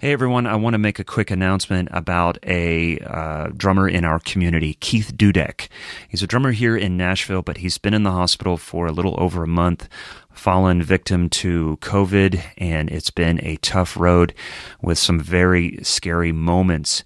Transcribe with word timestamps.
Hey 0.00 0.12
everyone, 0.12 0.46
I 0.46 0.54
want 0.54 0.74
to 0.74 0.78
make 0.78 1.00
a 1.00 1.04
quick 1.04 1.28
announcement 1.28 1.88
about 1.90 2.38
a 2.44 3.00
uh, 3.00 3.48
drummer 3.48 3.88
in 3.88 4.04
our 4.04 4.20
community, 4.20 4.74
Keith 4.74 5.14
Dudek. 5.16 5.66
He's 6.08 6.22
a 6.22 6.26
drummer 6.28 6.52
here 6.52 6.76
in 6.76 6.96
Nashville, 6.96 7.42
but 7.42 7.56
he's 7.56 7.78
been 7.78 7.94
in 7.94 8.04
the 8.04 8.12
hospital 8.12 8.56
for 8.58 8.86
a 8.86 8.92
little 8.92 9.16
over 9.18 9.42
a 9.42 9.48
month, 9.48 9.88
fallen 10.30 10.84
victim 10.84 11.28
to 11.30 11.78
COVID, 11.80 12.40
and 12.58 12.88
it's 12.90 13.10
been 13.10 13.44
a 13.44 13.56
tough 13.56 13.96
road 13.96 14.34
with 14.80 14.98
some 14.98 15.18
very 15.18 15.80
scary 15.82 16.30
moments. 16.30 17.02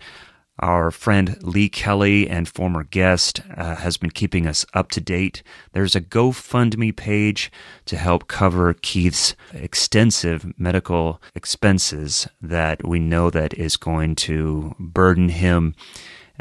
Our 0.62 0.92
friend 0.92 1.36
Lee 1.42 1.68
Kelly 1.68 2.30
and 2.30 2.48
former 2.48 2.84
guest 2.84 3.40
uh, 3.56 3.74
has 3.74 3.96
been 3.96 4.12
keeping 4.12 4.46
us 4.46 4.64
up 4.74 4.92
to 4.92 5.00
date. 5.00 5.42
There's 5.72 5.96
a 5.96 6.00
GoFundMe 6.00 6.94
page 6.94 7.50
to 7.86 7.96
help 7.96 8.28
cover 8.28 8.72
Keith's 8.74 9.34
extensive 9.52 10.56
medical 10.56 11.20
expenses 11.34 12.28
that 12.40 12.86
we 12.86 13.00
know 13.00 13.28
that 13.28 13.54
is 13.54 13.76
going 13.76 14.14
to 14.14 14.76
burden 14.78 15.30
him 15.30 15.74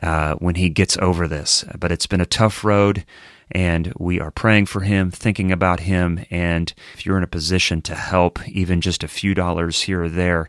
uh, 0.03 0.35
when 0.35 0.53
he 0.53 0.69
gets 0.69 0.97
over 0.97 1.27
this. 1.27 1.65
But 1.79 1.91
it's 1.91 2.05
been 2.05 2.21
a 2.21 2.27
tough 2.27 2.63
road 2.63 3.03
and 3.49 3.91
we 3.97 4.19
are 4.19 4.31
praying 4.31 4.67
for 4.67 4.81
him, 4.81 5.09
thinking 5.09 5.51
about 5.51 5.79
him. 5.79 6.23
And 6.29 6.71
if 6.93 7.07
you're 7.07 7.17
in 7.17 7.23
a 7.23 7.27
position 7.27 7.81
to 7.81 7.95
help, 7.95 8.47
even 8.47 8.81
just 8.81 9.03
a 9.03 9.07
few 9.07 9.33
dollars 9.33 9.81
here 9.81 10.03
or 10.03 10.09
there, 10.09 10.47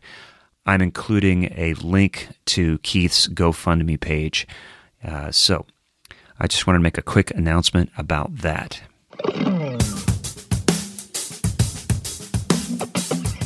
I'm 0.64 0.80
including 0.80 1.52
a 1.56 1.74
link 1.74 2.28
to 2.46 2.78
Keith's 2.78 3.26
GoFundMe 3.28 4.00
page. 4.00 4.46
Uh, 5.04 5.30
so 5.32 5.66
I 6.38 6.46
just 6.46 6.66
want 6.66 6.76
to 6.76 6.80
make 6.80 6.98
a 6.98 7.02
quick 7.02 7.32
announcement 7.32 7.90
about 7.98 8.38
that. 8.38 8.80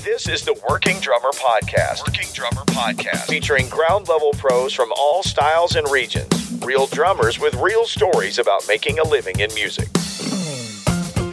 This 0.04 0.28
is 0.28 0.42
the 0.42 0.58
Working 0.68 0.98
Drummer 1.00 1.30
Podcast. 1.32 2.06
Working 2.06 2.28
Drummer 2.32 2.62
Podcast. 2.66 3.26
Featuring 3.28 3.68
ground 3.68 4.08
level 4.08 4.32
pros 4.32 4.72
from 4.72 4.92
all 4.96 5.22
styles 5.22 5.76
and 5.76 5.88
regions. 5.90 6.58
Real 6.64 6.86
drummers 6.86 7.38
with 7.38 7.54
real 7.54 7.86
stories 7.86 8.38
about 8.38 8.66
making 8.68 8.98
a 8.98 9.04
living 9.04 9.40
in 9.40 9.52
music. 9.54 9.88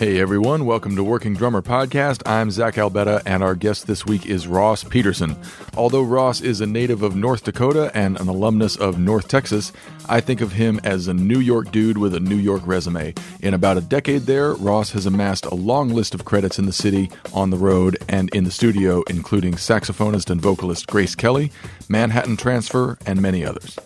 Hey 0.04 0.20
everyone, 0.20 0.66
welcome 0.66 0.98
to 0.98 1.04
Working 1.06 1.34
Drummer 1.34 1.62
Podcast. 1.62 2.24
I'm 2.26 2.52
Zach 2.52 2.74
Albetta, 2.74 3.22
and 3.26 3.42
our 3.42 3.56
guest 3.56 3.88
this 3.88 4.06
week 4.06 4.26
is 4.26 4.50
Ross 4.50 4.84
Peterson. 4.84 5.38
Although 5.78 6.04
Ross 6.04 6.42
is 6.42 6.60
a 6.60 6.66
native 6.66 7.04
of 7.04 7.16
North 7.16 7.46
Dakota 7.46 7.90
and 7.94 8.20
an 8.20 8.28
alumnus 8.28 8.76
of 8.76 9.00
North 9.00 9.30
Texas, 9.30 9.72
I 10.10 10.20
think 10.20 10.42
of 10.42 10.52
him 10.52 10.82
as 10.84 11.08
a 11.08 11.14
New 11.14 11.40
York 11.40 11.72
dude 11.72 11.98
with 11.98 12.14
a 12.16 12.20
New 12.20 12.36
York 12.36 12.64
resume. 12.66 13.14
In 13.40 13.54
about 13.54 13.78
a 13.78 13.82
decade 13.82 14.24
there, 14.24 14.56
Ross 14.56 14.92
has 14.92 15.06
amassed 15.06 15.46
a 15.46 15.56
long 15.56 15.88
list 15.88 16.14
of 16.14 16.26
credits 16.26 16.60
in 16.60 16.66
the 16.66 16.74
city, 16.74 17.10
on 17.34 17.50
the 17.50 17.56
road, 17.56 17.98
and 18.10 18.30
in 18.36 18.44
the 18.44 18.52
studio, 18.52 19.04
including 19.04 19.54
saxophonist 19.54 20.30
and 20.30 20.42
vocalist 20.42 20.88
Grace 20.88 21.16
Kelly, 21.16 21.50
Manhattan 21.88 22.36
Transfer, 22.36 22.98
and 23.06 23.22
many 23.22 23.46
others. 23.46 23.80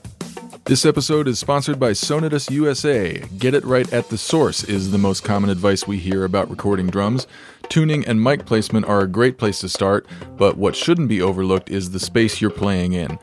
This 0.67 0.85
episode 0.85 1.29
is 1.29 1.39
sponsored 1.39 1.79
by 1.79 1.93
Sonitus 1.93 2.49
USA. 2.49 3.19
Get 3.37 3.53
it 3.53 3.63
right 3.63 3.91
at 3.93 4.09
the 4.09 4.17
source 4.17 4.65
is 4.65 4.91
the 4.91 4.97
most 4.97 5.23
common 5.23 5.49
advice 5.49 5.87
we 5.87 5.97
hear 5.97 6.25
about 6.25 6.49
recording 6.49 6.87
drums. 6.87 7.25
Tuning 7.69 8.05
and 8.05 8.21
mic 8.21 8.45
placement 8.45 8.85
are 8.85 8.99
a 8.99 9.07
great 9.07 9.37
place 9.37 9.59
to 9.59 9.69
start, 9.69 10.05
but 10.35 10.57
what 10.57 10.75
shouldn't 10.75 11.07
be 11.07 11.21
overlooked 11.21 11.71
is 11.71 11.91
the 11.91 12.01
space 12.01 12.41
you're 12.41 12.49
playing 12.49 12.91
in. 12.91 13.17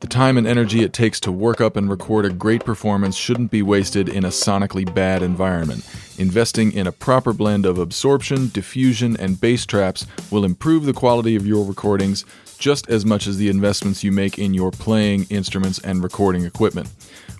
The 0.00 0.08
time 0.08 0.36
and 0.36 0.46
energy 0.46 0.82
it 0.82 0.92
takes 0.92 1.18
to 1.20 1.32
work 1.32 1.62
up 1.62 1.74
and 1.74 1.88
record 1.88 2.26
a 2.26 2.30
great 2.30 2.66
performance 2.66 3.16
shouldn't 3.16 3.50
be 3.50 3.62
wasted 3.62 4.06
in 4.06 4.26
a 4.26 4.28
sonically 4.28 4.94
bad 4.94 5.22
environment. 5.22 5.88
Investing 6.18 6.70
in 6.72 6.86
a 6.86 6.92
proper 6.92 7.32
blend 7.32 7.64
of 7.64 7.78
absorption, 7.78 8.48
diffusion, 8.48 9.16
and 9.16 9.40
bass 9.40 9.64
traps 9.64 10.06
will 10.30 10.44
improve 10.44 10.84
the 10.84 10.92
quality 10.92 11.34
of 11.34 11.46
your 11.46 11.64
recordings 11.64 12.26
just 12.60 12.88
as 12.90 13.04
much 13.06 13.26
as 13.26 13.38
the 13.38 13.48
investments 13.48 14.04
you 14.04 14.12
make 14.12 14.38
in 14.38 14.54
your 14.54 14.70
playing, 14.70 15.26
instruments, 15.30 15.80
and 15.80 16.02
recording 16.02 16.44
equipment. 16.44 16.88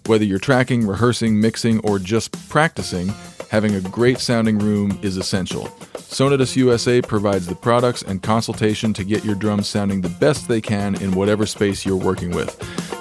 Whether 0.06 0.24
you're 0.24 0.38
tracking, 0.38 0.86
rehearsing, 0.86 1.38
mixing, 1.40 1.78
or 1.80 1.98
just 1.98 2.32
practicing, 2.48 3.12
having 3.50 3.74
a 3.74 3.80
great 3.82 4.18
sounding 4.18 4.58
room 4.58 4.98
is 5.02 5.18
essential. 5.18 5.68
Sonitus 6.10 6.56
USA 6.56 7.00
provides 7.00 7.46
the 7.46 7.54
products 7.54 8.02
and 8.02 8.20
consultation 8.20 8.92
to 8.94 9.04
get 9.04 9.24
your 9.24 9.36
drums 9.36 9.68
sounding 9.68 10.00
the 10.00 10.08
best 10.08 10.48
they 10.48 10.60
can 10.60 11.00
in 11.00 11.12
whatever 11.12 11.46
space 11.46 11.86
you're 11.86 11.96
working 11.96 12.32
with. 12.32 12.58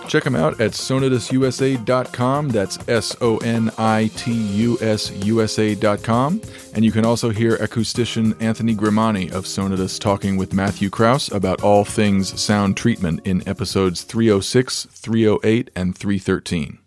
Check 0.08 0.24
them 0.24 0.36
out 0.36 0.62
at 0.62 0.72
sonitususa.com. 0.72 2.50
That's 2.50 2.78
S 2.88 3.16
O 3.20 3.38
N 3.38 3.72
I 3.80 4.12
T 4.16 4.32
U 4.32 4.78
S 4.80 5.12
USA.com. 5.26 6.42
And 6.76 6.86
you 6.86 6.92
can 6.92 7.04
also 7.04 7.32
hear 7.32 7.58
acoustician 7.58 8.40
Anthony 8.42 8.76
Grimani 8.76 9.32
of 9.32 9.48
Sonitus 9.48 9.98
talking 9.98 10.38
with 10.38 10.54
Matthew 10.54 10.92
Kraus 10.92 11.32
about 11.32 11.62
all 11.62 11.84
things 11.84 12.40
sound 12.40 12.78
treatment 12.78 13.26
in 13.26 13.48
episodes 13.48 14.04
306, 14.04 14.86
308, 14.86 15.72
and 15.76 15.98
313. 15.98 16.80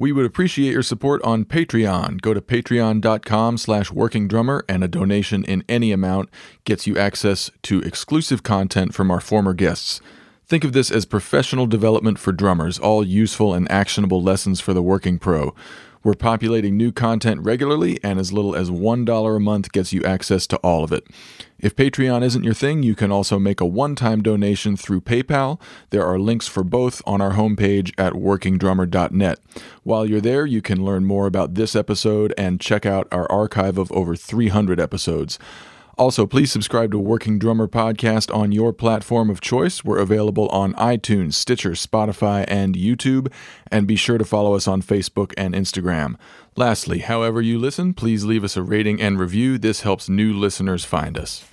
We 0.00 0.12
would 0.12 0.24
appreciate 0.24 0.72
your 0.72 0.82
support 0.82 1.20
on 1.24 1.44
Patreon. 1.44 2.22
Go 2.22 2.32
to 2.32 2.40
patreon.com 2.40 3.58
slash 3.58 3.90
workingdrummer 3.90 4.62
and 4.66 4.82
a 4.82 4.88
donation 4.88 5.44
in 5.44 5.62
any 5.68 5.92
amount 5.92 6.30
gets 6.64 6.86
you 6.86 6.96
access 6.96 7.50
to 7.64 7.82
exclusive 7.82 8.42
content 8.42 8.94
from 8.94 9.10
our 9.10 9.20
former 9.20 9.52
guests. 9.52 10.00
Think 10.46 10.64
of 10.64 10.72
this 10.72 10.90
as 10.90 11.04
professional 11.04 11.66
development 11.66 12.18
for 12.18 12.32
drummers, 12.32 12.78
all 12.78 13.04
useful 13.04 13.52
and 13.52 13.70
actionable 13.70 14.22
lessons 14.22 14.58
for 14.58 14.72
the 14.72 14.82
working 14.82 15.18
pro. 15.18 15.54
We're 16.02 16.14
populating 16.14 16.76
new 16.78 16.92
content 16.92 17.42
regularly, 17.42 17.98
and 18.02 18.18
as 18.18 18.32
little 18.32 18.56
as 18.56 18.70
$1 18.70 19.36
a 19.36 19.40
month 19.40 19.72
gets 19.72 19.92
you 19.92 20.02
access 20.02 20.46
to 20.46 20.56
all 20.58 20.82
of 20.82 20.92
it. 20.92 21.06
If 21.58 21.76
Patreon 21.76 22.22
isn't 22.22 22.42
your 22.42 22.54
thing, 22.54 22.82
you 22.82 22.94
can 22.94 23.12
also 23.12 23.38
make 23.38 23.60
a 23.60 23.66
one 23.66 23.94
time 23.94 24.22
donation 24.22 24.78
through 24.78 25.02
PayPal. 25.02 25.60
There 25.90 26.06
are 26.06 26.18
links 26.18 26.48
for 26.48 26.64
both 26.64 27.02
on 27.06 27.20
our 27.20 27.32
homepage 27.32 27.92
at 27.98 28.14
workingdrummer.net. 28.14 29.38
While 29.82 30.06
you're 30.06 30.22
there, 30.22 30.46
you 30.46 30.62
can 30.62 30.84
learn 30.84 31.04
more 31.04 31.26
about 31.26 31.54
this 31.54 31.76
episode 31.76 32.32
and 32.38 32.60
check 32.60 32.86
out 32.86 33.06
our 33.12 33.30
archive 33.30 33.76
of 33.76 33.92
over 33.92 34.16
300 34.16 34.80
episodes. 34.80 35.38
Also, 36.00 36.26
please 36.26 36.50
subscribe 36.50 36.90
to 36.92 36.98
Working 36.98 37.38
Drummer 37.38 37.68
Podcast 37.68 38.34
on 38.34 38.52
your 38.52 38.72
platform 38.72 39.28
of 39.28 39.42
choice. 39.42 39.84
We're 39.84 39.98
available 39.98 40.48
on 40.48 40.72
iTunes, 40.76 41.34
Stitcher, 41.34 41.72
Spotify, 41.72 42.46
and 42.48 42.74
YouTube. 42.74 43.30
And 43.70 43.86
be 43.86 43.96
sure 43.96 44.16
to 44.16 44.24
follow 44.24 44.54
us 44.54 44.66
on 44.66 44.80
Facebook 44.80 45.34
and 45.36 45.54
Instagram. 45.54 46.14
Lastly, 46.56 47.00
however 47.00 47.42
you 47.42 47.58
listen, 47.58 47.92
please 47.92 48.24
leave 48.24 48.44
us 48.44 48.56
a 48.56 48.62
rating 48.62 48.98
and 48.98 49.20
review. 49.20 49.58
This 49.58 49.82
helps 49.82 50.08
new 50.08 50.32
listeners 50.32 50.86
find 50.86 51.18
us. 51.18 51.44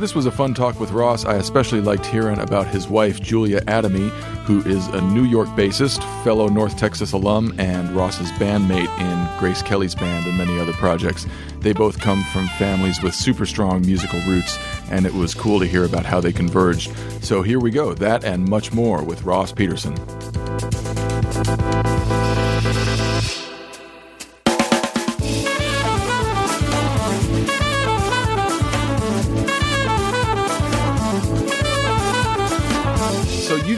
This 0.00 0.14
was 0.14 0.24
a 0.24 0.30
fun 0.30 0.54
talk 0.54 0.80
with 0.80 0.92
Ross. 0.92 1.26
I 1.26 1.34
especially 1.34 1.82
liked 1.82 2.06
hearing 2.06 2.38
about 2.38 2.66
his 2.66 2.88
wife, 2.88 3.20
Julia 3.20 3.60
Adamy, 3.62 4.08
who 4.44 4.62
is 4.62 4.86
a 4.88 5.00
New 5.02 5.24
York 5.24 5.48
bassist, 5.50 6.02
fellow 6.24 6.48
North 6.48 6.78
Texas 6.78 7.12
alum, 7.12 7.54
and 7.58 7.90
Ross's 7.90 8.30
bandmate 8.32 8.88
in 8.98 9.38
Grace 9.38 9.60
Kelly's 9.62 9.94
band 9.94 10.26
and 10.26 10.38
many 10.38 10.58
other 10.58 10.72
projects. 10.72 11.26
They 11.60 11.74
both 11.74 12.00
come 12.00 12.24
from 12.32 12.46
families 12.58 13.02
with 13.02 13.14
super 13.14 13.44
strong 13.44 13.82
musical 13.82 14.20
roots, 14.22 14.58
and 14.90 15.04
it 15.04 15.12
was 15.12 15.34
cool 15.34 15.60
to 15.60 15.66
hear 15.66 15.84
about 15.84 16.06
how 16.06 16.20
they 16.20 16.32
converged. 16.32 16.90
So 17.22 17.42
here 17.42 17.60
we 17.60 17.70
go, 17.70 17.92
that 17.94 18.24
and 18.24 18.48
much 18.48 18.72
more 18.72 19.04
with 19.04 19.22
Ross 19.24 19.52
Peterson. 19.52 19.94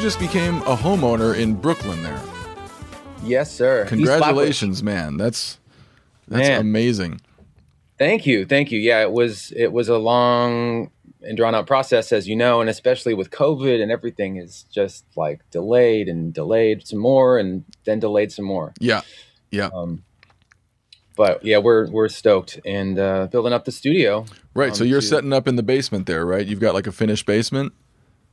Just 0.02 0.18
became 0.18 0.56
a 0.62 0.76
homeowner 0.76 1.38
in 1.38 1.54
Brooklyn 1.54 2.02
there. 2.02 2.20
Yes, 3.22 3.54
sir. 3.54 3.86
Congratulations, 3.86 4.82
man. 4.82 5.16
That's 5.16 5.60
that's 6.26 6.48
man. 6.48 6.60
amazing. 6.60 7.20
Thank 7.98 8.26
you. 8.26 8.44
Thank 8.44 8.72
you. 8.72 8.80
Yeah, 8.80 9.02
it 9.02 9.12
was 9.12 9.52
it 9.54 9.72
was 9.72 9.88
a 9.88 9.98
long 9.98 10.90
and 11.20 11.36
drawn 11.36 11.54
out 11.54 11.68
process 11.68 12.10
as 12.10 12.26
you 12.26 12.34
know, 12.34 12.60
and 12.60 12.68
especially 12.68 13.14
with 13.14 13.30
COVID 13.30 13.80
and 13.80 13.92
everything 13.92 14.38
is 14.38 14.64
just 14.72 15.04
like 15.14 15.48
delayed 15.52 16.08
and 16.08 16.34
delayed 16.34 16.84
some 16.84 16.98
more 16.98 17.38
and 17.38 17.62
then 17.84 18.00
delayed 18.00 18.32
some 18.32 18.44
more. 18.44 18.74
Yeah. 18.80 19.02
Yeah. 19.52 19.70
Um, 19.72 20.02
but 21.14 21.44
yeah, 21.44 21.58
we're 21.58 21.88
we're 21.92 22.08
stoked 22.08 22.58
and 22.66 22.98
uh, 22.98 23.28
building 23.28 23.52
up 23.52 23.66
the 23.66 23.72
studio. 23.72 24.26
Right. 24.52 24.70
Um, 24.70 24.74
so 24.74 24.82
you're 24.82 25.00
to, 25.00 25.06
setting 25.06 25.32
up 25.32 25.46
in 25.46 25.54
the 25.54 25.62
basement 25.62 26.06
there, 26.06 26.26
right? 26.26 26.44
You've 26.44 26.58
got 26.58 26.74
like 26.74 26.88
a 26.88 26.92
finished 26.92 27.24
basement. 27.24 27.72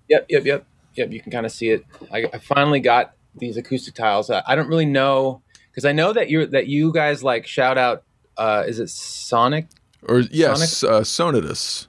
Yep, 0.08 0.26
yep, 0.30 0.46
yep, 0.46 0.66
yep. 1.00 1.12
You 1.12 1.20
can 1.22 1.32
kind 1.32 1.46
of 1.46 1.52
see 1.52 1.70
it. 1.70 1.84
I, 2.12 2.26
I 2.32 2.38
finally 2.38 2.80
got 2.80 3.16
these 3.36 3.58
acoustic 3.58 3.96
tiles. 3.96 4.30
I, 4.30 4.44
I 4.46 4.56
don't 4.56 4.68
really 4.68 4.86
know 4.86 5.42
because 5.72 5.86
I 5.86 5.92
know 5.92 6.14
that 6.14 6.30
you're 6.30 6.46
that 6.48 6.68
you 6.68 6.94
guys 6.94 7.24
like 7.24 7.48
shout 7.48 7.78
out. 7.78 8.04
Uh, 8.38 8.64
is 8.68 8.80
it 8.80 8.90
Sonic? 8.90 9.68
Or 10.08 10.20
yes, 10.20 10.84
uh, 10.84 11.04
Sonitus. 11.04 11.88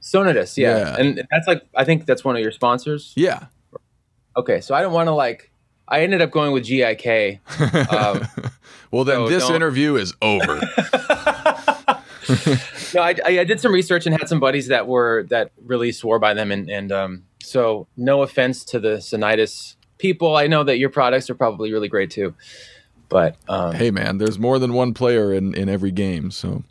Sonitus, 0.00 0.58
yeah. 0.58 0.78
Yeah. 0.78 0.96
and 0.98 1.26
that's 1.30 1.48
like 1.48 1.62
I 1.74 1.84
think 1.84 2.04
that's 2.06 2.24
one 2.24 2.36
of 2.36 2.42
your 2.42 2.52
sponsors. 2.52 3.12
Yeah. 3.16 3.46
Okay, 4.36 4.60
so 4.60 4.74
I 4.74 4.82
don't 4.82 4.92
want 4.92 5.06
to 5.06 5.12
like. 5.12 5.50
I 5.86 6.00
ended 6.02 6.22
up 6.22 6.30
going 6.30 6.52
with 6.52 6.64
GIK. 6.64 7.40
Um, 7.90 8.26
well, 8.90 9.04
then 9.04 9.16
so 9.16 9.28
this 9.28 9.42
don't- 9.46 9.56
interview 9.56 9.96
is 9.96 10.14
over. 10.22 10.60
no, 12.94 13.02
I, 13.02 13.14
I, 13.24 13.40
I 13.40 13.44
did 13.44 13.60
some 13.60 13.72
research 13.72 14.06
and 14.06 14.16
had 14.16 14.28
some 14.28 14.40
buddies 14.40 14.68
that 14.68 14.86
were 14.86 15.24
that 15.30 15.52
really 15.64 15.92
swore 15.92 16.18
by 16.18 16.34
them, 16.34 16.50
and 16.50 16.68
and 16.70 16.92
um, 16.92 17.24
so 17.42 17.86
no 17.96 18.22
offense 18.22 18.64
to 18.66 18.80
the 18.80 19.00
Sonitus 19.00 19.76
people. 19.98 20.36
I 20.36 20.46
know 20.46 20.64
that 20.64 20.78
your 20.78 20.90
products 20.90 21.30
are 21.30 21.34
probably 21.34 21.72
really 21.72 21.88
great 21.88 22.10
too, 22.10 22.34
but 23.08 23.36
um, 23.48 23.74
hey, 23.74 23.90
man, 23.90 24.18
there's 24.18 24.38
more 24.38 24.58
than 24.58 24.74
one 24.74 24.94
player 24.94 25.32
in 25.32 25.54
in 25.54 25.68
every 25.68 25.90
game, 25.90 26.30
so. 26.30 26.64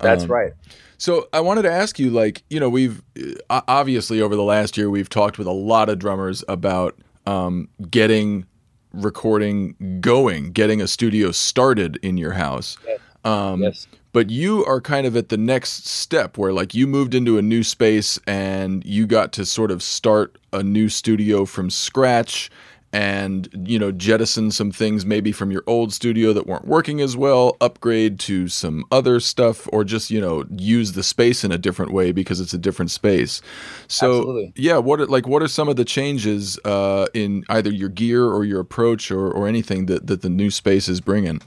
that's 0.00 0.24
um, 0.24 0.30
right. 0.30 0.52
So 1.00 1.28
I 1.32 1.40
wanted 1.40 1.62
to 1.62 1.70
ask 1.70 2.00
you, 2.00 2.10
like, 2.10 2.42
you 2.50 2.58
know, 2.58 2.68
we've 2.68 3.02
uh, 3.48 3.60
obviously 3.68 4.20
over 4.20 4.34
the 4.34 4.42
last 4.42 4.76
year 4.76 4.90
we've 4.90 5.08
talked 5.08 5.38
with 5.38 5.46
a 5.46 5.52
lot 5.52 5.88
of 5.88 6.00
drummers 6.00 6.42
about 6.48 6.98
um, 7.24 7.68
getting 7.88 8.46
recording 8.92 9.98
going, 10.00 10.52
getting 10.52 10.80
a 10.80 10.88
studio 10.88 11.30
started 11.30 11.98
in 12.02 12.16
your 12.16 12.32
house. 12.32 12.76
Um, 13.24 13.62
yes. 13.62 13.86
But 14.18 14.30
you 14.30 14.64
are 14.64 14.80
kind 14.80 15.06
of 15.06 15.16
at 15.16 15.28
the 15.28 15.36
next 15.36 15.86
step 15.86 16.36
where, 16.36 16.52
like, 16.52 16.74
you 16.74 16.88
moved 16.88 17.14
into 17.14 17.38
a 17.38 17.42
new 17.42 17.62
space 17.62 18.18
and 18.26 18.84
you 18.84 19.06
got 19.06 19.32
to 19.34 19.46
sort 19.46 19.70
of 19.70 19.80
start 19.80 20.38
a 20.52 20.60
new 20.60 20.88
studio 20.88 21.44
from 21.44 21.70
scratch 21.70 22.50
and, 22.92 23.48
you 23.64 23.78
know, 23.78 23.92
jettison 23.92 24.50
some 24.50 24.72
things 24.72 25.06
maybe 25.06 25.30
from 25.30 25.52
your 25.52 25.62
old 25.68 25.92
studio 25.92 26.32
that 26.32 26.48
weren't 26.48 26.66
working 26.66 27.00
as 27.00 27.16
well, 27.16 27.56
upgrade 27.60 28.18
to 28.18 28.48
some 28.48 28.84
other 28.90 29.20
stuff, 29.20 29.68
or 29.72 29.84
just, 29.84 30.10
you 30.10 30.20
know, 30.20 30.44
use 30.50 30.94
the 30.94 31.04
space 31.04 31.44
in 31.44 31.52
a 31.52 31.58
different 31.58 31.92
way 31.92 32.10
because 32.10 32.40
it's 32.40 32.52
a 32.52 32.58
different 32.58 32.90
space. 32.90 33.40
So, 33.86 34.18
Absolutely. 34.18 34.52
yeah, 34.56 34.78
what 34.78 35.00
are, 35.00 35.06
like, 35.06 35.28
what 35.28 35.44
are 35.44 35.48
some 35.48 35.68
of 35.68 35.76
the 35.76 35.84
changes 35.84 36.58
uh, 36.64 37.06
in 37.14 37.44
either 37.50 37.70
your 37.70 37.88
gear 37.88 38.24
or 38.24 38.44
your 38.44 38.58
approach 38.58 39.12
or, 39.12 39.30
or 39.30 39.46
anything 39.46 39.86
that, 39.86 40.08
that 40.08 40.22
the 40.22 40.28
new 40.28 40.50
space 40.50 40.88
is 40.88 41.00
bringing? 41.00 41.40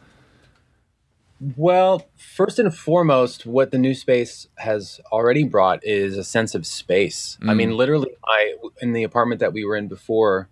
Well, 1.56 2.08
first 2.18 2.60
and 2.60 2.74
foremost, 2.74 3.48
what 3.48 3.72
the 3.72 3.80
new 3.80 3.96
space 3.96 4.48
has 4.58 5.02
already 5.12 5.44
brought 5.44 5.84
is 5.84 6.16
a 6.16 6.24
sense 6.24 6.54
of 6.54 6.68
space. 6.68 7.40
I 7.42 7.56
mean, 7.56 7.76
literally, 7.76 8.12
I 8.28 8.56
in 8.80 8.94
the 8.94 9.04
apartment 9.04 9.40
that 9.40 9.52
we 9.52 9.66
were 9.66 9.76
in 9.76 9.88
before, 9.88 10.50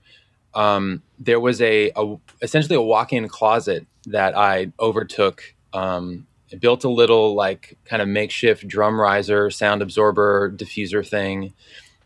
um, 0.56 1.04
there 1.20 1.40
was 1.40 1.62
a, 1.62 1.92
a 1.96 2.16
essentially 2.42 2.76
a 2.76 2.82
walk-in 2.82 3.28
closet 3.28 3.86
that 4.08 4.36
I 4.36 4.72
overtook. 4.80 5.54
Um, 5.74 6.26
built 6.60 6.84
a 6.84 6.90
little 6.90 7.36
like 7.36 7.78
kind 7.86 8.02
of 8.02 8.08
makeshift 8.08 8.68
drum 8.68 9.00
riser, 9.00 9.52
sound 9.52 9.84
absorber, 9.84 10.52
diffuser 10.52 11.08
thing 11.08 11.54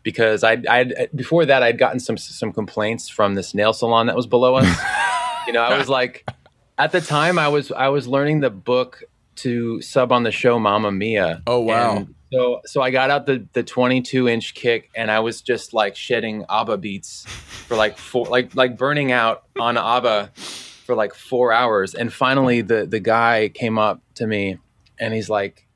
because 0.02 0.44
I 0.44 0.62
I 0.68 1.08
before 1.14 1.46
that 1.46 1.62
I'd 1.62 1.78
gotten 1.78 1.98
some 1.98 2.18
some 2.18 2.52
complaints 2.52 3.08
from 3.08 3.34
this 3.34 3.54
nail 3.54 3.72
salon 3.72 4.06
that 4.06 4.16
was 4.16 4.26
below 4.26 4.56
us. 4.56 4.66
you 5.46 5.54
know, 5.54 5.62
I 5.62 5.78
was 5.78 5.88
like 5.88 6.26
at 6.78 6.92
the 6.92 7.00
time 7.00 7.38
I 7.38 7.48
was 7.48 7.70
I 7.72 7.88
was 7.88 8.06
learning 8.08 8.40
the 8.40 8.50
book 8.50 9.02
to 9.36 9.80
sub 9.80 10.12
on 10.12 10.22
the 10.22 10.30
show 10.30 10.58
Mamma 10.58 10.92
Mia. 10.92 11.42
Oh, 11.46 11.60
wow. 11.60 11.96
And 11.96 12.14
so 12.32 12.60
so 12.64 12.82
I 12.82 12.90
got 12.90 13.10
out 13.10 13.26
the 13.26 13.46
the 13.52 13.62
22 13.62 14.28
inch 14.28 14.54
kick 14.54 14.90
and 14.94 15.10
I 15.10 15.20
was 15.20 15.40
just 15.40 15.72
like 15.72 15.96
shedding 15.96 16.44
ABBA 16.48 16.78
beats 16.78 17.24
for 17.26 17.76
like 17.76 17.98
four 17.98 18.26
like 18.26 18.54
like 18.54 18.76
burning 18.76 19.12
out 19.12 19.44
on 19.58 19.76
ABBA 19.76 20.32
for 20.34 20.94
like 20.94 21.14
four 21.14 21.52
hours. 21.52 21.94
And 21.94 22.12
finally 22.12 22.60
the 22.60 22.86
the 22.86 23.00
guy 23.00 23.50
came 23.52 23.78
up 23.78 24.00
to 24.16 24.26
me 24.26 24.58
and 24.98 25.14
he's 25.14 25.28
like, 25.28 25.66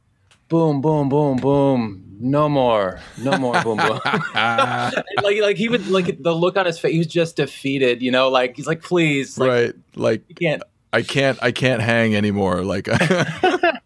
boom, 0.49 0.81
boom, 0.81 1.09
boom, 1.09 1.37
boom. 1.37 2.05
No 2.21 2.49
more. 2.49 3.01
No 3.19 3.39
more 3.39 3.63
boom 3.63 3.79
boom. 3.79 4.01
Like 5.23 5.41
like 5.41 5.57
he 5.57 5.69
would 5.69 5.89
like 5.89 6.23
the 6.23 6.35
look 6.35 6.57
on 6.57 6.67
his 6.67 6.79
face, 6.79 6.93
he 6.93 6.99
was 6.99 7.07
just 7.07 7.37
defeated, 7.37 8.03
you 8.03 8.11
know, 8.11 8.29
like 8.29 8.57
he's 8.57 8.67
like, 8.67 8.83
please, 8.83 9.39
like 9.39 9.49
right. 9.49 9.75
Like, 9.95 10.23
you 10.29 10.35
can't 10.35 10.63
I 10.93 11.03
can't 11.03 11.39
I 11.43 11.53
can't 11.53 11.83
hang 11.83 12.15
anymore. 12.17 12.63
Like 12.63 12.89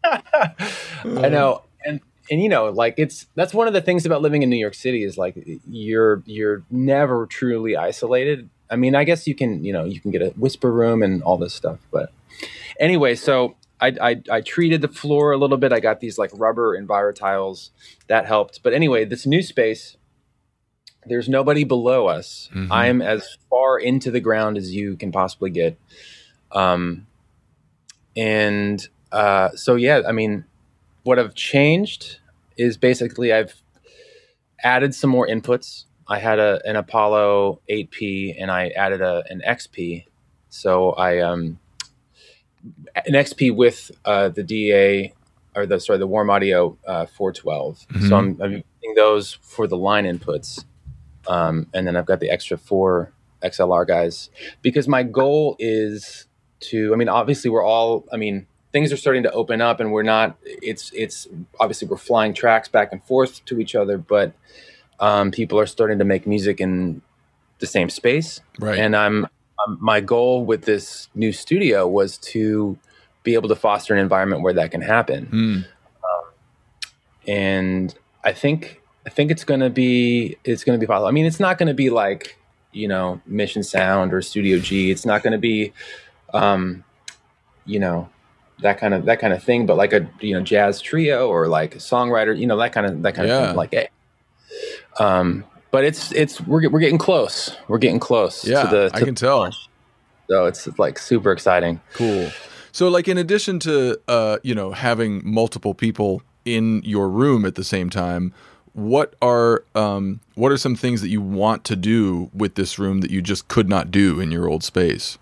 I 0.04 0.54
know, 1.04 1.62
and 1.84 2.00
and 2.30 2.42
you 2.42 2.48
know, 2.48 2.66
like 2.70 2.94
it's 2.96 3.26
that's 3.34 3.52
one 3.52 3.66
of 3.66 3.72
the 3.74 3.80
things 3.80 4.06
about 4.06 4.22
living 4.22 4.42
in 4.42 4.50
New 4.50 4.56
York 4.56 4.74
City 4.74 5.04
is 5.04 5.18
like 5.18 5.34
you're 5.68 6.22
you're 6.26 6.62
never 6.70 7.26
truly 7.26 7.76
isolated. 7.76 8.48
I 8.70 8.76
mean, 8.76 8.94
I 8.94 9.04
guess 9.04 9.26
you 9.26 9.34
can 9.34 9.64
you 9.64 9.72
know 9.72 9.84
you 9.84 10.00
can 10.00 10.10
get 10.10 10.22
a 10.22 10.30
whisper 10.30 10.72
room 10.72 11.02
and 11.02 11.22
all 11.22 11.36
this 11.36 11.54
stuff, 11.54 11.78
but 11.90 12.12
anyway, 12.78 13.14
so 13.14 13.56
I 13.80 13.92
I, 14.00 14.22
I 14.30 14.40
treated 14.40 14.80
the 14.80 14.88
floor 14.88 15.32
a 15.32 15.36
little 15.36 15.58
bit. 15.58 15.72
I 15.72 15.80
got 15.80 16.00
these 16.00 16.18
like 16.18 16.30
rubber 16.34 16.78
enviro 16.80 17.14
tiles 17.14 17.70
that 18.06 18.26
helped. 18.26 18.62
But 18.62 18.72
anyway, 18.74 19.04
this 19.04 19.26
new 19.26 19.42
space. 19.42 19.96
There's 21.04 21.28
nobody 21.28 21.64
below 21.64 22.06
us. 22.06 22.48
Mhm. 22.54 22.68
I'm 22.70 23.02
as 23.02 23.36
far 23.50 23.76
into 23.76 24.12
the 24.12 24.20
ground 24.20 24.56
as 24.56 24.72
you 24.72 24.94
can 24.96 25.10
possibly 25.10 25.50
get. 25.50 25.76
Um, 26.52 27.06
and 28.16 28.86
uh, 29.10 29.50
so 29.54 29.74
yeah, 29.74 30.02
I 30.06 30.12
mean, 30.12 30.44
what 31.02 31.18
I've 31.18 31.34
changed 31.34 32.18
is 32.56 32.76
basically 32.76 33.32
I've 33.32 33.54
added 34.62 34.94
some 34.94 35.10
more 35.10 35.26
inputs. 35.26 35.84
I 36.08 36.18
had 36.18 36.38
a, 36.38 36.60
an 36.64 36.76
Apollo 36.76 37.60
8P 37.70 38.36
and 38.38 38.50
I 38.50 38.68
added 38.68 39.00
a, 39.00 39.24
an 39.30 39.42
XP. 39.46 40.04
So 40.50 40.90
I 40.92 41.20
um, 41.20 41.58
an 42.94 43.14
XP 43.14 43.54
with 43.56 43.90
uh, 44.04 44.28
the 44.28 44.42
DA 44.42 45.14
or 45.54 45.66
the 45.66 45.80
sorry 45.80 45.98
the 45.98 46.06
Warm 46.06 46.30
Audio 46.30 46.76
uh, 46.86 47.06
412. 47.06 47.86
Mhm. 47.88 48.08
So 48.08 48.16
I'm, 48.16 48.40
I'm 48.42 48.52
using 48.52 48.94
those 48.96 49.32
for 49.42 49.66
the 49.66 49.76
line 49.76 50.04
inputs, 50.04 50.64
um, 51.26 51.66
and 51.74 51.86
then 51.86 51.96
I've 51.96 52.06
got 52.06 52.20
the 52.20 52.30
extra 52.30 52.56
four 52.58 53.12
XLR 53.42 53.86
guys 53.86 54.30
because 54.60 54.86
my 54.86 55.02
goal 55.02 55.56
is 55.58 56.26
to. 56.62 56.92
I 56.92 56.96
mean, 56.96 57.08
obviously 57.08 57.50
we're 57.50 57.64
all. 57.64 58.04
I 58.12 58.16
mean, 58.16 58.46
things 58.72 58.92
are 58.92 58.96
starting 58.96 59.22
to 59.24 59.32
open 59.32 59.60
up, 59.60 59.80
and 59.80 59.92
we're 59.92 60.02
not. 60.02 60.36
It's 60.44 60.90
it's 60.94 61.28
obviously 61.60 61.88
we're 61.88 61.96
flying 61.96 62.34
tracks 62.34 62.68
back 62.68 62.92
and 62.92 63.02
forth 63.04 63.44
to 63.46 63.60
each 63.60 63.74
other, 63.74 63.98
but 63.98 64.32
um, 65.00 65.30
people 65.30 65.58
are 65.58 65.66
starting 65.66 65.98
to 65.98 66.04
make 66.04 66.26
music 66.26 66.60
in 66.60 67.02
the 67.58 67.66
same 67.66 67.88
space 67.88 68.40
right. 68.58 68.78
and 68.78 68.96
I'm, 68.96 69.24
um, 69.64 69.78
my 69.80 70.00
goal 70.00 70.44
with 70.44 70.62
this 70.62 71.08
new 71.14 71.32
studio 71.32 71.86
was 71.86 72.18
to 72.18 72.76
be 73.22 73.34
able 73.34 73.48
to 73.48 73.54
foster 73.54 73.94
an 73.94 74.00
environment 74.00 74.42
where 74.42 74.52
that 74.52 74.72
can 74.72 74.80
happen. 74.80 75.26
Hmm. 75.26 75.58
And 77.28 77.94
I 78.24 78.32
think 78.32 78.80
I 79.06 79.10
think 79.10 79.30
it's 79.30 79.44
going 79.44 79.60
to 79.60 79.70
be 79.70 80.36
it's 80.42 80.64
going 80.64 80.78
to 80.78 80.84
be 80.84 80.88
possible. 80.88 81.06
I 81.06 81.12
mean, 81.12 81.24
it's 81.24 81.38
not 81.38 81.56
going 81.56 81.68
to 81.68 81.74
be 81.74 81.88
like 81.88 82.36
you 82.72 82.88
know 82.88 83.20
Mission 83.26 83.62
Sound 83.62 84.12
or 84.12 84.22
Studio 84.22 84.58
G. 84.58 84.90
It's 84.90 85.06
not 85.06 85.22
going 85.22 85.32
to 85.32 85.38
be 85.38 85.72
um, 86.32 86.84
you 87.64 87.78
know 87.78 88.08
that 88.60 88.78
kind 88.78 88.94
of 88.94 89.04
that 89.04 89.20
kind 89.20 89.32
of 89.32 89.42
thing, 89.42 89.66
but 89.66 89.76
like 89.76 89.92
a 89.92 90.08
you 90.20 90.34
know 90.34 90.42
jazz 90.42 90.80
trio 90.80 91.28
or 91.28 91.48
like 91.48 91.74
a 91.74 91.78
songwriter, 91.78 92.36
you 92.38 92.46
know 92.46 92.56
that 92.58 92.72
kind 92.72 92.86
of 92.86 93.02
that 93.02 93.14
kind 93.14 93.30
of 93.30 93.46
thing. 93.46 93.56
Like, 93.56 93.72
hey. 93.72 93.88
um, 94.98 95.44
but 95.70 95.84
it's 95.84 96.12
it's 96.12 96.40
we're 96.40 96.68
we're 96.70 96.80
getting 96.80 96.98
close. 96.98 97.56
We're 97.68 97.78
getting 97.78 98.00
close. 98.00 98.46
Yeah, 98.46 98.62
to 98.62 98.68
the, 98.68 98.90
I 98.94 98.98
to 99.00 99.04
can 99.04 99.14
tell. 99.14 99.50
so 100.28 100.46
it's 100.46 100.66
like 100.78 100.98
super 100.98 101.32
exciting. 101.32 101.80
Cool. 101.94 102.30
So, 102.72 102.88
like, 102.88 103.06
in 103.06 103.18
addition 103.18 103.58
to 103.60 104.00
uh, 104.08 104.38
you 104.42 104.54
know 104.54 104.72
having 104.72 105.20
multiple 105.24 105.74
people 105.74 106.22
in 106.44 106.82
your 106.82 107.08
room 107.08 107.44
at 107.44 107.54
the 107.54 107.64
same 107.64 107.90
time, 107.90 108.32
what 108.72 109.14
are 109.20 109.64
um, 109.74 110.20
what 110.34 110.52
are 110.52 110.56
some 110.56 110.76
things 110.76 111.00
that 111.02 111.08
you 111.08 111.20
want 111.20 111.64
to 111.64 111.76
do 111.76 112.30
with 112.32 112.54
this 112.54 112.78
room 112.78 113.00
that 113.00 113.10
you 113.10 113.20
just 113.20 113.48
could 113.48 113.68
not 113.68 113.90
do 113.90 114.20
in 114.20 114.30
your 114.30 114.48
old 114.48 114.64
space? 114.64 115.18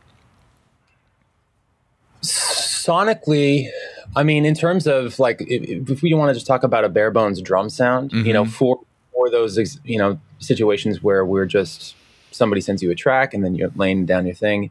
Sonically, 2.23 3.69
I 4.17 4.23
mean, 4.23 4.45
in 4.45 4.55
terms 4.55 4.87
of 4.87 5.19
like, 5.19 5.41
if, 5.43 5.89
if 5.91 6.03
we 6.03 6.13
want 6.15 6.31
to 6.31 6.35
just 6.35 6.47
talk 6.47 6.63
about 6.63 6.85
a 6.85 6.89
bare 6.89 7.11
bones 7.11 7.41
drum 7.41 7.71
sound, 7.71 8.13
you 8.13 8.33
know, 8.33 8.45
Mhm. 8.45 8.51
for 8.51 8.81
for 9.13 9.29
those 9.31 9.59
ex- 9.59 9.79
you 9.85 9.99
know 9.99 10.19
situations 10.39 11.03
where 11.03 11.25
we're 11.27 11.47
just 11.47 11.95
somebody 12.31 12.61
sends 12.61 12.83
you 12.83 12.91
a 12.91 12.95
track 12.95 13.35
and 13.35 13.45
then 13.45 13.55
you're 13.55 13.71
laying 13.77 14.07
down 14.07 14.25
your 14.27 14.35
thing. 14.35 14.71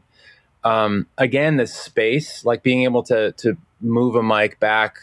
Um, 0.64 1.06
again, 1.18 1.56
the 1.56 1.66
space, 1.66 2.44
like 2.44 2.62
being 2.62 2.82
able 2.84 3.02
to 3.04 3.32
to 3.32 3.56
move 3.80 4.14
a 4.16 4.22
mic 4.22 4.58
back 4.60 4.96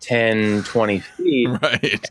10, 0.00 0.62
20 0.64 0.98
feet 1.16 1.48
Right. 1.62 2.10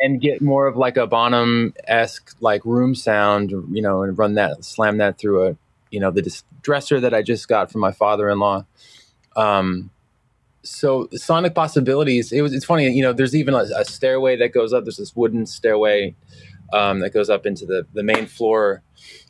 and 0.00 0.20
get 0.20 0.42
more 0.42 0.66
of 0.66 0.76
like 0.76 0.96
a 0.96 1.06
Bonham 1.06 1.72
esque 1.86 2.34
like 2.40 2.64
room 2.64 2.94
sound, 2.94 3.50
you 3.50 3.82
know, 3.82 4.02
and 4.02 4.16
run 4.18 4.34
that, 4.34 4.64
slam 4.64 4.96
that 4.98 5.18
through 5.18 5.46
a, 5.48 5.56
you 5.90 6.00
know, 6.00 6.10
the 6.10 6.22
dis- 6.22 6.44
dresser 6.62 7.00
that 7.00 7.12
I 7.14 7.22
just 7.22 7.48
got 7.48 7.70
from 7.72 7.80
my 7.80 7.92
father 7.92 8.28
in 8.28 8.38
law. 8.38 8.64
Um, 9.36 9.90
so 10.62 11.08
sonic 11.12 11.54
possibilities. 11.54 12.32
It 12.32 12.42
was. 12.42 12.52
It's 12.52 12.64
funny, 12.64 12.90
you 12.90 13.02
know. 13.02 13.12
There's 13.12 13.34
even 13.34 13.54
a, 13.54 13.64
a 13.76 13.84
stairway 13.84 14.36
that 14.36 14.52
goes 14.52 14.72
up. 14.72 14.84
There's 14.84 14.98
this 14.98 15.16
wooden 15.16 15.46
stairway 15.46 16.14
um, 16.72 17.00
that 17.00 17.14
goes 17.14 17.30
up 17.30 17.46
into 17.46 17.64
the 17.66 17.86
the 17.94 18.02
main 18.02 18.26
floor. 18.26 18.82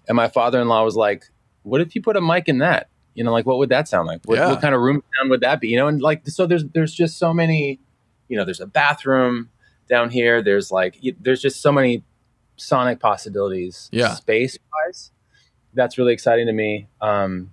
And 0.08 0.16
my 0.16 0.28
father 0.28 0.60
in 0.60 0.66
law 0.68 0.84
was 0.84 0.96
like, 0.96 1.24
"What 1.62 1.80
if 1.80 1.94
you 1.94 2.02
put 2.02 2.16
a 2.16 2.20
mic 2.20 2.48
in 2.48 2.58
that? 2.58 2.88
You 3.14 3.22
know, 3.22 3.30
like 3.32 3.46
what 3.46 3.58
would 3.58 3.68
that 3.68 3.86
sound 3.86 4.06
like? 4.08 4.20
What, 4.24 4.38
Yeah. 4.38 4.48
what 4.48 4.60
kind 4.60 4.74
of 4.74 4.80
room 4.80 5.02
sound 5.18 5.30
would 5.30 5.40
that 5.42 5.60
be? 5.60 5.68
You 5.68 5.76
know, 5.76 5.86
and 5.86 6.00
like 6.02 6.26
so 6.26 6.46
there's 6.46 6.64
there's 6.72 6.92
just 6.94 7.16
so 7.18 7.32
many. 7.32 7.78
You 8.28 8.36
know, 8.36 8.44
there's 8.44 8.60
a 8.60 8.66
bathroom 8.66 9.50
down 9.88 10.10
here. 10.10 10.42
There's 10.42 10.72
like 10.72 10.98
there's 11.20 11.40
just 11.40 11.62
so 11.62 11.70
many 11.70 12.02
sonic 12.56 12.98
possibilities. 12.98 13.88
Yeah. 13.92 14.14
space 14.14 14.58
wise, 14.86 15.12
that's 15.74 15.98
really 15.98 16.12
exciting 16.12 16.46
to 16.46 16.52
me. 16.52 16.88
Um, 17.00 17.52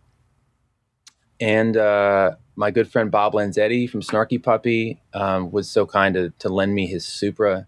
and 1.39 1.77
uh, 1.77 2.31
my 2.55 2.71
good 2.71 2.91
friend 2.91 3.11
Bob 3.11 3.33
Lanzetti 3.33 3.89
from 3.89 4.01
Snarky 4.01 4.41
Puppy 4.41 4.99
um, 5.13 5.51
was 5.51 5.69
so 5.69 5.85
kind 5.85 6.15
to, 6.15 6.31
to 6.39 6.49
lend 6.49 6.73
me 6.73 6.87
his 6.87 7.05
Supro 7.05 7.65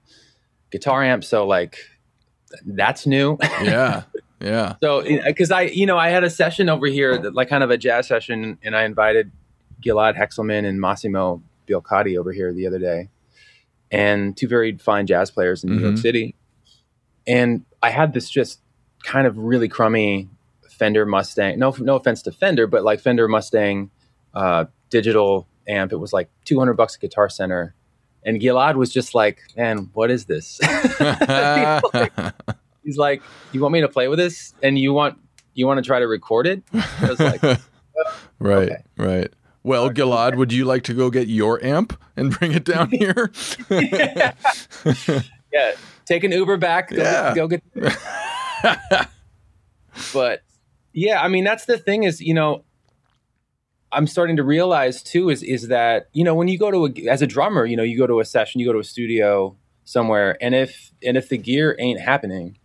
guitar 0.71 1.03
amp. 1.03 1.23
So 1.23 1.45
like 1.45 1.77
that's 2.65 3.05
new. 3.05 3.37
Yeah. 3.61 4.03
Yeah. 4.41 4.75
so 4.81 5.03
because 5.03 5.51
I 5.51 5.63
you 5.63 5.85
know 5.85 5.97
I 5.97 6.09
had 6.09 6.23
a 6.23 6.29
session 6.29 6.69
over 6.69 6.87
here 6.87 7.17
that, 7.17 7.33
like 7.35 7.49
kind 7.49 7.61
of 7.61 7.71
a 7.71 7.77
jazz 7.77 8.07
session, 8.07 8.57
and 8.63 8.73
I 8.73 8.85
invited 8.85 9.31
Gilad 9.83 10.15
Hekselman 10.17 10.65
and 10.65 10.79
Massimo 10.79 11.43
Biolcati 11.67 12.17
over 12.17 12.31
here 12.31 12.53
the 12.53 12.65
other 12.65 12.79
day, 12.79 13.09
and 13.91 14.37
two 14.37 14.47
very 14.47 14.77
fine 14.77 15.07
jazz 15.07 15.29
players 15.29 15.63
in 15.65 15.75
New 15.75 15.81
York 15.81 15.95
Mhm. 15.95 15.99
City. 15.99 16.35
And 17.27 17.65
I 17.83 17.89
had 17.89 18.13
this 18.13 18.29
just 18.29 18.61
kind 19.03 19.27
of 19.27 19.37
really 19.37 19.67
crummy 19.67 20.29
Fender 20.79 21.05
Mustang. 21.05 21.59
No, 21.59 21.75
no 21.79 21.95
offense 21.97 22.23
to 22.23 22.31
Fender, 22.31 22.65
but 22.65 22.83
like 22.83 23.01
Fender 23.01 23.27
Mustang 23.27 23.91
uh, 24.33 24.65
digital 24.89 25.47
amp. 25.67 25.91
It 25.91 25.97
was 25.97 26.13
like 26.13 26.31
200 26.45 26.73
bucks 26.73 26.95
at 26.95 27.01
Guitar 27.01 27.29
Center. 27.29 27.75
And 28.25 28.41
Gilad 28.41 28.75
was 28.75 28.91
just 28.91 29.13
like, 29.13 29.41
man, 29.55 29.89
what 29.93 30.09
is 30.09 30.25
this? 30.25 30.59
He's 32.83 32.97
like, 32.97 33.21
you 33.51 33.61
want 33.61 33.73
me 33.73 33.81
to 33.81 33.87
play 33.87 34.07
with 34.07 34.17
this? 34.19 34.53
And 34.63 34.79
you 34.79 34.93
want, 34.93 35.17
you 35.53 35.67
want 35.67 35.77
to 35.77 35.83
try 35.83 35.99
to 35.99 36.07
record 36.07 36.47
it? 36.47 36.63
Like, 36.73 37.43
right. 38.39 38.69
Okay. 38.69 38.83
Right. 38.97 39.33
Well, 39.63 39.89
Gilad, 39.89 40.35
would 40.37 40.53
you 40.53 40.65
like 40.65 40.83
to 40.83 40.93
go 40.93 41.09
get 41.09 41.27
your 41.27 41.63
amp 41.63 41.99
and 42.15 42.31
bring 42.31 42.53
it 42.53 42.63
down 42.63 42.89
here? 42.91 43.31
yeah, 43.69 44.33
take 46.05 46.23
an 46.23 46.31
Uber 46.31 46.57
back. 46.57 46.89
Go, 46.89 46.95
Yeah. 46.97 47.33
get, 47.33 47.35
go 47.35 47.47
get. 47.47 47.63
but 50.13 50.41
yeah, 50.93 51.21
I 51.21 51.27
mean 51.27 51.43
that's 51.43 51.65
the 51.65 51.77
thing 51.77 52.03
is 52.03 52.21
you 52.21 52.33
know, 52.33 52.63
I'm 53.91 54.07
starting 54.07 54.37
to 54.37 54.43
realize 54.43 55.01
too 55.01 55.29
is 55.29 55.43
is 55.43 55.67
that 55.67 56.09
you 56.13 56.23
know 56.23 56.35
when 56.35 56.47
you 56.47 56.57
go 56.57 56.71
to 56.71 56.85
a, 56.87 57.09
as 57.09 57.21
a 57.21 57.27
drummer, 57.27 57.65
you 57.65 57.75
know 57.77 57.83
you 57.83 57.97
go 57.97 58.07
to 58.07 58.19
a 58.19 58.25
session, 58.25 58.59
you 58.59 58.67
go 58.67 58.73
to 58.73 58.79
a 58.79 58.83
studio 58.83 59.55
somewhere, 59.83 60.37
and 60.41 60.55
if 60.55 60.91
and 61.03 61.17
if 61.17 61.29
the 61.29 61.37
gear 61.37 61.75
ain't 61.79 61.99
happening, 61.99 62.57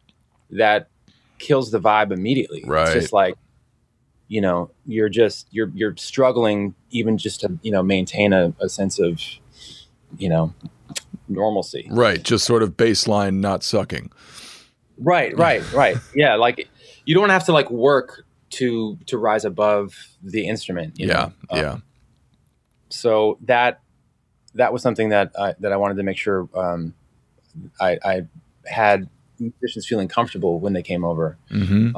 that 0.50 0.88
kills 1.38 1.70
the 1.70 1.80
vibe 1.80 2.12
immediately. 2.12 2.64
Right. 2.66 2.84
It's 2.84 2.94
just 2.94 3.12
like 3.12 3.34
you 4.28 4.40
know 4.40 4.70
you're 4.86 5.08
just 5.08 5.46
you're 5.50 5.70
you're 5.74 5.96
struggling 5.96 6.74
even 6.90 7.18
just 7.18 7.40
to 7.40 7.58
you 7.62 7.70
know 7.70 7.82
maintain 7.82 8.32
a, 8.32 8.54
a 8.60 8.68
sense 8.68 8.98
of 8.98 9.20
you 10.18 10.28
know 10.28 10.54
normalcy. 11.28 11.88
right. 11.90 12.22
Just 12.22 12.44
sort 12.44 12.62
of 12.62 12.76
baseline 12.76 13.36
not 13.36 13.62
sucking. 13.62 14.10
Right, 14.98 15.36
right, 15.36 15.72
right. 15.72 15.96
Yeah, 16.14 16.36
like 16.36 16.68
you 17.04 17.14
don't 17.14 17.30
have 17.30 17.44
to 17.46 17.52
like 17.52 17.70
work 17.70 18.24
to 18.50 18.96
to 19.06 19.18
rise 19.18 19.44
above 19.44 19.94
the 20.22 20.46
instrument. 20.46 20.98
you 20.98 21.08
Yeah. 21.08 21.14
know? 21.14 21.32
Um, 21.50 21.58
yeah. 21.58 21.76
so 22.88 23.38
that 23.42 23.80
that 24.54 24.72
was 24.72 24.82
something 24.82 25.08
that 25.08 25.32
I, 25.38 25.54
that 25.60 25.72
I 25.72 25.76
wanted 25.76 25.96
to 25.96 26.04
make 26.04 26.16
sure 26.16 26.48
um, 26.54 26.94
I, 27.80 27.98
I 28.04 28.22
had 28.66 29.08
musicians 29.40 29.84
feeling 29.86 30.06
comfortable 30.06 30.60
when 30.60 30.72
they 30.74 30.82
came 30.82 31.04
over. 31.04 31.36
hmm 31.48 31.90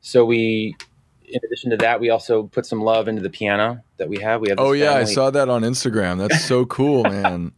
So 0.00 0.24
we, 0.24 0.76
in 1.24 1.40
addition 1.44 1.70
to 1.70 1.76
that, 1.78 1.98
we 1.98 2.10
also 2.10 2.44
put 2.44 2.64
some 2.64 2.80
love 2.80 3.08
into 3.08 3.22
the 3.22 3.30
piano 3.30 3.82
that 3.96 4.08
we 4.08 4.18
have. 4.20 4.40
We 4.40 4.50
have. 4.50 4.60
Oh 4.60 4.70
yeah, 4.72 4.94
I 4.94 5.04
saw 5.04 5.30
that 5.30 5.48
on 5.48 5.62
Instagram. 5.62 6.18
That's 6.18 6.44
so 6.44 6.64
cool, 6.66 7.02
man. 7.10 7.50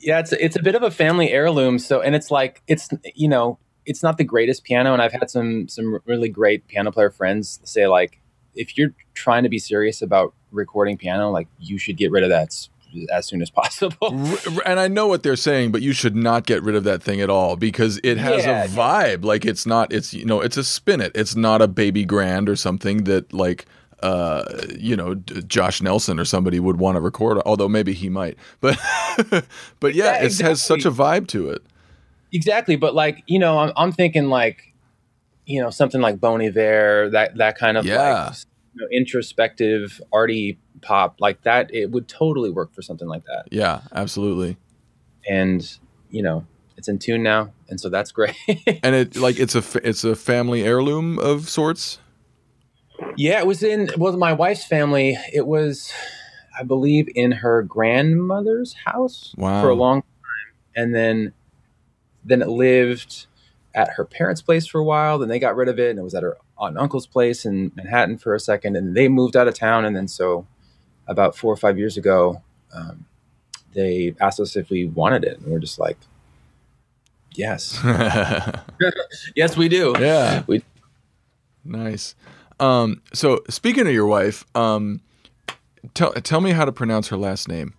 Yeah, 0.00 0.18
it's 0.18 0.32
it's 0.32 0.56
a 0.56 0.62
bit 0.62 0.74
of 0.74 0.82
a 0.82 0.90
family 0.90 1.30
heirloom. 1.30 1.78
So, 1.78 2.00
and 2.00 2.14
it's 2.16 2.30
like 2.32 2.62
it's 2.66 2.88
you 3.14 3.28
know 3.28 3.58
it's 3.90 4.02
not 4.02 4.16
the 4.18 4.24
greatest 4.34 4.64
piano, 4.64 4.92
and 4.94 5.02
I've 5.02 5.12
had 5.20 5.28
some 5.30 5.68
some 5.68 6.00
really 6.06 6.28
great 6.28 6.60
piano 6.68 6.90
player 6.92 7.10
friends 7.10 7.60
say 7.64 7.86
like, 7.86 8.12
if 8.54 8.76
you're 8.76 8.92
trying 9.14 9.42
to 9.42 9.48
be 9.48 9.58
serious 9.58 10.00
about 10.02 10.32
recording 10.52 10.96
piano, 10.96 11.30
like 11.30 11.48
you 11.58 11.76
should 11.78 11.96
get 11.96 12.10
rid 12.10 12.24
of 12.24 12.30
that 12.30 12.48
as 13.12 13.26
soon 13.26 13.40
as 13.40 13.50
possible. 13.62 14.10
And 14.66 14.80
I 14.80 14.88
know 14.88 15.06
what 15.06 15.22
they're 15.22 15.36
saying, 15.36 15.70
but 15.72 15.80
you 15.82 15.92
should 15.92 16.16
not 16.16 16.44
get 16.46 16.62
rid 16.64 16.74
of 16.74 16.84
that 16.84 17.02
thing 17.02 17.20
at 17.20 17.30
all 17.30 17.54
because 17.56 18.00
it 18.02 18.18
has 18.18 18.44
Yeah. 18.44 18.64
a 18.64 18.68
vibe. 18.68 19.24
Like 19.24 19.44
it's 19.44 19.64
not. 19.66 19.92
It's 19.92 20.12
you 20.14 20.24
know, 20.24 20.40
it's 20.40 20.56
a 20.56 20.64
spinet. 20.64 21.12
It's 21.14 21.36
not 21.36 21.62
a 21.62 21.68
baby 21.68 22.04
grand 22.04 22.48
or 22.48 22.56
something 22.56 23.04
that 23.04 23.32
like. 23.32 23.66
Uh, 24.02 24.44
you 24.78 24.96
know, 24.96 25.12
D- 25.14 25.42
Josh 25.46 25.82
Nelson 25.82 26.18
or 26.18 26.24
somebody 26.24 26.58
would 26.58 26.78
want 26.78 26.96
to 26.96 27.02
record, 27.02 27.36
although 27.44 27.68
maybe 27.68 27.92
he 27.92 28.08
might. 28.08 28.38
But, 28.62 28.78
but 29.78 29.92
yeah, 29.94 30.04
Yeah, 30.20 30.24
it 30.24 30.38
has 30.40 30.62
such 30.62 30.86
a 30.86 30.90
vibe 30.90 31.26
to 31.28 31.50
it. 31.50 31.62
Exactly, 32.32 32.76
but 32.76 32.94
like 32.94 33.22
you 33.26 33.38
know, 33.38 33.58
I'm, 33.58 33.72
I'm 33.76 33.92
thinking 33.92 34.28
like, 34.28 34.72
you 35.46 35.60
know, 35.60 35.70
something 35.70 36.00
like 36.00 36.20
Bon 36.20 36.40
Iver, 36.40 37.10
that 37.12 37.36
that 37.36 37.56
kind 37.58 37.76
of 37.76 37.84
Yeah. 37.84 38.24
like 38.26 38.34
you 38.74 38.82
know, 38.82 38.88
introspective, 38.92 40.00
arty 40.12 40.58
pop, 40.82 41.20
like 41.20 41.42
that. 41.42 41.72
It 41.74 41.90
would 41.90 42.06
totally 42.08 42.50
work 42.50 42.72
for 42.72 42.82
something 42.82 43.08
like 43.08 43.24
that. 43.24 43.46
Yeah, 43.50 43.80
absolutely. 43.92 44.56
And 45.28 45.68
you 46.10 46.22
know, 46.22 46.46
it's 46.76 46.88
in 46.88 46.98
tune 46.98 47.22
now, 47.22 47.52
and 47.68 47.80
so 47.80 47.88
that's 47.88 48.12
great. 48.18 48.36
And 48.82 48.94
it 48.94 49.16
like 49.16 49.38
it's 49.38 49.54
a 49.54 49.62
it's 49.86 50.04
a 50.04 50.14
family 50.16 50.62
heirloom 50.62 51.18
of 51.18 51.48
sorts. 51.48 51.98
Yeah, 53.16 53.40
it 53.40 53.46
was 53.46 53.62
in 53.62 53.90
well, 53.96 54.16
my 54.16 54.32
wife's 54.32 54.64
family. 54.66 55.16
It 55.32 55.46
was, 55.46 55.92
I 56.58 56.62
believe, 56.62 57.08
in 57.14 57.32
her 57.32 57.62
grandmother's 57.62 58.74
house 58.84 59.34
Wow. 59.36 59.62
for 59.62 59.70
a 59.70 59.74
long 59.74 60.02
time, 60.02 60.54
and 60.76 60.94
then 60.94 61.32
then 62.30 62.42
it 62.42 62.48
lived 62.48 63.26
at 63.74 63.90
her 63.90 64.04
parents' 64.04 64.42
place 64.42 64.66
for 64.66 64.78
a 64.78 64.84
while. 64.84 65.18
Then 65.18 65.28
they 65.28 65.38
got 65.38 65.56
rid 65.56 65.68
of 65.68 65.78
it, 65.78 65.90
and 65.90 65.98
it 65.98 66.02
was 66.02 66.14
at 66.14 66.22
her 66.22 66.36
aunt 66.58 66.70
and 66.70 66.78
uncle's 66.78 67.06
place 67.06 67.44
in 67.44 67.72
Manhattan 67.74 68.18
for 68.18 68.34
a 68.34 68.40
second, 68.40 68.76
and 68.76 68.96
they 68.96 69.08
moved 69.08 69.36
out 69.36 69.48
of 69.48 69.54
town. 69.54 69.84
And 69.84 69.94
then 69.96 70.08
so, 70.08 70.46
about 71.06 71.36
four 71.36 71.52
or 71.52 71.56
five 71.56 71.78
years 71.78 71.96
ago, 71.96 72.42
um, 72.74 73.06
they 73.74 74.14
asked 74.20 74.40
us 74.40 74.56
if 74.56 74.70
we 74.70 74.86
wanted 74.86 75.24
it, 75.24 75.38
and 75.38 75.46
we 75.46 75.54
are 75.54 75.58
just 75.60 75.78
like, 75.78 75.98
"Yes, 77.34 77.78
yes, 79.36 79.56
we 79.56 79.68
do." 79.68 79.94
yeah. 79.98 80.42
We- 80.46 80.64
Nice. 81.64 82.14
Um, 82.58 83.02
so 83.12 83.40
speaking 83.50 83.86
of 83.86 83.92
your 83.92 84.06
wife, 84.06 84.44
um, 84.54 85.00
tell 85.94 86.12
tell 86.14 86.40
me 86.40 86.52
how 86.52 86.64
to 86.64 86.72
pronounce 86.72 87.08
her 87.08 87.16
last 87.16 87.48
name. 87.48 87.74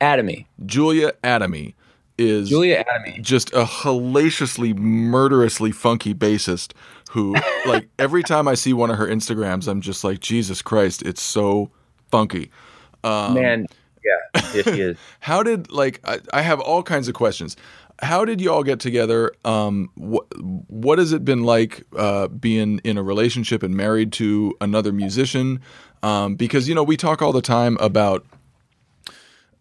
Atomy, 0.00 0.46
Julia 0.64 1.12
Adamy 1.24 1.74
is 2.18 2.48
Julia 2.48 2.84
Atomy. 2.84 3.22
just 3.22 3.52
a 3.54 3.64
hellaciously 3.64 4.74
murderously 4.74 5.72
funky 5.72 6.14
bassist 6.14 6.72
who 7.10 7.34
like 7.66 7.88
every 7.98 8.22
time 8.22 8.48
I 8.48 8.54
see 8.54 8.72
one 8.72 8.90
of 8.90 8.98
her 8.98 9.06
Instagrams 9.06 9.68
I'm 9.68 9.80
just 9.80 10.04
like 10.04 10.20
Jesus 10.20 10.60
Christ 10.62 11.02
it's 11.02 11.22
so 11.22 11.70
funky. 12.10 12.50
Um, 13.04 13.34
Man, 13.34 13.66
yeah, 14.04 14.42
yes, 14.54 14.64
she 14.64 14.80
is. 14.80 14.98
how 15.20 15.42
did 15.42 15.70
like 15.70 16.00
I, 16.04 16.18
I 16.32 16.42
have 16.42 16.60
all 16.60 16.82
kinds 16.82 17.08
of 17.08 17.14
questions. 17.14 17.56
How 18.00 18.24
did 18.24 18.40
you 18.40 18.52
all 18.52 18.62
get 18.62 18.80
together? 18.80 19.32
Um, 19.44 19.90
what 19.94 20.26
what 20.68 20.98
has 20.98 21.12
it 21.12 21.24
been 21.24 21.44
like 21.44 21.82
uh, 21.96 22.28
being 22.28 22.80
in 22.84 22.96
a 22.96 23.02
relationship 23.02 23.62
and 23.62 23.74
married 23.74 24.12
to 24.14 24.56
another 24.60 24.92
musician? 24.92 25.60
Um, 26.02 26.36
because 26.36 26.68
you 26.68 26.74
know 26.74 26.84
we 26.84 26.96
talk 26.96 27.22
all 27.22 27.32
the 27.32 27.42
time 27.42 27.76
about 27.80 28.24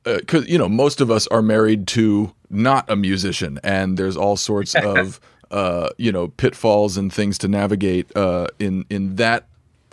because 0.04 0.48
you 0.48 0.58
know 0.58 0.70
most 0.70 1.02
of 1.02 1.10
us 1.12 1.28
are 1.28 1.42
married 1.42 1.88
to 1.88 2.34
not 2.50 2.90
a 2.90 2.96
musician, 2.96 3.60
and 3.64 3.98
there's 3.98 4.18
all 4.18 4.38
sorts 4.38 4.76
of 4.84 5.20
uh, 5.52 5.90
you 5.98 6.12
know 6.12 6.28
pitfalls 6.30 6.98
and 6.98 7.12
things 7.14 7.38
to 7.40 7.48
navigate 7.48 8.16
uh, 8.16 8.48
in 8.60 8.86
in 8.90 9.16
that 9.18 9.48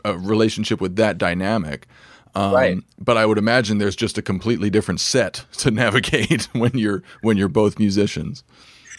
uh, 0.05 0.17
relationship 0.19 0.81
with 0.81 0.97
that 0.97 1.19
dynamic. 1.19 1.87
Um, 2.37 2.53
Right. 2.53 2.79
But 2.99 3.17
I 3.17 3.27
would 3.27 3.39
imagine 3.39 3.79
there's 3.79 3.95
just 3.95 4.19
a 4.19 4.23
completely 4.23 4.69
different 4.69 5.01
set 5.01 5.45
to 5.59 5.71
navigate 5.71 6.49
when 6.53 6.73
you're 6.75 7.03
when 7.23 7.37
you're 7.37 7.49
both 7.49 7.79
musicians. 7.79 8.43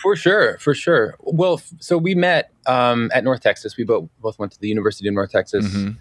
For 0.01 0.15
sure, 0.15 0.57
for 0.59 0.73
sure. 0.75 1.15
Well, 1.19 1.55
f- 1.55 1.71
so 1.79 1.97
we 1.97 2.13
met 2.15 2.51
um, 2.67 3.09
at 3.13 3.23
North 3.23 3.41
Texas. 3.41 3.75
We 3.75 3.83
both 3.85 4.07
both 4.21 4.37
went 4.39 4.51
to 4.51 4.59
the 4.59 4.67
University 4.67 5.07
of 5.07 5.13
North 5.15 5.31
Texas, 5.31 5.65
Mhm. 5.65 5.95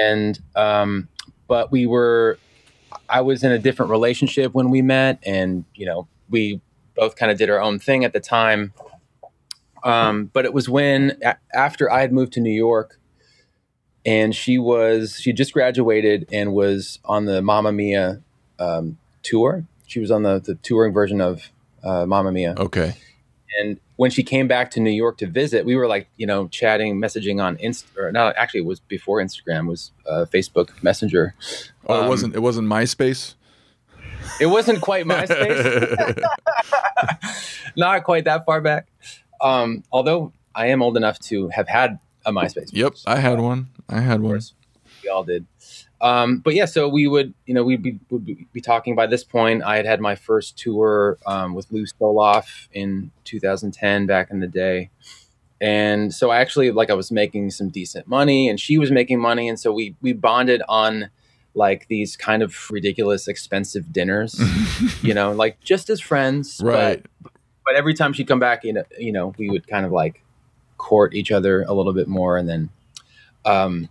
and 0.00 0.40
um, 0.56 1.08
but 1.46 1.70
we 1.70 1.86
were. 1.86 2.38
I 3.08 3.20
was 3.20 3.44
in 3.44 3.52
a 3.52 3.58
different 3.58 3.90
relationship 3.90 4.54
when 4.54 4.70
we 4.70 4.80
met, 4.82 5.18
and 5.26 5.64
you 5.74 5.84
know, 5.84 6.08
we 6.30 6.60
both 6.96 7.16
kind 7.16 7.30
of 7.32 7.38
did 7.38 7.50
our 7.50 7.60
own 7.60 7.78
thing 7.78 8.04
at 8.04 8.12
the 8.12 8.20
time. 8.20 8.72
Um, 9.82 10.30
but 10.32 10.44
it 10.44 10.54
was 10.54 10.68
when 10.68 11.18
a- 11.22 11.36
after 11.52 11.90
I 11.90 12.00
had 12.00 12.12
moved 12.12 12.32
to 12.34 12.40
New 12.40 12.50
York, 12.54 12.98
and 14.06 14.34
she 14.34 14.58
was 14.58 15.18
she 15.20 15.32
just 15.32 15.52
graduated 15.52 16.26
and 16.32 16.52
was 16.54 16.98
on 17.04 17.26
the 17.26 17.42
Mamma 17.42 17.72
Mia 17.72 18.22
um, 18.58 18.98
tour. 19.22 19.64
She 19.86 20.00
was 20.00 20.10
on 20.10 20.22
the 20.22 20.40
the 20.40 20.54
touring 20.56 20.92
version 20.92 21.20
of 21.20 21.50
uh, 21.82 22.06
Mamma 22.06 22.32
Mia 22.32 22.54
Okay. 22.58 22.94
And 23.60 23.78
when 23.96 24.10
she 24.10 24.24
came 24.24 24.48
back 24.48 24.70
to 24.72 24.80
New 24.80 24.90
York 24.90 25.18
to 25.18 25.26
visit, 25.28 25.64
we 25.64 25.76
were 25.76 25.86
like, 25.86 26.08
you 26.16 26.26
know, 26.26 26.48
chatting, 26.48 26.96
messaging 26.98 27.40
on 27.40 27.56
Inst 27.58 27.86
or 27.96 28.10
not 28.10 28.34
actually 28.36 28.60
it 28.60 28.66
was 28.66 28.80
before 28.80 29.18
Instagram, 29.22 29.66
it 29.66 29.70
was 29.70 29.92
uh, 30.08 30.24
Facebook 30.32 30.70
Messenger. 30.82 31.34
Oh, 31.86 31.98
it 32.00 32.02
Um, 32.04 32.08
wasn't. 32.08 32.34
It 32.34 32.40
wasn't 32.40 32.68
MySpace. 32.68 33.34
It 34.40 34.46
wasn't 34.46 34.80
quite 34.80 35.06
MySpace. 35.06 36.22
not 37.76 38.04
quite 38.04 38.24
that 38.24 38.44
far 38.44 38.60
back. 38.60 38.86
Um, 39.40 39.84
although 39.92 40.32
I 40.54 40.68
am 40.68 40.82
old 40.82 40.96
enough 40.96 41.18
to 41.20 41.48
have 41.48 41.68
had 41.68 41.98
a 42.24 42.32
MySpace. 42.32 42.70
Yep, 42.72 42.94
I 43.06 43.16
had 43.16 43.40
one. 43.40 43.68
I 43.88 44.00
had 44.00 44.20
one. 44.20 44.40
we 45.02 45.08
all 45.08 45.24
did. 45.24 45.46
Um, 46.00 46.38
but 46.38 46.54
yeah, 46.54 46.66
so 46.66 46.88
we 46.88 47.06
would, 47.06 47.32
you 47.46 47.54
know, 47.54 47.64
we'd 47.64 47.82
be, 47.82 47.98
would 48.10 48.26
be 48.52 48.60
talking 48.60 48.94
by 48.94 49.06
this 49.06 49.24
point. 49.24 49.62
I 49.62 49.76
had 49.76 49.86
had 49.86 50.00
my 50.00 50.14
first 50.14 50.58
tour 50.58 51.18
um, 51.26 51.54
with 51.54 51.70
Lew 51.70 51.86
Soloff 51.86 52.68
in 52.72 53.10
2010 53.24 54.06
back 54.06 54.30
in 54.30 54.40
the 54.40 54.46
day. 54.46 54.90
And 55.60 56.12
so 56.12 56.30
I 56.30 56.40
actually, 56.40 56.70
like, 56.72 56.90
I 56.90 56.94
was 56.94 57.10
making 57.10 57.50
some 57.52 57.70
decent 57.70 58.06
money 58.06 58.48
and 58.48 58.60
she 58.60 58.76
was 58.76 58.90
making 58.90 59.18
money. 59.18 59.48
And 59.48 59.58
so 59.58 59.72
we, 59.72 59.96
we 60.02 60.12
bonded 60.12 60.62
on 60.68 61.08
like 61.54 61.86
these 61.88 62.16
kind 62.16 62.42
of 62.42 62.56
ridiculous, 62.70 63.28
expensive 63.28 63.92
dinners, 63.92 64.40
you 65.02 65.14
know, 65.14 65.32
like 65.32 65.60
just 65.60 65.88
as 65.90 66.00
friends. 66.00 66.58
but- 66.60 66.66
Right. 66.66 67.06
but 67.64 67.74
every 67.76 67.94
time 67.94 68.12
she'd 68.12 68.26
come 68.28 68.40
back, 68.40 68.64
you 68.64 68.72
know, 68.72 68.84
you 68.98 69.12
know, 69.12 69.34
we 69.38 69.48
would 69.50 69.66
kind 69.68 69.86
of 69.86 69.92
like 69.92 70.22
court 70.78 71.14
each 71.14 71.30
other 71.32 71.62
a 71.62 71.72
little 71.72 71.92
bit 71.94 72.08
more, 72.08 72.36
and 72.36 72.48
then, 72.48 72.68
um, 73.44 73.88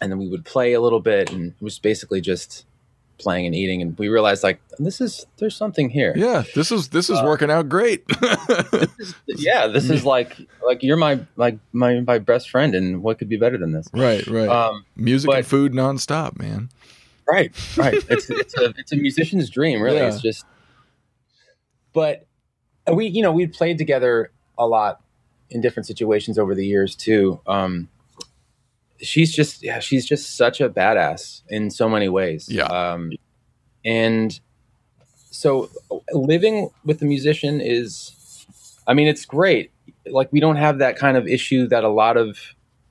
and 0.00 0.12
then 0.12 0.18
we 0.18 0.28
would 0.28 0.44
play 0.44 0.74
a 0.74 0.80
little 0.80 1.00
bit, 1.00 1.32
and 1.32 1.52
it 1.52 1.62
was 1.62 1.78
basically 1.78 2.20
just 2.20 2.64
playing 3.18 3.46
and 3.46 3.54
eating, 3.54 3.82
and 3.82 3.98
we 3.98 4.08
realized 4.08 4.42
like 4.42 4.60
this 4.78 5.00
is 5.00 5.26
there's 5.38 5.56
something 5.56 5.90
here. 5.90 6.12
Yeah, 6.16 6.44
this 6.54 6.70
is 6.72 6.88
this 6.88 7.10
Uh, 7.10 7.14
is 7.14 7.22
working 7.22 7.50
out 7.50 7.68
great. 7.68 8.04
Yeah, 9.26 9.66
this 9.68 9.88
is 9.90 10.04
like 10.04 10.36
like 10.64 10.82
you're 10.82 10.96
my 10.96 11.20
like 11.36 11.58
my 11.72 12.00
my 12.00 12.18
best 12.18 12.50
friend, 12.50 12.74
and 12.74 13.02
what 13.02 13.18
could 13.18 13.28
be 13.28 13.36
better 13.36 13.56
than 13.58 13.72
this? 13.72 13.88
right, 13.92 14.26
right. 14.26 14.48
Um, 14.48 14.84
Music 14.96 15.30
and 15.32 15.46
food 15.46 15.72
nonstop, 15.72 16.38
man. 16.38 16.68
right 17.30 17.52
right 17.76 17.94
it's 18.08 18.30
it's 18.30 18.56
a 18.58 18.72
it's 18.78 18.90
a 18.92 18.96
musician's 18.96 19.50
dream 19.50 19.82
really 19.82 19.98
Yeah. 19.98 20.08
it's 20.08 20.22
just 20.22 20.46
but 21.92 22.26
we 22.92 23.06
you 23.06 23.22
know 23.22 23.32
we'd 23.32 23.52
played 23.52 23.76
together 23.78 24.30
a 24.56 24.66
lot 24.66 25.02
in 25.50 25.60
different 25.60 25.86
situations 25.86 26.38
over 26.38 26.54
the 26.54 26.66
years 26.66 26.94
too 26.94 27.40
um 27.46 27.88
she's 29.00 29.34
just 29.34 29.62
yeah 29.62 29.78
she's 29.78 30.06
just 30.06 30.36
such 30.36 30.60
a 30.60 30.68
badass 30.68 31.42
in 31.48 31.70
so 31.70 31.88
many 31.88 32.08
ways 32.08 32.48
Yeah. 32.50 32.64
um 32.64 33.12
and 33.84 34.38
so 35.30 35.70
living 36.12 36.70
with 36.84 37.00
a 37.02 37.04
musician 37.04 37.60
is 37.60 38.44
i 38.86 38.94
mean 38.94 39.06
it's 39.08 39.24
great 39.24 39.70
like 40.06 40.32
we 40.32 40.40
don't 40.40 40.56
have 40.56 40.78
that 40.78 40.96
kind 40.96 41.16
of 41.16 41.26
issue 41.28 41.66
that 41.68 41.84
a 41.84 41.88
lot 41.88 42.16
of 42.16 42.38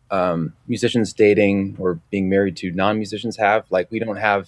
um, 0.10 0.54
musicians 0.68 1.12
dating 1.12 1.76
or 1.80 2.00
being 2.12 2.30
married 2.30 2.56
to 2.58 2.72
non-musicians 2.72 3.36
have. 3.36 3.66
Like 3.70 3.92
we 3.92 4.00
don't 4.00 4.16
have, 4.16 4.48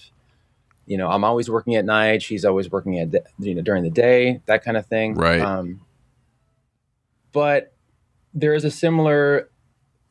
you 0.86 0.98
know, 0.98 1.10
I'm 1.10 1.26
always 1.26 1.50
working 1.50 1.76
at 1.76 1.84
night. 1.84 2.22
She's 2.22 2.46
always 2.46 2.72
working 2.72 2.98
at 2.98 3.12
you 3.40 3.56
know 3.56 3.62
during 3.62 3.84
the 3.84 3.90
day, 3.90 4.40
that 4.46 4.64
kind 4.64 4.78
of 4.78 4.86
thing. 4.86 5.16
Right. 5.16 5.42
Um, 5.42 5.82
but 7.34 7.74
there 8.34 8.54
is 8.54 8.64
a 8.64 8.72
similar 8.72 9.49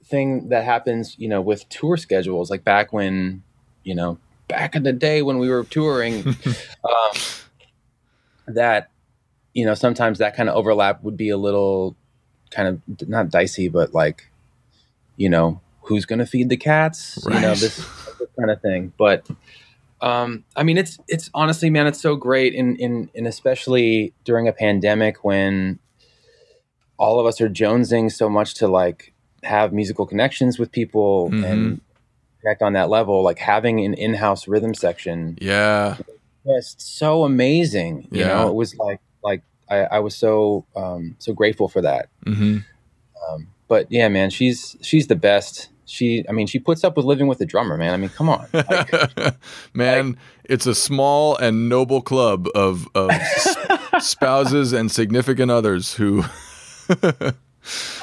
thing 0.08 0.48
that 0.48 0.64
happens, 0.64 1.16
you 1.18 1.28
know, 1.28 1.40
with 1.40 1.68
tour 1.68 1.96
schedules. 1.96 2.50
Like 2.50 2.64
back 2.64 2.92
when, 2.92 3.42
you 3.84 3.94
know, 3.94 4.18
back 4.48 4.74
in 4.74 4.82
the 4.82 4.92
day 4.92 5.22
when 5.22 5.38
we 5.38 5.48
were 5.48 5.64
touring, 5.64 6.26
um, 6.84 7.12
that 8.46 8.90
you 9.54 9.64
know 9.64 9.74
sometimes 9.74 10.18
that 10.18 10.34
kind 10.36 10.48
of 10.48 10.56
overlap 10.56 11.02
would 11.02 11.16
be 11.16 11.28
a 11.28 11.36
little 11.36 11.96
kind 12.50 12.68
of 12.68 13.08
not 13.08 13.30
dicey, 13.30 13.68
but 13.68 13.92
like 13.92 14.30
you 15.18 15.28
know 15.28 15.60
who's 15.82 16.06
going 16.06 16.20
to 16.20 16.26
feed 16.26 16.48
the 16.48 16.56
cats 16.56 17.18
you 17.24 17.40
know 17.40 17.54
this, 17.54 17.76
this 18.18 18.28
kind 18.38 18.50
of 18.50 18.62
thing 18.62 18.92
but 18.96 19.28
um 20.00 20.44
i 20.56 20.62
mean 20.62 20.78
it's 20.78 20.98
it's 21.08 21.28
honestly 21.34 21.68
man 21.68 21.86
it's 21.86 22.00
so 22.00 22.16
great 22.16 22.54
in 22.54 22.76
in 22.76 23.10
and 23.14 23.26
especially 23.26 24.14
during 24.24 24.48
a 24.48 24.52
pandemic 24.52 25.24
when 25.24 25.78
all 26.96 27.20
of 27.20 27.26
us 27.26 27.40
are 27.40 27.48
jonesing 27.48 28.10
so 28.10 28.28
much 28.28 28.54
to 28.54 28.68
like 28.68 29.12
have 29.42 29.72
musical 29.72 30.06
connections 30.06 30.58
with 30.58 30.70
people 30.72 31.30
Mhm. 31.30 31.44
and 31.44 31.80
connect 32.40 32.62
on 32.62 32.72
that 32.74 32.88
level 32.88 33.22
like 33.22 33.38
having 33.38 33.84
an 33.84 33.94
in-house 33.94 34.46
rhythm 34.48 34.74
section 34.74 35.36
Yeah, 35.40 35.96
just 36.46 36.80
so 36.80 37.24
amazing 37.24 38.08
you 38.10 38.20
Yeah. 38.20 38.28
know 38.28 38.48
it 38.48 38.54
was 38.54 38.76
like 38.76 39.00
like 39.22 39.42
i, 39.68 39.78
I 39.78 39.98
was 40.00 40.14
so 40.14 40.64
um 40.76 41.16
so 41.18 41.32
grateful 41.32 41.68
for 41.68 41.82
that 41.82 42.08
hmm 42.24 42.58
um, 43.28 43.48
but 43.66 43.90
yeah, 43.90 44.08
man, 44.08 44.30
she's 44.30 44.76
she's 44.80 45.08
the 45.08 45.16
best. 45.16 45.68
She, 45.84 46.24
I 46.28 46.32
mean, 46.32 46.46
she 46.46 46.58
puts 46.60 46.84
up 46.84 46.96
with 46.96 47.04
living 47.04 47.26
with 47.26 47.40
a 47.40 47.44
drummer, 47.46 47.76
man. 47.76 47.92
I 47.92 47.96
mean, 47.96 48.10
come 48.10 48.28
on. 48.30 48.46
Like, 48.52 48.94
man. 49.74 50.16
it's 50.44 50.66
a 50.66 50.74
small 50.74 51.36
and 51.36 51.68
noble 51.68 52.00
club 52.00 52.46
of 52.54 52.86
of 52.94 53.10
spouses 54.00 54.72
and 54.72 54.90
significant 54.90 55.50
others 55.50 55.94
who 55.94 56.24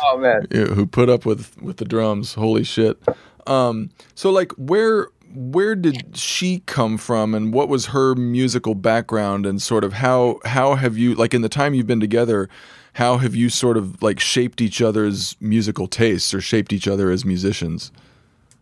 oh 0.04 0.18
man, 0.18 0.48
who 0.52 0.86
put 0.86 1.10
up 1.10 1.26
with 1.26 1.62
with 1.62 1.78
the 1.78 1.86
drums. 1.86 2.34
Holy 2.34 2.64
shit. 2.64 2.98
Um 3.48 3.90
so 4.16 4.32
like 4.32 4.52
where 4.54 5.10
where 5.34 5.76
did 5.76 6.18
she 6.18 6.60
come 6.66 6.98
from 6.98 7.36
and 7.36 7.54
what 7.54 7.68
was 7.68 7.88
her 7.88 8.16
musical 8.16 8.74
background 8.74 9.46
and 9.46 9.62
sort 9.62 9.84
of 9.84 9.94
how 9.94 10.40
how 10.46 10.76
have 10.76 10.98
you 10.98 11.14
like 11.16 11.34
in 11.34 11.42
the 11.42 11.50
time 11.50 11.74
you've 11.74 11.88
been 11.88 12.00
together 12.00 12.48
how 12.94 13.18
have 13.18 13.36
you 13.36 13.50
sort 13.50 13.76
of 13.76 14.02
like 14.02 14.20
shaped 14.22 14.62
each 14.62 14.82
other's 14.82 15.36
musical 15.42 15.88
tastes 15.88 16.34
or 16.34 16.40
shaped 16.40 16.72
each 16.72 16.88
other 16.88 17.12
as 17.12 17.26
musicians? 17.26 17.92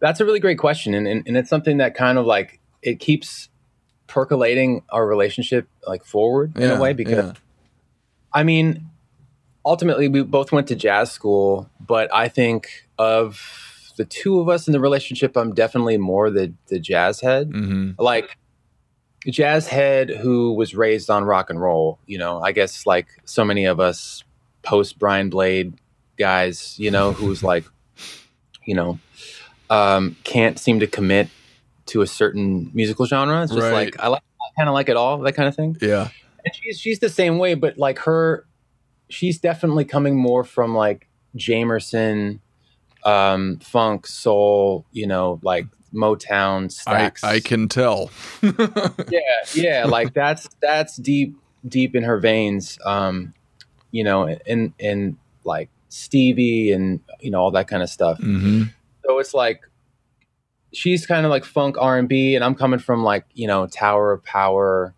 that's 0.03 0.19
a 0.19 0.25
really 0.25 0.41
great 0.41 0.57
question, 0.57 0.93
and, 0.93 1.07
and 1.07 1.23
and 1.25 1.37
it's 1.37 1.49
something 1.49 1.77
that 1.77 1.95
kind 1.95 2.17
of 2.17 2.25
like 2.25 2.59
it 2.81 2.99
keeps 2.99 3.47
percolating 4.07 4.83
our 4.89 5.07
relationship 5.07 5.65
like 5.87 6.03
forward 6.03 6.57
in 6.57 6.69
a 6.69 6.79
way 6.79 6.91
because 6.91 7.27
yeah. 7.27 7.33
I 8.33 8.43
mean, 8.43 8.89
ultimately, 9.65 10.07
we 10.07 10.23
both 10.23 10.51
went 10.51 10.67
to 10.67 10.75
jazz 10.75 11.11
school, 11.11 11.69
but 11.79 12.13
I 12.13 12.27
think 12.27 12.87
of 12.97 13.41
the 13.97 14.05
two 14.05 14.39
of 14.39 14.49
us 14.49 14.67
in 14.67 14.73
the 14.73 14.79
relationship, 14.79 15.35
I'm 15.37 15.53
definitely 15.53 15.97
more 15.97 16.29
the 16.29 16.53
the 16.67 16.79
jazz 16.79 17.21
head. 17.21 17.49
Mhm. 17.51 17.95
Like 17.99 18.37
a 19.27 19.31
jazz 19.31 19.67
head 19.67 20.09
who 20.09 20.53
was 20.53 20.75
raised 20.75 21.09
on 21.09 21.23
rock 21.23 21.49
and 21.49 21.61
roll. 21.61 21.99
You 22.07 22.17
know, 22.17 22.41
I 22.41 22.51
guess 22.51 22.85
like 22.85 23.07
so 23.25 23.45
many 23.45 23.65
of 23.65 23.79
us 23.79 24.23
post 24.63 24.97
Brian 24.99 25.29
Blade 25.29 25.73
guys. 26.17 26.75
You 26.79 26.91
know, 26.91 27.11
who's 27.11 27.43
like, 27.51 27.65
you 28.65 28.73
know, 28.75 28.99
um, 29.69 30.15
can't 30.23 30.57
seem 30.59 30.79
to 30.79 30.87
commit 30.87 31.29
to 31.87 32.01
a 32.01 32.07
certain 32.07 32.71
musical 32.73 33.05
genre. 33.05 33.43
It's 33.43 33.51
just 33.51 33.61
Right. 33.63 33.71
like 33.93 33.99
I 33.99 34.07
like 34.07 34.23
kind 34.57 34.69
of 34.69 34.73
like 34.73 34.89
it 34.89 34.95
all, 34.97 35.17
that 35.19 35.33
kind 35.33 35.47
of 35.49 35.55
thing 35.55 35.75
Yeah. 35.81 36.09
and 36.45 36.55
she's 36.55 36.79
she's 36.79 36.99
the 36.99 37.09
same 37.09 37.37
way, 37.39 37.53
but 37.55 37.77
like 37.77 37.99
her, 37.99 38.45
she's 39.13 39.39
definitely 39.39 39.85
coming 39.85 40.17
more 40.17 40.43
from 40.43 40.75
like 40.75 41.07
Jamerson, 41.37 42.39
um, 43.05 43.59
funk, 43.59 44.07
soul, 44.07 44.85
you 44.91 45.07
know, 45.07 45.39
like 45.43 45.65
Motown 45.93 46.65
I 46.87 47.09
Stax. 47.09 47.23
I 47.23 47.39
can 47.39 47.69
tell. 47.69 48.09
yeah, 48.41 49.19
yeah, 49.53 49.85
like 49.85 50.13
that's 50.13 50.49
that's 50.61 50.97
deep 50.97 51.37
deep 51.67 51.95
in 51.95 52.03
her 52.03 52.19
veins. 52.19 52.77
Um, 52.85 53.33
you 53.91 54.03
know, 54.03 54.27
and 54.47 54.73
and 54.79 55.17
like 55.43 55.69
Stevie 55.89 56.71
and 56.71 56.99
you 57.19 57.31
know 57.31 57.39
all 57.39 57.51
that 57.51 57.67
kind 57.67 57.83
of 57.83 57.89
stuff. 57.89 58.19
Mhm. 58.19 58.73
So 59.05 59.19
it's 59.19 59.33
like 59.33 59.61
she's 60.73 61.05
kind 61.05 61.25
of 61.25 61.29
like 61.29 61.45
funk 61.45 61.77
R 61.79 61.97
and 61.97 62.09
B, 62.09 62.35
and 62.35 62.43
I'm 62.43 62.55
coming 62.55 62.79
from 62.79 63.03
like 63.03 63.25
you 63.33 63.47
know 63.47 63.67
Tower 63.67 64.11
of 64.11 64.23
Power, 64.23 64.93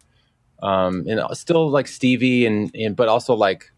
um, 0.64 1.06
and 1.08 1.22
still 1.38 1.70
like 1.70 1.88
Stevie, 1.88 2.46
and 2.46 2.72
and 2.76 2.96
but 2.96 3.08
also 3.08 3.36
like, 3.36 3.72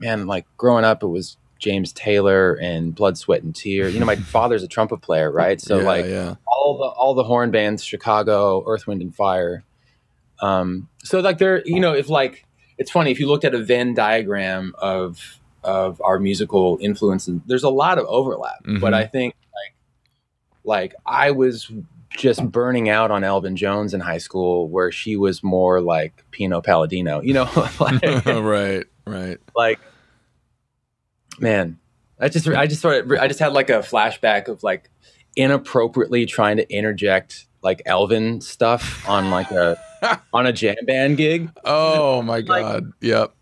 man, 0.00 0.26
like 0.26 0.46
growing 0.56 0.84
up, 0.84 1.02
it 1.02 1.08
was 1.08 1.36
James 1.58 1.92
Taylor 1.92 2.54
and 2.54 2.94
Blood, 2.94 3.18
Sweat, 3.18 3.42
and 3.42 3.54
Tears. 3.54 3.94
You 3.94 4.00
know, 4.00 4.06
my 4.06 4.16
father's 4.36 4.62
a 4.62 4.68
trumpet 4.68 4.98
player, 4.98 5.30
right? 5.30 5.60
So 5.60 5.78
yeah, 5.78 5.84
like 5.84 6.06
yeah. 6.06 6.34
all 6.46 6.78
the 6.78 6.84
all 6.84 7.14
the 7.14 7.24
horn 7.24 7.50
bands, 7.50 7.84
Chicago, 7.84 8.64
Earth, 8.66 8.86
Wind, 8.86 9.02
and 9.02 9.14
Fire. 9.14 9.62
Um, 10.40 10.88
so 11.04 11.20
like 11.20 11.38
there, 11.38 11.62
you 11.66 11.80
know, 11.80 11.94
if 11.94 12.08
like 12.08 12.46
it's 12.78 12.90
funny 12.90 13.10
if 13.10 13.20
you 13.20 13.28
looked 13.28 13.44
at 13.44 13.54
a 13.54 13.62
Venn 13.62 13.94
diagram 13.94 14.74
of 14.78 15.38
of 15.62 16.00
our 16.02 16.18
musical 16.18 16.78
influences, 16.80 17.40
there's 17.46 17.64
a 17.64 17.70
lot 17.70 17.98
of 17.98 18.06
overlap. 18.06 18.64
Mhm. 18.64 18.80
But 18.80 18.94
I 18.94 19.06
think 19.06 19.34
like 19.54 19.74
like 20.64 20.94
I 21.04 21.30
was 21.32 21.70
just 22.10 22.44
burning 22.50 22.88
out 22.88 23.10
on 23.10 23.22
Elvin 23.22 23.56
Jones 23.56 23.94
in 23.94 24.00
high 24.00 24.18
school, 24.18 24.68
where 24.68 24.90
she 24.90 25.16
was 25.16 25.42
more 25.42 25.80
like 25.80 26.24
Pino 26.30 26.62
Palladino. 26.62 27.20
You 27.20 27.34
know, 27.34 27.50
like, 27.80 28.02
right, 28.26 28.84
right. 29.06 29.38
like 29.54 29.78
man 31.40 31.78
i 32.18 32.28
just 32.28 32.46
i 32.48 32.66
just 32.66 32.80
sort 32.82 33.04
of 33.04 33.12
i 33.18 33.26
just 33.28 33.40
had 33.40 33.52
like 33.52 33.70
a 33.70 33.78
flashback 33.80 34.48
of 34.48 34.62
like 34.62 34.90
inappropriately 35.36 36.26
trying 36.26 36.56
to 36.56 36.70
interject 36.72 37.46
like 37.62 37.82
elvin 37.86 38.40
stuff 38.40 39.08
on 39.08 39.30
like 39.30 39.50
a 39.50 39.78
on 40.32 40.46
a 40.46 40.52
jam 40.52 40.76
band 40.86 41.16
gig 41.16 41.50
Oh 41.64 42.22
my 42.22 42.40
god. 42.40 42.92
Yep. 43.00 43.32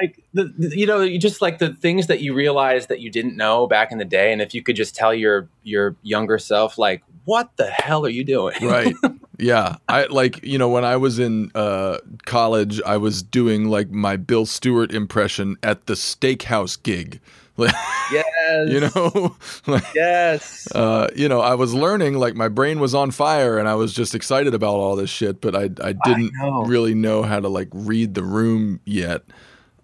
like 0.00 0.22
the, 0.34 0.52
the- 0.58 0.76
you 0.76 0.86
know, 0.86 1.00
you 1.00 1.18
just 1.18 1.40
like 1.42 1.58
the 1.58 1.72
things 1.74 2.06
that 2.08 2.20
you 2.20 2.34
realize 2.34 2.86
that 2.88 3.00
you 3.00 3.10
didn't 3.10 3.36
know 3.36 3.66
back 3.66 3.90
in 3.92 3.98
the 3.98 4.04
day, 4.04 4.32
and 4.32 4.40
if 4.42 4.52
you 4.54 4.62
could 4.62 4.76
just 4.76 4.94
tell 4.94 5.12
your 5.14 5.48
your 5.62 5.96
younger 6.02 6.38
self, 6.38 6.76
like, 6.78 7.02
what 7.24 7.50
the 7.56 7.66
hell 7.66 8.04
are 8.04 8.08
you 8.10 8.24
doing? 8.24 8.56
right 8.62 8.94
yeah 9.40 9.76
i 9.88 10.04
like 10.06 10.42
you 10.44 10.58
know 10.58 10.68
when 10.68 10.84
i 10.84 10.96
was 10.96 11.20
in 11.20 11.48
uh 11.54 11.96
college 12.26 12.82
i 12.84 12.96
was 12.96 13.22
doing 13.22 13.68
like 13.68 13.88
my 13.88 14.16
bill 14.16 14.44
stewart 14.44 14.90
impression 14.92 15.56
at 15.62 15.86
the 15.86 15.94
steakhouse 15.94 16.76
gig 16.82 17.20
yes, 17.58 18.24
you 18.68 18.80
know? 18.80 19.36
Like, 19.66 19.84
yes, 19.94 20.68
uh 20.74 21.08
you 21.14 21.28
know 21.28 21.40
i 21.40 21.54
was 21.54 21.74
learning 21.74 22.14
like 22.14 22.34
my 22.34 22.48
brain 22.48 22.80
was 22.80 22.94
on 22.94 23.10
fire 23.10 23.58
and 23.58 23.68
i 23.68 23.74
was 23.74 23.92
just 23.92 24.14
excited 24.14 24.54
about 24.54 24.76
all 24.76 24.96
this 24.96 25.10
shit 25.10 25.40
but 25.40 25.54
i 25.54 25.64
i 25.82 25.92
didn't 25.92 26.32
know. 26.40 26.62
really 26.64 26.94
know 26.94 27.22
how 27.22 27.40
to 27.40 27.48
like 27.48 27.68
read 27.72 28.14
the 28.14 28.22
room 28.22 28.80
yet. 28.84 29.22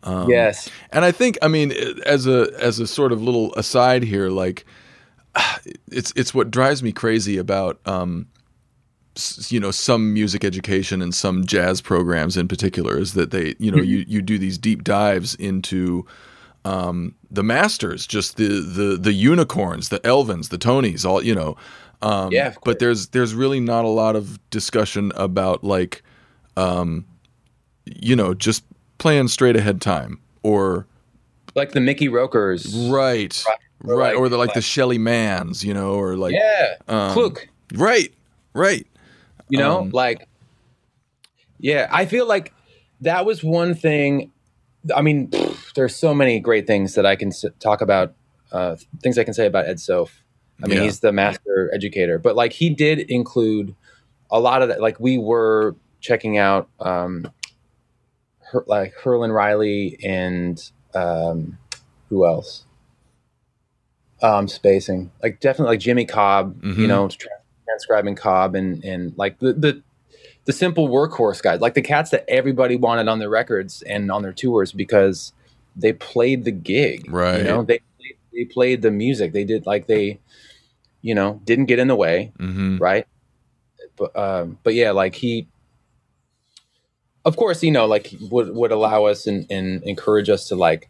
Um, 0.04 0.28
yes, 0.28 0.68
and 0.90 1.04
I 1.04 1.12
think, 1.12 1.38
I 1.40 1.48
mean, 1.48 1.72
as 2.04 2.26
a 2.26 2.50
as 2.60 2.78
a 2.78 2.86
sort 2.86 3.10
of 3.10 3.22
little 3.22 3.54
aside 3.54 4.02
here, 4.02 4.28
like 4.28 4.66
it's 5.90 6.12
it's 6.14 6.34
what 6.34 6.50
drives 6.50 6.82
me 6.82 6.92
crazy 6.92 7.38
about 7.38 7.80
um, 7.86 8.26
you 9.48 9.60
know 9.60 9.70
some 9.70 10.12
music 10.12 10.44
education 10.44 11.00
and 11.00 11.14
some 11.14 11.46
jazz 11.46 11.80
programs 11.80 12.36
in 12.36 12.48
particular 12.48 12.98
is 12.98 13.14
that 13.14 13.30
they 13.30 13.54
you 13.58 13.70
know 13.70 13.82
you 13.82 14.04
you 14.06 14.20
do 14.20 14.38
these 14.38 14.58
deep 14.58 14.84
dives 14.84 15.34
into 15.36 16.04
um, 16.64 17.14
the 17.30 17.42
masters, 17.42 18.06
just 18.06 18.36
the 18.36 18.48
the 18.60 18.96
the 18.96 19.12
unicorns, 19.12 19.88
the 19.90 20.00
Elvins, 20.00 20.48
the 20.48 20.58
Tonys, 20.58 21.04
all 21.04 21.22
you 21.22 21.34
know. 21.34 21.56
Um, 22.02 22.30
Yeah, 22.32 22.54
but 22.64 22.78
there's 22.80 23.08
there's 23.08 23.34
really 23.34 23.60
not 23.60 23.84
a 23.84 23.88
lot 23.88 24.14
of 24.16 24.38
discussion 24.50 25.10
about 25.14 25.64
like, 25.64 26.02
um, 26.56 27.06
you 27.86 28.14
know, 28.16 28.34
just 28.34 28.64
playing 28.98 29.28
straight 29.28 29.56
ahead 29.56 29.80
time 29.80 30.18
or 30.42 30.86
like 31.54 31.72
the 31.72 31.80
Mickey 31.80 32.08
Rokers, 32.08 32.74
right, 32.90 33.42
Or 33.84 33.96
right, 33.96 34.08
like- 34.12 34.18
or 34.18 34.28
the 34.28 34.36
like 34.36 34.52
the 34.52 34.58
like- 34.58 34.64
Shelly 34.64 34.98
Mannes, 34.98 35.64
you 35.64 35.72
know, 35.72 35.94
or 35.94 36.16
like 36.16 36.34
yeah, 36.34 36.74
um, 36.88 37.12
Klook, 37.12 37.48
right, 37.74 38.12
right, 38.54 38.86
you 39.48 39.58
know, 39.58 39.80
um, 39.80 39.90
like, 39.90 40.28
yeah, 41.58 41.88
I 41.90 42.04
feel 42.06 42.26
like 42.26 42.52
that 43.00 43.24
was 43.24 43.42
one 43.42 43.74
thing. 43.74 44.30
I 44.94 45.00
mean, 45.00 45.30
there's 45.74 45.94
so 45.96 46.14
many 46.14 46.40
great 46.40 46.66
things 46.66 46.94
that 46.94 47.04
I 47.06 47.16
can 47.16 47.28
s- 47.28 47.44
talk 47.60 47.80
about, 47.80 48.14
uh, 48.52 48.76
things 49.02 49.18
I 49.18 49.24
can 49.24 49.34
say 49.34 49.46
about 49.46 49.66
Ed 49.66 49.80
Soph. 49.80 50.22
I 50.62 50.68
mean, 50.68 50.78
Yeah. 50.78 50.84
he's 50.84 51.00
the 51.00 51.12
master 51.12 51.70
educator, 51.74 52.18
but 52.18 52.36
like 52.36 52.52
he 52.52 52.70
did 52.70 53.00
include 53.10 53.74
a 54.30 54.38
lot 54.40 54.62
of 54.62 54.68
that. 54.68 54.80
Like 54.80 55.00
we 55.00 55.18
were 55.18 55.74
checking 56.00 56.38
out, 56.38 56.68
um, 56.80 57.30
her, 58.52 58.64
like 58.68 58.94
Herlin 59.02 59.32
Riley 59.34 59.98
and 60.04 60.60
um, 60.94 61.58
who 62.08 62.24
else? 62.26 62.66
Um, 64.22 64.48
spacing 64.48 65.10
like 65.22 65.40
definitely 65.40 65.72
like 65.74 65.80
Jimmy 65.80 66.06
Cobb, 66.06 66.62
Mhm. 66.62 66.78
you 66.78 66.86
know, 66.86 67.08
tra- 67.08 67.28
transcribing 67.66 68.14
Cobb 68.14 68.54
and 68.54 68.82
and 68.84 69.12
like 69.18 69.38
the 69.40 69.52
the 69.52 69.82
the 70.46 70.52
simple 70.52 70.88
workhorse 70.88 71.42
guys, 71.42 71.60
like 71.60 71.74
the 71.74 71.82
cats 71.82 72.10
that 72.10 72.24
everybody 72.28 72.76
wanted 72.76 73.08
on 73.08 73.18
their 73.18 73.28
records 73.28 73.82
and 73.82 74.10
on 74.10 74.22
their 74.22 74.32
tours 74.32 74.72
because 74.72 75.32
they 75.76 75.92
played 75.92 76.44
the 76.44 76.50
gig. 76.50 77.10
Right. 77.10 77.38
You 77.38 77.44
know, 77.44 77.62
they 77.62 77.80
they 78.32 78.44
played 78.44 78.82
the 78.82 78.90
music. 78.90 79.32
They 79.32 79.44
did 79.44 79.66
like 79.66 79.86
they, 79.86 80.20
you 81.02 81.14
know, 81.14 81.40
didn't 81.44 81.66
get 81.66 81.78
in 81.78 81.88
the 81.88 81.96
way, 81.96 82.32
hmm 82.38 82.78
right? 82.78 83.06
But 83.96 84.16
um, 84.16 84.58
but 84.62 84.74
yeah, 84.74 84.90
like 84.90 85.14
he, 85.14 85.46
of 87.24 87.36
course, 87.36 87.62
you 87.62 87.70
know, 87.70 87.86
like 87.86 88.12
would 88.30 88.54
would 88.54 88.72
allow 88.72 89.04
us 89.04 89.26
and, 89.26 89.46
and 89.50 89.82
encourage 89.84 90.28
us 90.28 90.48
to 90.48 90.56
like 90.56 90.88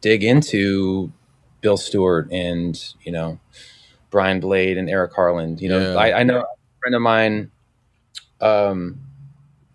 dig 0.00 0.22
into 0.22 1.10
Bill 1.60 1.76
Stewart 1.76 2.30
and 2.30 2.78
you 3.04 3.12
know 3.12 3.38
Brian 4.10 4.40
Blade 4.40 4.76
and 4.76 4.90
Eric 4.90 5.14
Harland. 5.14 5.60
You 5.60 5.70
know, 5.70 5.92
Yeah. 5.92 5.98
I, 5.98 6.20
I 6.20 6.22
know 6.22 6.40
a 6.40 6.46
friend 6.80 6.94
of 6.94 7.02
mine 7.02 7.50
um, 8.40 9.00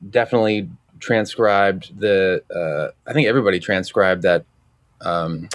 definitely 0.08 0.70
transcribed 1.00 2.00
the. 2.00 2.44
Uh, 2.54 2.92
I 3.10 3.14
think 3.14 3.28
everybody 3.28 3.60
transcribed 3.60 4.24
that. 4.24 4.46
Um, 5.02 5.50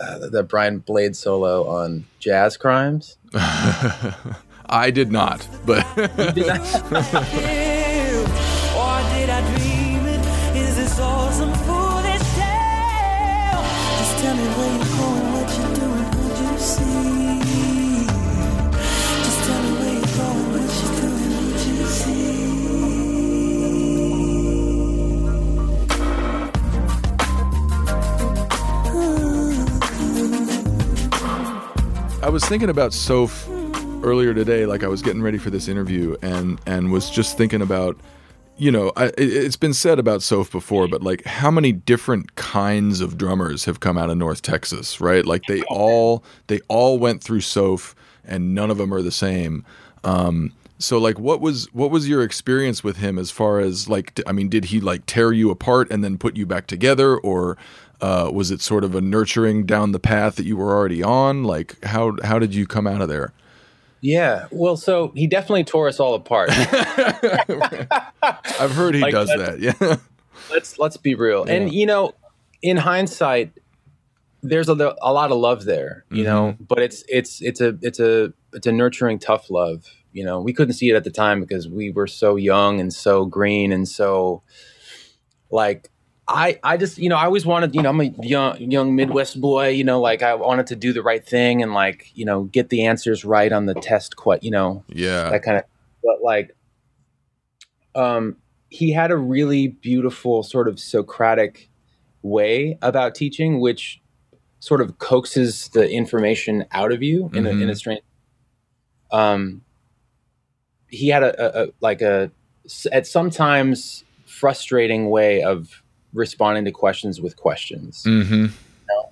uh, 0.00 0.28
that 0.28 0.44
Brian 0.44 0.78
Blade 0.78 1.16
solo 1.16 1.66
on 1.66 2.04
Jazz 2.20 2.56
Crimes. 2.56 3.16
I 3.34 4.92
did 4.92 5.10
not, 5.10 5.48
but 5.66 5.84
did 9.18 9.30
I 9.30 9.40
dream 9.56 10.06
it? 10.06 10.56
Is 10.56 10.76
this 10.76 10.98
all 11.00 11.30
some 11.32 11.52
foolish 11.66 12.26
tale? 12.36 13.62
Just 13.98 14.18
tell 14.22 14.36
me 14.36 14.46
where 14.56 14.76
you're 14.76 14.96
going, 14.96 15.37
thinking 32.48 32.70
about 32.70 32.94
Soph 32.94 33.46
earlier 34.02 34.32
today. 34.32 34.64
Like 34.64 34.82
I 34.82 34.88
was 34.88 35.02
getting 35.02 35.20
ready 35.20 35.36
for 35.36 35.50
this 35.50 35.68
interview, 35.68 36.16
and 36.22 36.58
and 36.64 36.90
was 36.90 37.10
just 37.10 37.36
thinking 37.36 37.60
about, 37.60 38.00
you 38.56 38.72
know, 38.72 38.90
I, 38.96 39.08
it, 39.08 39.14
it's 39.18 39.56
been 39.56 39.74
said 39.74 39.98
about 39.98 40.22
Soph 40.22 40.50
before, 40.50 40.88
but 40.88 41.02
like 41.02 41.22
how 41.26 41.50
many 41.50 41.72
different 41.72 42.36
kinds 42.36 43.02
of 43.02 43.18
drummers 43.18 43.66
have 43.66 43.80
come 43.80 43.98
out 43.98 44.08
of 44.08 44.16
North 44.16 44.40
Texas, 44.40 44.98
right? 44.98 45.26
Like 45.26 45.42
they 45.46 45.60
all 45.68 46.24
they 46.46 46.60
all 46.68 46.98
went 46.98 47.22
through 47.22 47.42
Soph, 47.42 47.94
and 48.24 48.54
none 48.54 48.70
of 48.70 48.78
them 48.78 48.94
are 48.94 49.02
the 49.02 49.12
same. 49.12 49.66
Um, 50.02 50.54
so 50.78 50.96
like 50.96 51.18
what 51.18 51.42
was 51.42 51.66
what 51.74 51.90
was 51.90 52.08
your 52.08 52.22
experience 52.22 52.82
with 52.82 52.96
him 52.96 53.18
as 53.18 53.30
far 53.30 53.60
as 53.60 53.90
like 53.90 54.18
I 54.26 54.32
mean 54.32 54.48
did 54.48 54.66
he 54.66 54.80
like 54.80 55.04
tear 55.04 55.32
you 55.32 55.50
apart 55.50 55.90
and 55.90 56.02
then 56.02 56.16
put 56.16 56.34
you 56.34 56.46
back 56.46 56.66
together 56.66 57.18
or 57.18 57.58
uh, 58.00 58.30
was 58.32 58.50
it 58.50 58.60
sort 58.60 58.84
of 58.84 58.94
a 58.94 59.00
nurturing 59.00 59.66
down 59.66 59.92
the 59.92 59.98
path 59.98 60.36
that 60.36 60.46
you 60.46 60.56
were 60.56 60.72
already 60.72 61.02
on 61.02 61.44
like 61.44 61.82
how 61.84 62.16
how 62.22 62.38
did 62.38 62.54
you 62.54 62.66
come 62.66 62.86
out 62.86 63.00
of 63.00 63.08
there 63.08 63.32
Yeah, 64.00 64.46
well, 64.52 64.76
so 64.76 65.12
he 65.16 65.26
definitely 65.26 65.64
tore 65.64 65.88
us 65.88 65.98
all 65.98 66.14
apart. 66.14 66.50
I've 66.52 66.68
heard 68.72 68.94
he 68.94 69.00
Like, 69.00 69.12
does 69.12 69.28
that 69.28 69.58
yeah 69.58 69.96
let's 70.50 70.78
let's 70.78 70.96
be 70.96 71.14
real. 71.14 71.44
And 71.44 71.72
you 71.72 71.86
know, 71.86 72.12
in 72.62 72.76
hindsight, 72.76 73.52
there's 74.42 74.68
a, 74.68 74.96
a 75.02 75.12
lot 75.12 75.30
of 75.30 75.38
love 75.38 75.64
there, 75.64 76.04
you 76.10 76.24
know, 76.24 76.56
but 76.60 76.80
it's 76.80 77.04
it's 77.08 77.42
it's 77.42 77.60
a 77.60 77.78
it's 77.82 78.00
a 78.00 78.32
it's 78.52 78.66
a 78.66 78.72
nurturing, 78.72 79.18
tough 79.18 79.50
love. 79.50 79.86
You 80.12 80.24
know, 80.24 80.40
we 80.40 80.52
couldn't 80.52 80.74
see 80.74 80.90
it 80.90 80.96
at 80.96 81.04
the 81.04 81.10
time 81.10 81.40
because 81.40 81.68
we 81.68 81.90
were 81.90 82.06
so 82.06 82.36
young 82.36 82.80
and 82.80 82.92
so 82.92 83.24
green 83.24 83.72
and 83.72 83.86
so 83.86 84.42
like 85.50 85.90
I 86.28 86.60
I 86.62 86.76
just 86.76 86.98
you 86.98 87.08
know 87.08 87.16
I 87.16 87.24
always 87.24 87.46
wanted 87.46 87.74
you 87.74 87.80
know 87.80 87.88
I'm 87.88 88.00
a 88.00 88.12
young 88.22 88.58
young 88.60 88.94
Midwest 88.94 89.40
boy 89.40 89.68
you 89.68 89.82
know 89.82 89.98
like 90.00 90.22
I 90.22 90.34
wanted 90.34 90.66
to 90.68 90.76
do 90.76 90.92
the 90.92 91.02
right 91.02 91.24
thing 91.24 91.62
and 91.62 91.72
like 91.72 92.10
you 92.14 92.26
know 92.26 92.44
get 92.44 92.68
the 92.68 92.84
answers 92.84 93.24
right 93.24 93.50
on 93.50 93.64
the 93.64 93.74
test 93.74 94.16
quite 94.16 94.42
you 94.42 94.50
know 94.50 94.84
yeah. 94.88 95.30
that 95.30 95.42
kind 95.42 95.56
of 95.56 95.64
but 96.04 96.22
like 96.22 96.54
um 97.94 98.36
he 98.68 98.92
had 98.92 99.10
a 99.10 99.16
really 99.16 99.68
beautiful 99.68 100.42
sort 100.42 100.68
of 100.68 100.78
socratic 100.78 101.70
way 102.20 102.76
about 102.82 103.14
teaching 103.14 103.58
which 103.58 104.02
sort 104.60 104.82
of 104.82 104.98
coaxes 104.98 105.68
the 105.68 105.90
information 105.90 106.66
out 106.72 106.92
of 106.92 107.02
you 107.02 107.30
in 107.32 107.46
a 107.46 107.50
in 107.50 107.70
a 107.70 107.74
strange 107.74 108.02
um 109.12 109.62
he 110.88 111.08
had 111.08 111.22
a, 111.22 111.62
a, 111.62 111.64
a 111.64 111.68
like 111.80 112.02
a 112.02 112.30
at 112.92 113.06
sometimes 113.06 114.04
frustrating 114.26 115.08
way 115.08 115.42
of 115.42 115.82
responding 116.12 116.64
to 116.64 116.70
questions 116.70 117.20
with 117.20 117.36
questions. 117.36 118.02
Mm-hmm. 118.04 118.46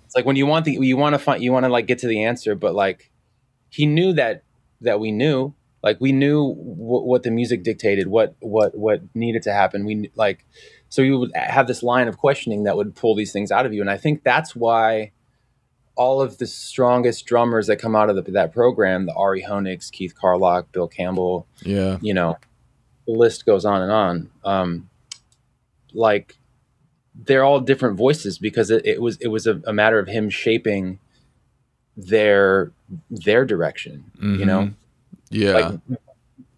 It's 0.05 0.15
like 0.15 0.25
when 0.25 0.37
you 0.37 0.47
want 0.47 0.65
the 0.65 0.73
you 0.73 0.97
want 0.97 1.15
to 1.15 1.19
find 1.19 1.43
you 1.43 1.53
want 1.53 1.65
to 1.65 1.69
like 1.69 1.87
get 1.87 1.99
to 1.99 2.07
the 2.07 2.23
answer 2.25 2.55
but 2.55 2.75
like 2.75 3.11
he 3.69 3.87
knew 3.87 4.13
that 4.15 4.43
that 4.81 5.01
we 5.01 5.11
knew. 5.11 5.55
Like 5.83 6.01
we 6.01 6.11
knew 6.13 6.55
w- 6.55 7.05
what 7.05 7.23
the 7.23 7.31
music 7.31 7.63
dictated 7.63 8.09
what 8.09 8.35
what 8.41 8.77
what 8.77 9.03
needed 9.15 9.43
to 9.43 9.53
happen. 9.53 9.85
We 9.85 10.11
like 10.15 10.45
so 10.89 11.03
you 11.03 11.19
would 11.19 11.33
have 11.35 11.67
this 11.67 11.83
line 11.83 12.09
of 12.09 12.17
questioning 12.19 12.65
that 12.65 12.77
would 12.77 12.95
pull 12.95 13.15
these 13.15 13.33
things 13.33 13.51
out 13.53 13.67
of 13.67 13.73
you. 13.73 13.81
And 13.81 13.91
i 13.91 13.97
think 13.97 14.23
that's 14.23 14.57
why 14.57 15.13
all 15.97 16.21
of 16.21 16.39
the 16.39 16.47
strongest 16.47 17.25
drummers 17.25 17.67
that 17.69 17.77
come 17.77 17.97
out 17.97 18.11
of 18.11 18.17
the, 18.17 18.33
that 18.33 18.53
program 18.53 19.07
the 19.07 19.15
ari 19.15 19.43
hoenigs 19.43 19.91
keith 19.91 20.15
carlock 20.15 20.71
bill 20.71 20.87
campbell 20.87 21.47
yeah. 21.63 21.97
you 22.03 22.13
know 22.13 22.37
the 23.07 23.13
list 23.13 23.47
goes 23.47 23.65
on 23.65 23.83
and 23.83 23.93
on. 23.93 24.31
Um 24.45 24.91
like 25.93 26.37
they're 27.25 27.45
all 27.45 27.61
different 27.61 27.97
voices 27.97 28.39
because 28.39 28.71
it, 28.71 28.85
it 28.87 29.01
was 29.01 29.17
it 29.21 29.29
was 29.29 29.47
a, 29.47 29.61
a 29.67 29.73
matter 29.73 29.99
of 29.99 30.09
him 30.09 30.29
shaping 30.31 30.99
their 31.97 32.73
their 33.11 33.45
direction 33.45 34.05
you 34.21 34.29
mm-hmm. 34.29 34.47
know 34.47 34.71
yeah 35.31 35.53
like 35.53 35.81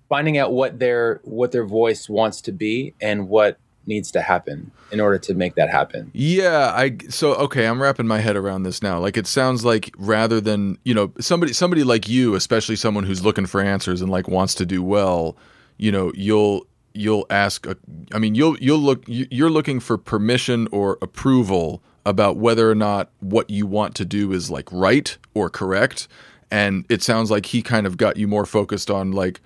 finding 0.09 0.39
out 0.39 0.53
what 0.53 0.79
their 0.79 1.21
what 1.25 1.53
their 1.53 1.65
voice 1.65 2.09
wants 2.09 2.41
to 2.41 2.53
be 2.53 2.95
and 3.01 3.29
what 3.29 3.59
needs 3.89 4.11
to 4.13 4.21
happen 4.21 4.71
in 4.93 5.01
order 5.01 5.19
to 5.19 5.35
make 5.35 5.55
that 5.57 5.71
happen. 5.71 6.11
Yeah, 6.15 6.73
I 6.75 6.99
so 7.09 7.35
okay, 7.35 7.67
I'm 7.67 7.83
wrapping 7.83 8.07
my 8.07 8.21
head 8.21 8.37
around 8.37 8.63
this 8.63 8.83
now. 8.83 8.99
Like 8.99 9.17
it 9.17 9.27
sounds 9.27 9.65
like 9.65 9.93
rather 9.99 10.41
than, 10.41 10.79
you 10.85 10.95
know, 10.95 11.13
somebody 11.19 11.53
somebody 11.53 11.83
like 11.83 12.09
you, 12.09 12.35
especially 12.35 12.77
someone 12.77 13.05
who's 13.05 13.25
looking 13.25 13.47
for 13.47 13.61
answers 13.61 14.01
and 14.01 14.11
like 14.11 14.29
wants 14.29 14.55
to 14.57 14.67
do 14.67 14.83
well, 14.83 15.37
you 15.79 15.91
know, 15.91 16.13
you'll 16.15 16.67
you'll 16.95 17.27
ask 17.31 17.67
a, 17.67 17.77
I 18.13 18.19
mean, 18.19 18.35
you'll 18.35 18.57
you'll 18.59 18.79
look 18.79 19.07
you- 19.09 19.27
you're 19.31 19.51
looking 19.51 19.81
for 19.81 19.97
permission 19.99 20.69
or 20.73 20.99
approval 21.03 21.83
about 22.07 22.37
whether 22.37 22.71
or 22.71 22.75
not 22.75 23.11
what 23.21 23.51
you 23.51 23.67
want 23.67 23.95
to 23.97 24.05
do 24.05 24.33
is 24.33 24.51
like 24.51 24.69
right 24.73 25.17
or 25.35 25.51
correct. 25.51 26.09
And 26.51 26.87
it 26.89 27.03
sounds 27.03 27.31
like 27.31 27.47
he 27.47 27.61
kind 27.63 27.87
of 27.87 27.97
got 27.99 28.17
you 28.17 28.27
more 28.27 28.47
focused 28.47 28.91
on 28.91 29.13
like 29.13 29.41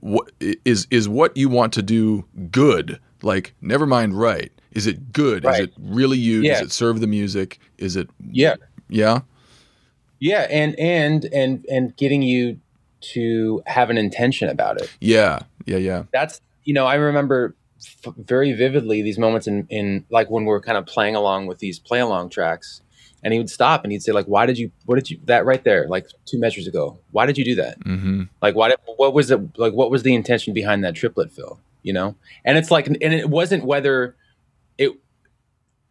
what 0.00 0.30
is 0.64 0.86
is 0.90 1.08
what 1.08 1.36
you 1.36 1.48
want 1.48 1.72
to 1.74 1.82
do 1.82 2.24
good? 2.50 2.98
Like 3.22 3.54
never 3.60 3.86
mind 3.86 4.18
right. 4.18 4.50
Is 4.72 4.86
it 4.86 5.12
good? 5.12 5.44
Is 5.44 5.58
it 5.60 5.72
really 5.78 6.18
you? 6.18 6.42
Yeah. 6.42 6.54
Does 6.60 6.68
it 6.68 6.72
serve 6.72 7.00
the 7.00 7.06
music? 7.06 7.58
Is 7.78 7.96
it 7.96 8.08
Yeah. 8.30 8.56
yeah? 8.88 9.20
Yeah, 10.18 10.46
and 10.50 10.78
and 10.78 11.26
and 11.26 11.64
and 11.70 11.94
getting 11.96 12.22
you 12.22 12.58
to 13.12 13.62
have 13.66 13.90
an 13.90 13.98
intention 13.98 14.48
about 14.48 14.80
it. 14.80 14.90
Yeah. 15.00 15.40
Yeah, 15.66 15.76
yeah. 15.76 16.04
That's 16.12 16.40
you 16.66 16.74
know, 16.74 16.84
I 16.86 16.96
remember 16.96 17.56
f- 18.04 18.12
very 18.18 18.52
vividly 18.52 19.00
these 19.00 19.18
moments 19.18 19.46
in 19.46 19.66
in 19.70 20.04
like 20.10 20.28
when 20.30 20.44
we 20.44 20.52
are 20.52 20.60
kind 20.60 20.76
of 20.76 20.84
playing 20.84 21.16
along 21.16 21.46
with 21.46 21.58
these 21.60 21.78
play 21.78 22.00
along 22.00 22.28
tracks, 22.30 22.82
and 23.22 23.32
he 23.32 23.38
would 23.38 23.48
stop 23.50 23.82
and 23.84 23.92
he'd 23.92 24.02
say 24.02 24.12
like, 24.12 24.26
"Why 24.26 24.44
did 24.46 24.58
you? 24.58 24.70
What 24.84 24.96
did 24.96 25.10
you? 25.10 25.18
That 25.24 25.46
right 25.46 25.64
there, 25.64 25.88
like 25.88 26.06
two 26.26 26.38
measures 26.38 26.66
ago. 26.66 26.98
Why 27.12 27.24
did 27.26 27.38
you 27.38 27.44
do 27.44 27.54
that? 27.54 27.80
Mm-hmm. 27.80 28.22
Like, 28.42 28.54
why? 28.54 28.68
Did, 28.68 28.78
what 28.96 29.14
was 29.14 29.30
it? 29.30 29.40
Like, 29.58 29.72
what 29.72 29.90
was 29.90 30.02
the 30.02 30.14
intention 30.14 30.52
behind 30.52 30.84
that 30.84 30.94
triplet 30.94 31.32
fill? 31.32 31.58
You 31.82 31.92
know? 31.94 32.16
And 32.44 32.58
it's 32.58 32.70
like, 32.70 32.86
and 32.88 33.00
it 33.00 33.30
wasn't 33.30 33.64
whether 33.64 34.16
it 34.76 34.90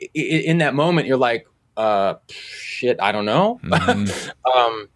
i- 0.02 0.10
i- 0.16 0.44
in 0.52 0.58
that 0.60 0.76
moment 0.76 1.08
you're 1.08 1.16
like, 1.18 1.48
uh, 1.78 2.16
shit, 2.30 2.98
I 3.02 3.12
don't 3.14 3.26
know. 3.26 3.60
Mhm. 3.64 4.32
um, 4.56 4.90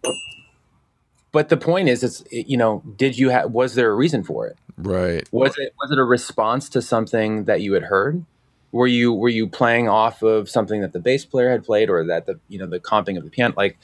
but 1.32 1.48
the 1.48 1.56
point 1.56 1.88
is, 1.88 2.02
it's 2.02 2.24
you 2.30 2.56
know, 2.56 2.82
did 2.96 3.16
you 3.16 3.28
have? 3.30 3.50
Was 3.52 3.74
there 3.76 3.90
a 3.90 3.94
reason 3.94 4.24
for 4.24 4.46
it? 4.48 4.56
Right. 4.82 5.28
Was 5.32 5.56
it 5.58 5.74
was 5.80 5.90
it 5.90 5.98
a 5.98 6.04
response 6.04 6.68
to 6.70 6.82
something 6.82 7.44
that 7.44 7.60
you 7.60 7.72
had 7.74 7.84
heard? 7.84 8.24
Were 8.72 8.86
you 8.86 9.12
were 9.12 9.28
you 9.28 9.48
playing 9.48 9.88
off 9.88 10.22
of 10.22 10.48
something 10.48 10.80
that 10.80 10.92
the 10.92 11.00
bass 11.00 11.24
player 11.24 11.50
had 11.50 11.64
played, 11.64 11.90
or 11.90 12.04
that 12.04 12.26
the 12.26 12.38
you 12.48 12.58
know 12.58 12.66
the 12.66 12.80
comping 12.80 13.16
of 13.18 13.24
the 13.24 13.30
piano? 13.30 13.54
Like, 13.56 13.78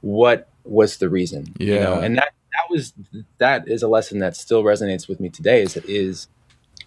what 0.00 0.48
was 0.64 0.96
the 0.98 1.08
reason? 1.08 1.54
You 1.58 1.76
know, 1.76 1.98
Yeah. 1.98 2.04
and 2.04 2.16
that 2.18 2.32
that 2.52 2.70
was 2.70 2.92
that 3.38 3.68
is 3.68 3.82
a 3.82 3.88
lesson 3.88 4.18
that 4.18 4.36
still 4.36 4.62
resonates 4.64 5.08
with 5.08 5.20
me 5.20 5.28
today. 5.28 5.62
Is 5.62 5.76
is 5.76 6.28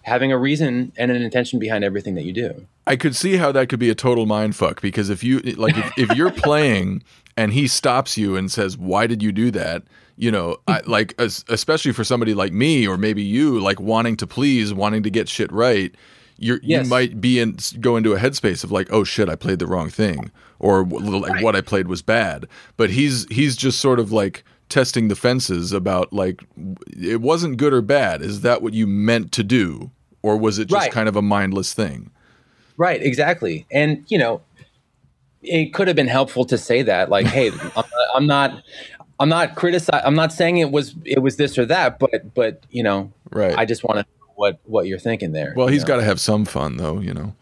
having 0.06 0.30
a 0.32 0.38
reason 0.38 0.92
and 0.96 1.10
an 1.10 1.20
intention 1.20 1.58
behind 1.58 1.82
everything 1.84 2.14
that 2.14 2.22
you 2.22 2.32
do. 2.32 2.64
I 2.86 2.94
could 2.96 3.14
see 3.16 3.36
how 3.36 3.50
that 3.52 3.68
could 3.68 3.80
be 3.80 3.90
a 3.90 3.94
total 3.94 4.24
mind 4.24 4.54
fuck 4.54 4.80
because 4.80 5.10
if 5.10 5.22
you 5.24 5.40
like 5.40 5.76
if, 5.76 5.98
if 5.98 6.16
you're 6.16 6.30
playing 6.30 7.02
and 7.36 7.52
he 7.52 7.66
stops 7.66 8.16
you 8.16 8.36
and 8.36 8.50
says 8.50 8.78
why 8.78 9.06
did 9.08 9.20
you 9.22 9.32
do 9.32 9.50
that? 9.50 9.82
You 10.16 10.30
know 10.30 10.58
I, 10.68 10.80
like 10.86 11.14
es- 11.18 11.44
especially 11.48 11.92
for 11.92 12.04
somebody 12.04 12.32
like 12.34 12.52
me 12.52 12.86
or 12.86 12.96
maybe 12.96 13.22
you 13.22 13.58
like 13.60 13.80
wanting 13.80 14.16
to 14.18 14.26
please 14.26 14.72
wanting 14.72 15.02
to 15.02 15.10
get 15.10 15.28
shit 15.28 15.50
right 15.52 15.92
you're, 16.38 16.60
Yes. 16.62 16.84
you 16.84 16.90
might 16.90 17.20
be 17.20 17.40
in 17.40 17.58
go 17.80 17.96
into 17.96 18.12
a 18.12 18.18
headspace 18.18 18.62
of 18.62 18.70
like 18.70 18.88
oh 18.92 19.02
shit 19.04 19.28
I 19.28 19.34
played 19.34 19.58
the 19.58 19.66
wrong 19.66 19.90
thing 19.90 20.30
or 20.60 20.84
like 20.86 21.42
what 21.42 21.56
I 21.56 21.60
played 21.62 21.88
was 21.88 22.00
bad. 22.02 22.46
But 22.76 22.90
he's 22.90 23.26
he's 23.30 23.56
just 23.56 23.80
sort 23.80 23.98
of 23.98 24.12
like 24.12 24.44
testing 24.68 25.08
the 25.08 25.16
fences 25.16 25.72
about 25.72 26.12
like 26.12 26.42
it 26.96 27.20
wasn't 27.20 27.56
good 27.56 27.72
or 27.72 27.82
bad. 27.82 28.22
Is 28.22 28.40
that 28.42 28.62
what 28.62 28.72
you 28.72 28.86
meant 28.86 29.32
to 29.32 29.42
do 29.42 29.90
or 30.26 30.36
was 30.36 30.58
it 30.58 30.66
just 30.68 30.80
Right. 30.82 30.90
kind 30.92 31.08
of 31.08 31.16
a 31.16 31.22
mindless 31.22 31.72
thing 31.72 32.10
Right, 32.78 33.00
exactly. 33.02 33.64
And 33.70 34.04
you 34.08 34.18
know, 34.18 34.42
it 35.42 35.72
could 35.72 35.86
have 35.86 35.96
been 35.96 36.08
helpful 36.08 36.44
to 36.44 36.58
say 36.58 36.82
that, 36.82 37.08
like, 37.08 37.24
"Hey, 37.26 37.50
I'm, 37.74 37.84
I'm 38.14 38.26
not, 38.26 38.62
I'm 39.18 39.30
not 39.30 39.54
criticize. 39.54 40.02
I'm 40.04 40.14
not 40.14 40.30
saying 40.30 40.58
it 40.58 40.70
was, 40.70 40.94
it 41.06 41.22
was 41.22 41.36
this 41.36 41.56
or 41.56 41.64
that, 41.66 41.98
but, 41.98 42.34
but 42.34 42.64
you 42.70 42.82
know, 42.82 43.10
Right. 43.30 43.56
I 43.56 43.64
just 43.64 43.82
want 43.82 43.96
to 44.00 44.02
know 44.02 44.32
what 44.34 44.58
what 44.64 44.86
you're 44.88 44.98
thinking 44.98 45.32
there. 45.32 45.54
Well, 45.56 45.68
he's 45.68 45.84
got 45.84 45.96
to 45.96 46.04
have 46.04 46.20
some 46.20 46.44
fun, 46.44 46.76
though. 46.76 47.00
You 47.00 47.14
know. 47.14 47.34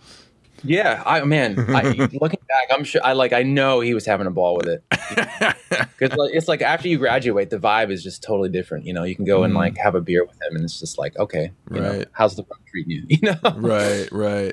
Yeah, 0.64 1.02
I 1.04 1.22
man, 1.24 1.58
I, 1.58 1.82
looking 2.20 2.40
back, 2.48 2.68
I'm 2.70 2.84
sure. 2.84 3.00
I 3.04 3.12
like. 3.12 3.32
I 3.32 3.42
know 3.42 3.80
he 3.80 3.94
was 3.94 4.06
having 4.06 4.26
a 4.26 4.30
ball 4.30 4.56
with 4.56 4.66
it 4.66 4.84
because 5.98 6.18
it's 6.32 6.48
like 6.48 6.62
after 6.62 6.88
you 6.88 6.98
graduate, 6.98 7.50
the 7.50 7.58
vibe 7.58 7.90
is 7.90 8.02
just 8.02 8.22
totally 8.22 8.48
different. 8.48 8.86
You 8.86 8.92
know, 8.94 9.04
you 9.04 9.14
can 9.14 9.24
go 9.24 9.44
and 9.44 9.54
like 9.54 9.76
have 9.78 9.94
a 9.94 10.00
beer 10.00 10.24
with 10.24 10.34
him, 10.42 10.56
and 10.56 10.64
it's 10.64 10.80
just 10.80 10.98
like, 10.98 11.16
okay, 11.18 11.52
you 11.70 11.80
know, 11.80 11.84
Mm. 11.92 11.98
Right. 11.98 12.08
how's 12.12 12.34
the 12.36 12.44
treating 12.66 12.92
you? 12.92 13.04
You 13.08 13.18
know, 13.22 13.50
Right. 13.56 14.08
Right. 14.10 14.52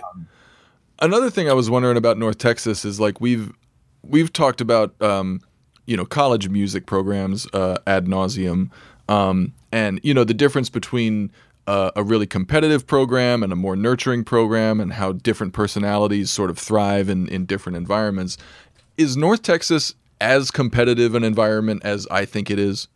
Another 0.99 1.29
thing 1.31 1.49
I 1.49 1.53
was 1.53 1.69
wondering 1.69 1.97
about 1.97 2.17
North 2.17 2.37
Texas 2.37 2.85
is 2.85 2.99
like 2.99 3.19
we've 3.19 3.51
we've 4.03 4.31
talked 4.31 4.61
about 4.61 4.99
um, 5.01 5.39
you 5.85 5.97
know 5.97 6.05
college 6.05 6.49
music 6.49 6.85
programs 6.85 7.47
uh, 7.53 7.77
ad 7.87 8.05
nauseum, 8.05 8.69
um, 9.09 9.53
and 9.71 9.99
you 10.03 10.13
know 10.13 10.23
the 10.23 10.33
difference 10.33 10.69
between 10.69 11.31
uh, 11.71 11.91
a 11.95 12.03
really 12.03 12.27
competitive 12.27 12.85
program 12.85 13.43
and 13.43 13.51
a 13.53 13.55
more 13.55 13.75
nurturing 13.75 14.23
program, 14.23 14.79
and 14.81 14.93
how 14.93 15.11
different 15.13 15.53
personalities 15.53 16.29
sort 16.29 16.49
of 16.49 16.57
thrive 16.57 17.07
in 17.09 17.27
in 17.29 17.45
different 17.45 17.77
environments. 17.77 18.37
Is 18.97 19.15
North 19.15 19.41
Texas 19.41 19.95
as 20.19 20.51
competitive 20.51 21.15
an 21.15 21.23
environment 21.23 21.81
as 21.85 22.07
I 22.11 22.25
think 22.25 22.49
it 22.51 22.59
is? 22.59 22.87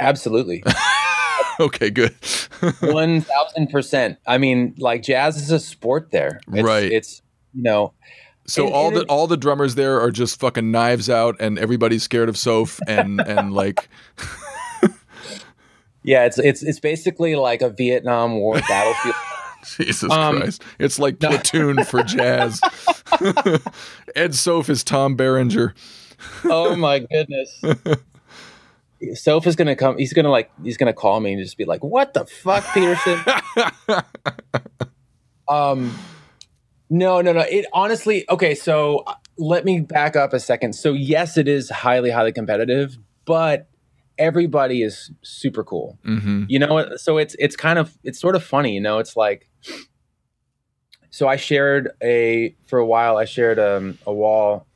absolutely. 0.00 0.62
okay, 1.60 1.90
good. 1.90 2.14
One 2.80 3.20
thousand 3.22 3.68
percent. 3.70 4.18
I 4.26 4.38
mean, 4.38 4.74
like 4.78 5.02
jazz 5.02 5.36
is 5.36 5.50
a 5.50 5.58
sport 5.60 6.10
there, 6.10 6.40
It's- 6.48 6.64
Right. 6.64 6.90
It's 6.92 7.22
you 7.54 7.62
know, 7.62 7.94
So 8.46 8.66
And- 8.66 8.74
all 8.74 8.86
and 8.88 8.96
the 8.96 9.00
it- 9.02 9.08
all 9.08 9.26
the 9.26 9.36
drummers 9.36 9.74
there 9.74 10.00
are 10.00 10.10
just 10.10 10.38
fucking 10.40 10.70
knives 10.70 11.08
out, 11.08 11.36
and 11.40 11.58
everybody's 11.58 12.02
scared 12.02 12.28
of 12.28 12.36
Soph, 12.36 12.78
and 12.86 13.20
and 13.20 13.52
like 13.52 13.88
yeah, 16.06 16.24
it's 16.24 16.38
it's 16.38 16.62
it's 16.62 16.80
basically 16.80 17.36
like 17.36 17.60
a 17.60 17.68
Vietnam 17.68 18.38
War 18.38 18.54
battlefield. 18.68 19.14
Jesus 19.76 20.10
Um, 20.10 20.38
Christ, 20.38 20.62
it's 20.78 20.98
like 20.98 21.18
platoon 21.18 21.82
for 21.84 22.02
jazz. 22.04 22.60
Ed 24.16 24.34
Soph 24.34 24.70
is 24.70 24.82
Tom 24.84 25.16
Berenger. 25.16 25.74
oh 26.44 26.76
my 26.76 27.00
goodness. 27.00 27.62
Soph 29.14 29.46
is 29.46 29.56
gonna 29.56 29.76
come. 29.76 29.98
He's 29.98 30.12
gonna 30.14 30.30
like. 30.30 30.50
He's 30.62 30.76
gonna 30.78 30.94
call 30.94 31.20
me 31.20 31.32
and 31.34 31.42
just 31.42 31.58
be 31.58 31.64
like, 31.66 31.84
"What 31.84 32.14
the 32.14 32.24
fuck, 32.24 32.64
Peterson?" 32.72 33.18
um, 35.48 35.96
no, 36.88 37.20
no, 37.20 37.32
no. 37.32 37.40
It 37.40 37.66
honestly. 37.72 38.24
Okay, 38.30 38.54
so 38.54 38.98
uh, 39.06 39.14
let 39.36 39.64
me 39.64 39.80
back 39.80 40.16
up 40.16 40.32
a 40.32 40.40
second. 40.40 40.74
So 40.74 40.92
yes, 40.92 41.36
it 41.36 41.48
is 41.48 41.68
highly, 41.70 42.10
highly 42.10 42.32
competitive, 42.32 42.96
but 43.26 43.68
everybody 44.18 44.82
is 44.82 45.10
super 45.22 45.64
cool. 45.64 45.98
hmm 46.04 46.44
you 46.48 46.58
know 46.58 46.96
so 46.96 47.18
it's 47.18 47.34
it's 47.38 47.56
kind 47.56 47.78
of 47.78 47.96
it's 48.04 48.20
sort 48.20 48.36
of 48.36 48.44
funny 48.44 48.74
you 48.74 48.80
know 48.80 48.98
it's 48.98 49.16
like 49.16 49.48
so 51.10 51.26
i 51.28 51.36
shared 51.36 51.90
a 52.02 52.54
for 52.66 52.78
a 52.78 52.86
while 52.86 53.16
i 53.16 53.24
shared 53.24 53.58
um, 53.58 53.98
a 54.06 54.12
wall 54.12 54.66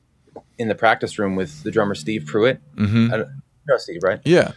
in 0.59 0.69
the 0.69 0.75
practice 0.75 1.19
room 1.19 1.37
with 1.37 1.63
the 1.63 1.71
drummer 1.71 1.95
steve 1.95 2.25
pruitt 2.27 2.61
hmm 2.77 3.09
I 3.13 3.17
you 3.19 3.25
know 3.69 3.77
steve 3.79 4.03
right 4.03 4.21
Yeah. 4.25 4.53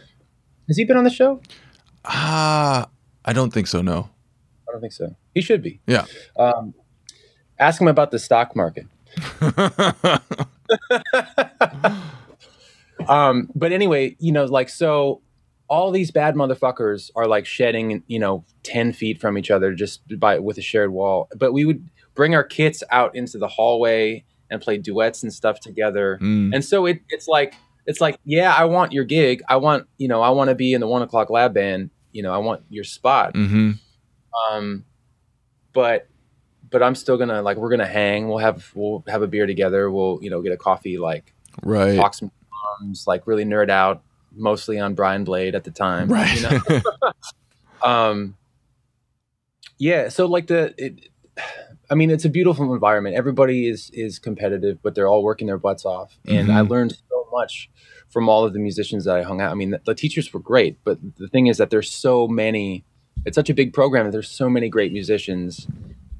has 0.68 0.76
he 0.76 0.84
been 0.84 0.96
on 0.96 1.04
the 1.04 1.10
show 1.10 1.40
Ah, 2.06 2.88
I 3.24 3.32
don't 3.32 3.50
think 3.52 3.66
so. 3.66 3.80
No. 3.80 4.10
i 4.68 4.72
don't 4.72 4.80
think 4.80 4.92
so 4.92 5.16
he 5.34 5.40
should 5.40 5.62
be 5.62 5.80
Yeah. 5.86 6.04
um, 6.36 6.74
ask 7.58 7.80
him 7.80 7.88
about 7.88 8.10
the 8.10 8.18
stock 8.18 8.54
market 8.56 8.86
um, 13.08 13.50
but 13.54 13.72
anyway, 13.72 14.16
you 14.18 14.32
know, 14.32 14.44
like 14.44 14.68
so 14.68 15.20
all 15.68 15.90
these 15.90 16.10
bad 16.10 16.34
motherfuckers 16.34 17.10
are 17.16 17.26
like 17.26 17.46
shedding, 17.46 18.02
you 18.06 18.18
know, 18.18 18.44
10 18.64 18.92
feet 18.92 19.20
from 19.20 19.38
each 19.38 19.50
other 19.50 19.74
just 19.74 20.02
by 20.18 20.38
with 20.38 20.58
a 20.58 20.62
shared 20.62 20.92
wall. 20.92 21.28
But 21.36 21.52
we 21.52 21.64
would 21.64 21.88
bring 22.14 22.34
our 22.34 22.44
kits 22.44 22.82
out 22.90 23.14
into 23.16 23.38
the 23.38 23.48
hallway 23.48 24.24
and 24.50 24.60
play 24.60 24.76
duets 24.78 25.22
and 25.22 25.32
stuff 25.32 25.60
together. 25.60 26.18
Mm. 26.20 26.54
And 26.54 26.64
so 26.64 26.86
it, 26.86 27.00
it's 27.08 27.26
like 27.28 27.54
it's 27.86 28.00
like, 28.00 28.18
yeah, 28.24 28.54
I 28.54 28.64
want 28.64 28.92
your 28.92 29.04
gig. 29.04 29.42
I 29.48 29.56
want, 29.56 29.86
you 29.98 30.08
know, 30.08 30.22
I 30.22 30.30
want 30.30 30.48
to 30.48 30.54
be 30.54 30.72
in 30.74 30.80
the 30.80 30.86
one 30.88 31.02
o'clock 31.02 31.30
lab 31.30 31.54
band. 31.54 31.90
You 32.12 32.22
know, 32.22 32.32
I 32.32 32.38
want 32.38 32.62
your 32.68 32.84
spot. 32.84 33.34
hmm 33.34 33.72
Um, 34.50 34.84
but 35.72 36.08
but 36.70 36.82
I'm 36.82 36.94
still 36.94 37.16
gonna 37.16 37.42
like 37.42 37.56
we're 37.56 37.70
gonna 37.70 37.86
hang. 37.86 38.28
We'll 38.28 38.38
have 38.38 38.70
we'll 38.74 39.02
have 39.08 39.22
a 39.22 39.26
beer 39.26 39.46
together. 39.46 39.90
We'll 39.90 40.18
you 40.22 40.30
know 40.30 40.42
get 40.42 40.52
a 40.52 40.56
coffee, 40.56 40.98
like 40.98 41.32
Right. 41.62 41.96
talk 41.96 42.14
some 42.14 42.30
drums, 42.78 43.06
like 43.06 43.26
really 43.26 43.44
nerd 43.44 43.70
out, 43.70 44.02
mostly 44.34 44.78
on 44.78 44.94
Brian 44.94 45.24
Blade 45.24 45.54
at 45.54 45.64
the 45.64 45.70
time. 45.70 46.08
Right. 46.08 46.34
You 46.34 46.42
know? 46.48 46.80
um, 47.82 48.36
yeah. 49.78 50.08
So 50.08 50.26
like 50.26 50.46
the, 50.46 50.74
it, 50.78 51.08
I 51.90 51.94
mean, 51.94 52.10
it's 52.10 52.24
a 52.24 52.28
beautiful 52.28 52.72
environment. 52.72 53.16
Everybody 53.16 53.68
is 53.68 53.90
is 53.92 54.18
competitive, 54.18 54.78
but 54.82 54.94
they're 54.94 55.08
all 55.08 55.22
working 55.22 55.46
their 55.46 55.58
butts 55.58 55.84
off, 55.84 56.16
and 56.26 56.50
I 56.50 56.60
Mhm. 56.62 56.68
learned 56.70 56.92
so 57.10 57.26
much 57.32 57.68
from 58.08 58.28
all 58.28 58.44
of 58.44 58.52
the 58.52 58.58
musicians 58.60 59.04
that 59.04 59.16
I 59.16 59.22
hung 59.22 59.40
out. 59.40 59.50
I 59.50 59.54
mean, 59.54 59.70
the, 59.70 59.80
the 59.84 59.94
teachers 59.94 60.32
were 60.32 60.40
great, 60.40 60.78
but 60.84 60.98
the 61.18 61.28
thing 61.28 61.48
is 61.48 61.58
that 61.58 61.70
there's 61.70 61.90
so 61.90 62.26
many. 62.28 62.84
It's 63.26 63.34
such 63.34 63.50
a 63.50 63.54
big 63.54 63.72
program 63.72 64.06
that 64.06 64.12
there's 64.12 64.30
so 64.30 64.48
many 64.48 64.68
great 64.68 64.92
musicians, 64.92 65.66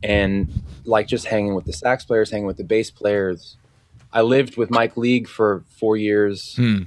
and 0.02 0.48
like 0.84 1.06
just 1.06 1.26
hanging 1.26 1.54
with 1.54 1.64
the 1.64 1.72
sax 1.72 2.04
players, 2.04 2.30
hanging 2.30 2.46
with 2.46 2.56
the 2.58 2.64
bass 2.64 2.90
players. 2.90 3.56
I 4.14 4.22
lived 4.22 4.57
with 4.57 4.70
Mike 4.70 4.96
League 4.96 5.29
for 5.29 5.64
four 5.79 5.96
years 5.98 6.55
Hmm. 6.57 6.85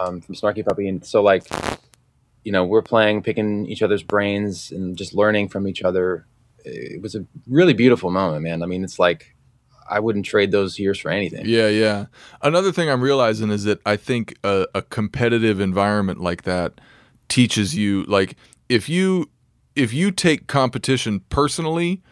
um, 0.00 0.20
from 0.20 0.34
Snarky 0.34 0.64
Puppy, 0.64 0.88
and 0.88 1.04
so 1.04 1.22
like, 1.22 1.46
you 2.44 2.50
know, 2.52 2.64
we're 2.64 2.82
playing, 2.82 3.22
picking 3.22 3.66
each 3.66 3.82
other's 3.82 4.02
brains, 4.02 4.72
and 4.72 4.96
just 4.96 5.14
learning 5.14 5.48
from 5.50 5.68
each 5.68 5.82
other. 5.82 6.26
It 6.64 7.00
was 7.02 7.14
a 7.14 7.24
really 7.46 7.72
beautiful 7.74 8.10
moment, 8.10 8.42
man. 8.42 8.62
I 8.62 8.66
mean, 8.66 8.84
it's 8.84 8.98
like 8.98 9.34
I 9.88 9.98
wouldn't 9.98 10.24
trade 10.26 10.52
those 10.52 10.78
years 10.78 10.98
for 10.98 11.10
anything. 11.10 11.44
Yeah, 11.46 11.68
yeah. 11.68 12.06
Another 12.42 12.70
thing 12.70 12.88
I'm 12.88 13.02
realizing 13.02 13.50
is 13.50 13.64
that 13.64 13.80
I 13.84 13.96
think 13.96 14.34
a, 14.44 14.66
a 14.74 14.82
competitive 14.82 15.58
environment 15.60 16.20
like 16.20 16.42
that 16.44 16.80
teaches 17.28 17.76
you 17.76 18.04
like 18.04 18.36
if 18.68 18.88
you 18.88 19.28
if 19.74 19.92
you 19.92 20.10
take 20.12 20.46
competition 20.46 21.20
personally, 21.28 22.02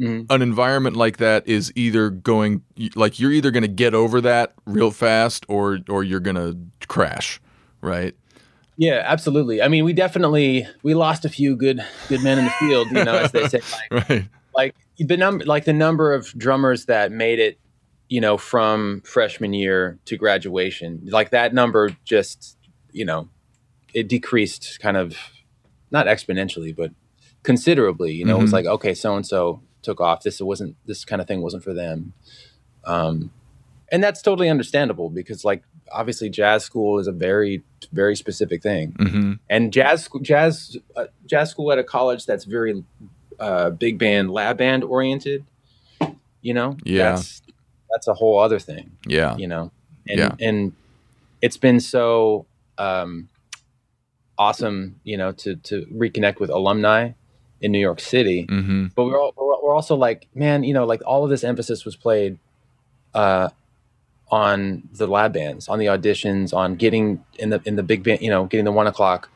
Mhm. 0.00 0.26
an 0.30 0.42
environment 0.42 0.96
like 0.96 1.16
that 1.18 1.46
is 1.48 1.72
either 1.74 2.10
going 2.10 2.62
like 2.94 3.18
you're 3.18 3.32
either 3.32 3.50
going 3.50 3.62
to 3.62 3.68
get 3.68 3.94
over 3.94 4.20
that 4.20 4.52
real 4.66 4.90
fast 4.90 5.46
or 5.48 5.78
or 5.88 6.04
you're 6.04 6.20
going 6.20 6.36
to 6.36 6.56
crash, 6.86 7.40
right? 7.80 8.14
Yeah, 8.76 9.02
absolutely. 9.06 9.62
I 9.62 9.68
mean, 9.68 9.84
we 9.84 9.94
definitely 9.94 10.66
we 10.82 10.92
lost 10.94 11.24
a 11.24 11.30
few 11.30 11.56
good 11.56 11.80
good 12.08 12.22
men 12.22 12.38
in 12.38 12.44
the 12.44 12.50
field, 12.50 12.88
you 12.90 13.04
know, 13.04 13.16
as 13.16 13.32
they 13.32 13.48
say. 13.48 13.60
Like, 13.90 14.08
Right. 14.10 14.28
like 14.54 14.74
the 14.98 15.16
number 15.16 15.44
like 15.46 15.64
the 15.64 15.72
number 15.72 16.12
of 16.12 16.26
drummers 16.36 16.84
that 16.86 17.10
made 17.10 17.38
it, 17.38 17.58
you 18.10 18.20
know, 18.20 18.36
from 18.36 19.00
freshman 19.06 19.54
year 19.54 19.98
to 20.04 20.16
graduation, 20.18 21.00
like 21.10 21.30
that 21.30 21.54
number 21.54 21.96
just, 22.04 22.58
you 22.92 23.04
know, 23.06 23.28
it 23.94 24.08
decreased 24.08 24.78
kind 24.80 24.98
of 24.98 25.16
not 25.90 26.04
exponentially, 26.06 26.76
but 26.76 26.90
considerably. 27.44 28.12
You 28.12 28.26
know, 28.26 28.38
it 28.38 28.42
was 28.42 28.50
Mhm. 28.50 28.54
like, 28.54 28.66
okay, 28.66 28.92
so 28.92 29.16
and 29.16 29.26
so 29.26 29.62
took 29.86 30.00
off. 30.00 30.22
This 30.22 30.40
wasn't 30.40 30.76
this 30.86 31.04
kind 31.04 31.20
of 31.22 31.26
thing 31.28 31.40
wasn't 31.42 31.64
for 31.64 31.74
them. 31.74 32.12
Um 32.84 33.30
and 33.92 34.02
that's 34.04 34.20
totally 34.20 34.48
understandable 34.50 35.08
because 35.10 35.44
like 35.44 35.62
obviously 35.92 36.28
jazz 36.28 36.64
school 36.64 36.98
is 36.98 37.06
a 37.06 37.12
very 37.12 37.62
very 37.92 38.16
specific 38.16 38.60
thing 38.62 38.86
hmm 38.98 39.32
and 39.48 39.72
jazz 39.72 40.08
jazz 40.22 40.76
uh, 40.96 41.06
jazz 41.32 41.50
school 41.52 41.70
at 41.70 41.78
a 41.78 41.84
college 41.84 42.26
that's 42.26 42.44
very 42.44 42.82
uh, 43.38 43.70
big 43.70 43.96
band 43.96 44.30
lab 44.32 44.58
band 44.58 44.82
oriented 44.82 45.44
you 46.42 46.52
know 46.58 46.76
Yeah. 46.84 47.10
that's 47.12 47.42
that's 47.90 48.08
a 48.08 48.14
whole 48.14 48.40
other 48.46 48.58
thing 48.58 48.90
Yeah. 49.06 49.36
you 49.36 49.46
know 49.46 49.70
and 50.08 50.18
Yeah. 50.18 50.34
and 50.40 50.72
it's 51.40 51.56
been 51.66 51.78
so 51.78 52.46
um 52.78 53.28
awesome 54.38 55.00
you 55.04 55.16
know 55.16 55.30
to 55.32 55.54
to 55.68 55.86
reconnect 55.94 56.40
with 56.40 56.50
alumni 56.50 57.12
in 57.60 57.72
New 57.72 57.78
York 57.78 58.00
City. 58.00 58.46
Hmm 58.48 58.86
but 58.94 59.04
we're, 59.04 59.20
all, 59.20 59.32
we're 59.36 59.62
we're 59.64 59.74
also 59.74 59.96
like 59.96 60.26
man 60.34 60.64
you 60.64 60.74
know 60.74 60.84
like 60.84 61.02
all 61.06 61.24
of 61.24 61.30
this 61.30 61.44
emphasis 61.44 61.84
was 61.84 61.96
played 61.96 62.38
uh 63.14 63.48
on 64.30 64.82
the 64.92 65.06
lab 65.06 65.32
bands 65.32 65.68
on 65.68 65.78
the 65.78 65.86
auditions 65.86 66.52
on 66.52 66.74
getting 66.74 67.24
in 67.38 67.50
the 67.50 67.60
in 67.64 67.76
the 67.76 67.82
big 67.82 68.02
band 68.02 68.20
you 68.20 68.30
know 68.30 68.46
getting 68.46 68.64
the 68.64 68.72
one 68.72 68.86
o'clock. 68.86 69.30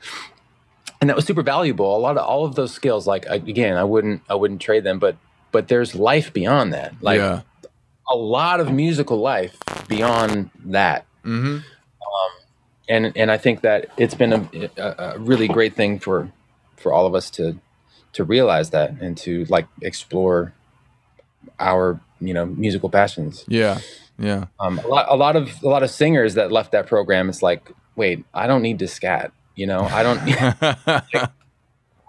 And 1.00 1.08
that 1.08 1.16
was 1.16 1.24
super 1.24 1.42
valuable. 1.42 1.96
A 1.96 1.98
lot 1.98 2.18
of 2.18 2.26
all 2.26 2.44
of 2.44 2.56
those 2.56 2.72
skills 2.72 3.06
like 3.06 3.28
I- 3.28 3.36
again 3.36 3.76
i 3.76 3.84
wouldn't 3.84 4.22
i 4.28 4.34
wouldn't 4.34 4.60
trade 4.60 4.84
them 4.84 4.98
but 4.98 5.16
but 5.52 5.68
there's 5.68 5.94
life 5.94 6.32
beyond 6.32 6.72
that. 6.74 6.94
Like 7.00 7.18
yeah. 7.18 7.42
a 8.08 8.16
lot 8.16 8.60
of 8.60 8.70
musical 8.72 9.18
life 9.18 9.56
beyond 9.88 10.50
that. 10.66 11.06
Hmm 11.24 11.58
and 12.90 13.12
and 13.16 13.30
I 13.30 13.38
think 13.38 13.62
that 13.62 13.86
it's 13.96 14.14
been 14.14 14.32
a, 14.32 14.70
a, 14.76 15.12
a 15.14 15.18
really 15.18 15.48
great 15.48 15.74
thing 15.74 15.98
for 15.98 16.30
for 16.76 16.92
all 16.92 17.06
of 17.06 17.14
us 17.14 17.30
to 17.30 17.56
to 18.12 18.24
realize 18.24 18.70
that 18.70 18.90
and 19.00 19.16
to 19.18 19.44
like 19.46 19.66
explore 19.82 20.52
our 21.58 22.00
you 22.20 22.34
know 22.34 22.46
musical 22.46 22.90
passions. 22.90 23.44
Yeah. 23.48 23.80
Yeah. 24.18 24.46
Um, 24.58 24.78
a 24.78 24.86
lot 24.86 25.06
a 25.08 25.16
lot 25.16 25.36
of 25.36 25.62
a 25.62 25.68
lot 25.68 25.82
of 25.82 25.90
singers 25.90 26.34
that 26.34 26.52
left 26.52 26.72
that 26.72 26.86
program. 26.86 27.28
It's 27.28 27.42
like, 27.42 27.72
wait, 27.96 28.24
I 28.34 28.46
don't 28.46 28.62
need 28.62 28.78
to 28.80 28.88
scat. 28.88 29.32
You 29.56 29.66
know, 29.66 29.80
I 29.80 30.02
don't. 30.02 31.30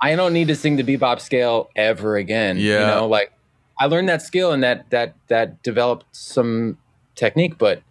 I 0.04 0.16
don't 0.16 0.34
need 0.34 0.48
to 0.48 0.56
sing 0.56 0.78
the 0.78 0.84
bebop 0.84 1.20
scale 1.22 1.70
ever 1.76 2.18
again. 2.18 2.58
Yeah. 2.58 2.80
You 2.80 2.88
know, 2.88 3.08
like 3.08 3.32
I 3.80 3.86
learned 3.86 4.10
that 4.10 4.22
skill 4.22 4.52
and 4.52 4.64
that 4.64 4.90
that 4.90 5.16
that 5.28 5.62
developed 5.64 6.06
some 6.12 6.78
technique, 7.16 7.58
but 7.58 7.82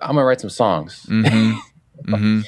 I'm 0.00 0.16
gonna 0.16 0.24
write 0.24 0.40
some 0.40 0.50
songs. 0.50 1.04
hmm 1.08 1.52
hmm 2.06 2.40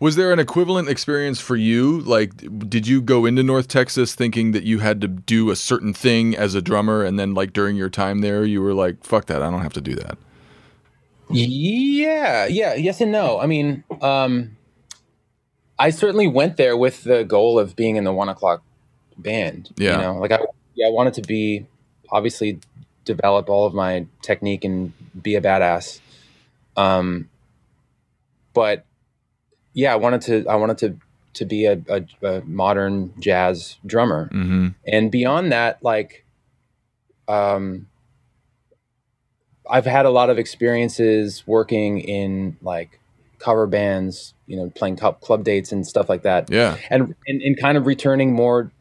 Was 0.00 0.16
there 0.16 0.32
an 0.32 0.38
equivalent 0.38 0.88
experience 0.88 1.40
for 1.40 1.56
you? 1.56 2.00
Like, 2.00 2.30
did 2.70 2.86
you 2.86 3.02
go 3.02 3.26
into 3.26 3.42
North 3.42 3.68
Texas 3.68 4.14
thinking 4.14 4.52
that 4.52 4.62
you 4.62 4.78
had 4.78 5.02
to 5.02 5.08
do 5.08 5.50
a 5.50 5.56
certain 5.56 5.92
thing 5.92 6.34
as 6.34 6.54
a 6.54 6.62
drummer, 6.62 7.04
and 7.04 7.18
then 7.18 7.34
like 7.34 7.52
during 7.52 7.76
your 7.76 7.90
time 7.90 8.22
there, 8.22 8.44
you 8.44 8.62
were 8.62 8.72
like, 8.72 9.04
"Fuck 9.04 9.26
that! 9.26 9.42
I 9.42 9.50
don't 9.50 9.60
have 9.60 9.74
to 9.74 9.80
do 9.82 9.94
that." 9.96 10.16
Yeah, 11.28 12.46
yeah, 12.46 12.74
yes 12.74 13.00
and 13.02 13.12
no. 13.12 13.38
I 13.38 13.46
mean, 13.46 13.84
um, 14.00 14.56
I 15.78 15.90
certainly 15.90 16.26
went 16.26 16.56
there 16.56 16.76
with 16.76 17.04
the 17.04 17.22
goal 17.22 17.58
of 17.58 17.76
being 17.76 17.96
in 17.96 18.04
the 18.04 18.12
one 18.12 18.28
o'clock 18.28 18.62
band. 19.16 19.70
Yeah. 19.76 19.96
you 19.96 20.02
know, 20.02 20.18
like 20.18 20.32
I, 20.32 20.38
yeah, 20.74 20.88
I 20.88 20.90
wanted 20.90 21.14
to 21.14 21.22
be 21.22 21.66
obviously 22.10 22.58
develop 23.04 23.48
all 23.48 23.66
of 23.66 23.74
my 23.74 24.06
technique 24.22 24.64
and 24.64 24.92
be 25.20 25.36
a 25.36 25.40
badass. 25.40 26.00
Um, 26.76 27.28
but 28.52 28.84
yeah, 29.72 29.92
I 29.92 29.96
wanted 29.96 30.20
to, 30.22 30.46
I 30.48 30.56
wanted 30.56 30.78
to, 30.78 30.96
to 31.34 31.44
be 31.44 31.64
a, 31.66 31.80
a, 31.88 32.02
a 32.26 32.40
modern 32.42 33.12
jazz 33.20 33.76
drummer 33.86 34.28
hmm 34.32 34.68
and 34.84 35.12
beyond 35.12 35.52
that 35.52 35.80
like 35.82 36.24
um 37.28 37.86
i've 39.70 39.84
had 39.86 40.06
a 40.06 40.10
lot 40.10 40.28
of 40.30 40.38
experiences 40.38 41.44
working 41.46 42.00
in 42.00 42.56
like 42.62 42.98
cover 43.38 43.66
bands 43.66 44.34
you 44.46 44.56
know 44.56 44.70
playing 44.74 44.96
club, 44.96 45.20
club 45.20 45.44
dates 45.44 45.70
and 45.70 45.86
stuff 45.86 46.08
like 46.08 46.22
that 46.22 46.50
Yeah. 46.50 46.76
and, 46.90 47.14
and 47.26 47.40
and 47.42 47.60
kind 47.60 47.78
of 47.78 47.86
returning 47.86 48.32
more 48.34 48.72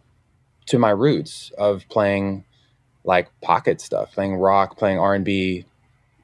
to 0.67 0.79
my 0.79 0.89
roots 0.89 1.51
of 1.57 1.87
playing 1.89 2.45
like 3.03 3.29
pocket 3.41 3.79
stuff 3.79 4.13
playing 4.13 4.35
rock 4.35 4.75
playing 4.77 4.97
r&b 4.97 5.65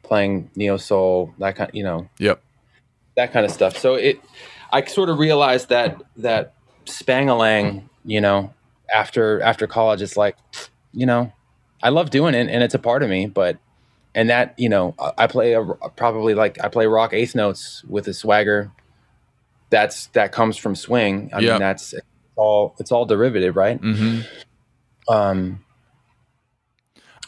playing 0.03 0.49
neo 0.55 0.77
soul 0.77 1.33
that 1.37 1.55
kind 1.55 1.69
you 1.73 1.83
know 1.83 2.09
Yep. 2.17 2.41
that 3.15 3.31
kind 3.31 3.45
of 3.45 3.51
stuff. 3.51 3.77
So 3.77 3.95
it, 3.95 4.19
I 4.71 4.83
sort 4.85 5.09
of 5.09 5.19
realized 5.19 5.69
that 5.69 6.01
that 6.17 6.53
Spangalang, 6.85 7.89
you 8.03 8.21
know, 8.21 8.53
after 8.93 9.41
after 9.41 9.67
college, 9.67 10.01
it's 10.01 10.17
like, 10.17 10.37
you 10.93 11.05
know, 11.05 11.31
I 11.81 11.89
love 11.89 12.09
doing 12.09 12.35
it 12.35 12.49
and 12.49 12.63
it's 12.63 12.73
a 12.73 12.79
part 12.79 13.03
of 13.03 13.09
me, 13.09 13.27
but 13.27 13.57
and 14.13 14.29
that 14.29 14.55
you 14.57 14.69
know, 14.69 14.95
I- 15.17 15.27
play 15.27 15.53
a 15.53 15.63
probably 15.95 16.33
like 16.33 16.63
I 16.63 16.69
play 16.69 16.87
rock 16.87 17.13
eighth 17.13 17.35
notes 17.35 17.83
with 17.87 18.07
a 18.07 18.13
swagger. 18.13 18.71
That's 19.69 20.07
that 20.07 20.31
comes 20.31 20.57
from 20.57 20.75
swing. 20.75 21.31
I 21.33 21.39
Yeah. 21.39 21.51
mean, 21.53 21.59
that's 21.59 21.93
it's 21.93 22.05
all 22.35 22.75
it's 22.79 22.91
all 22.91 23.05
derivative, 23.05 23.55
right? 23.55 23.79
hmm 23.79 24.21
Um, 25.07 25.63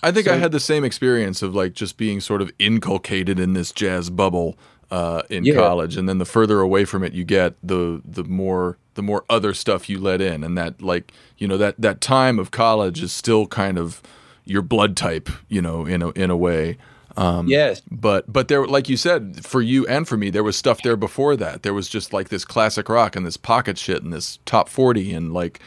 I 0.04 0.12
think 0.12 0.28
I 0.28 0.38
had 0.38 0.52
the 0.52 0.60
same 0.60 0.84
experience 0.84 1.42
of 1.42 1.56
like 1.56 1.74
just 1.74 1.98
being 1.98 2.22
sort 2.22 2.42
of 2.42 2.52
inculcated 2.60 3.40
in 3.40 3.54
this 3.54 3.72
jazz 3.72 4.10
bubble 4.10 4.58
uh, 4.92 5.24
in 5.30 5.46
Yeah. 5.46 5.54
college, 5.56 5.98
and 5.98 6.10
then 6.10 6.20
the 6.20 6.26
further 6.26 6.62
away 6.62 6.86
from 6.86 7.04
it 7.04 7.14
you 7.14 7.26
get, 7.26 7.56
the 7.64 8.02
the 8.06 8.24
more 8.24 8.78
the 8.96 9.04
more 9.04 9.26
other 9.30 9.54
stuff 9.54 9.90
you 9.90 10.00
let 10.00 10.22
in, 10.22 10.44
and 10.44 10.58
that 10.58 10.82
like 10.82 11.14
you 11.38 11.48
know 11.48 11.58
that 11.58 11.76
that 11.80 12.02
time 12.02 12.40
of 12.40 12.52
college 12.52 13.04
is 13.04 13.14
still 13.14 13.48
kind 13.48 13.78
of 13.80 14.02
your 14.46 14.62
blood 14.64 14.98
type, 14.98 15.30
you 15.50 15.62
know, 15.62 15.86
in 15.86 16.02
a 16.02 16.10
in 16.12 16.30
a 16.32 16.38
way. 16.38 16.78
Um, 17.18 17.48
yes, 17.50 17.82
But 17.92 18.32
but 18.32 18.48
there, 18.50 18.66
like 18.68 18.90
you 18.90 18.98
said, 18.98 19.46
for 19.46 19.62
you 19.62 19.88
and 19.88 20.08
for 20.08 20.18
me, 20.18 20.30
there 20.30 20.44
was 20.44 20.58
stuff 20.58 20.82
there 20.84 20.98
before 20.98 21.36
that. 21.38 21.64
There 21.64 21.74
was 21.74 21.90
just 21.90 22.14
like 22.14 22.30
this 22.30 22.46
classic 22.46 22.90
rock 22.90 23.16
and 23.16 23.26
this 23.26 23.38
pocket 23.38 23.78
shit 23.78 24.04
and 24.04 24.14
this 24.14 24.40
top 24.46 24.70
forty 24.70 25.14
and 25.14 25.34
like 25.34 25.60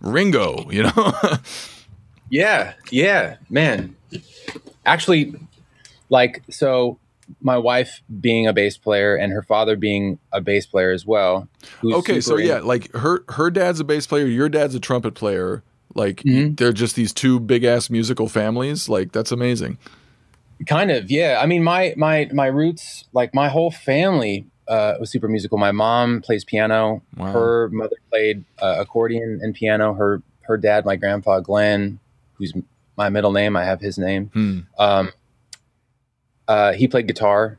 Ringo, 0.00 0.70
you 0.70 0.84
know. 0.84 1.20
Yeah, 2.30 2.74
yeah, 2.90 3.36
man. 3.48 3.96
Actually, 4.84 5.34
like, 6.10 6.42
so 6.50 6.98
my 7.40 7.58
wife 7.58 8.02
being 8.20 8.46
a 8.46 8.52
bass 8.52 8.76
player 8.76 9.16
and 9.16 9.32
her 9.32 9.42
father 9.42 9.76
being 9.76 10.18
a 10.32 10.40
bass 10.40 10.66
player 10.66 10.92
as 10.92 11.04
well. 11.06 11.48
okay, 11.84 12.20
so 12.20 12.36
yeah, 12.36 12.58
like 12.58 12.92
her 12.94 13.24
her 13.30 13.50
dad's 13.50 13.80
a 13.80 13.84
bass 13.84 14.06
player, 14.06 14.26
your 14.26 14.48
dad's 14.48 14.74
a 14.74 14.80
trumpet 14.80 15.14
player. 15.14 15.62
Like 15.94 16.18
Mhm. 16.24 16.56
they're 16.58 16.72
just 16.72 16.94
these 16.94 17.12
two 17.12 17.40
big 17.40 17.64
ass 17.64 17.88
musical 17.90 18.28
families. 18.28 18.88
Like 18.88 19.12
that's 19.12 19.32
amazing. 19.32 19.78
kind 20.66 20.90
of, 20.90 21.10
yeah. 21.10 21.38
I 21.42 21.46
mean, 21.46 21.62
my 21.62 21.94
my 21.96 22.28
my 22.32 22.46
roots, 22.46 23.04
like 23.12 23.34
my 23.34 23.48
whole 23.48 23.70
family 23.70 24.46
uh, 24.68 24.94
was 24.98 25.10
super 25.10 25.28
musical. 25.28 25.58
My 25.58 25.70
mom 25.72 26.22
plays 26.22 26.44
piano. 26.44 27.02
Wow. 27.16 27.32
Her 27.32 27.68
mother 27.72 27.96
played 28.10 28.44
uh, 28.60 28.76
accordion 28.80 29.38
and 29.42 29.54
piano. 29.54 29.94
Her 29.94 30.22
her 30.42 30.56
dad, 30.56 30.84
my 30.84 30.96
grandpa 30.96 31.40
Glenn, 31.40 31.98
who's 32.34 32.52
my 32.96 33.08
middle 33.10 33.32
name, 33.32 33.56
I 33.56 33.64
have 33.64 33.80
his 33.80 33.98
name. 33.98 34.26
Hmm. 34.32 34.58
Um, 34.78 35.12
uh, 36.48 36.72
he 36.72 36.88
played 36.88 37.06
guitar. 37.06 37.58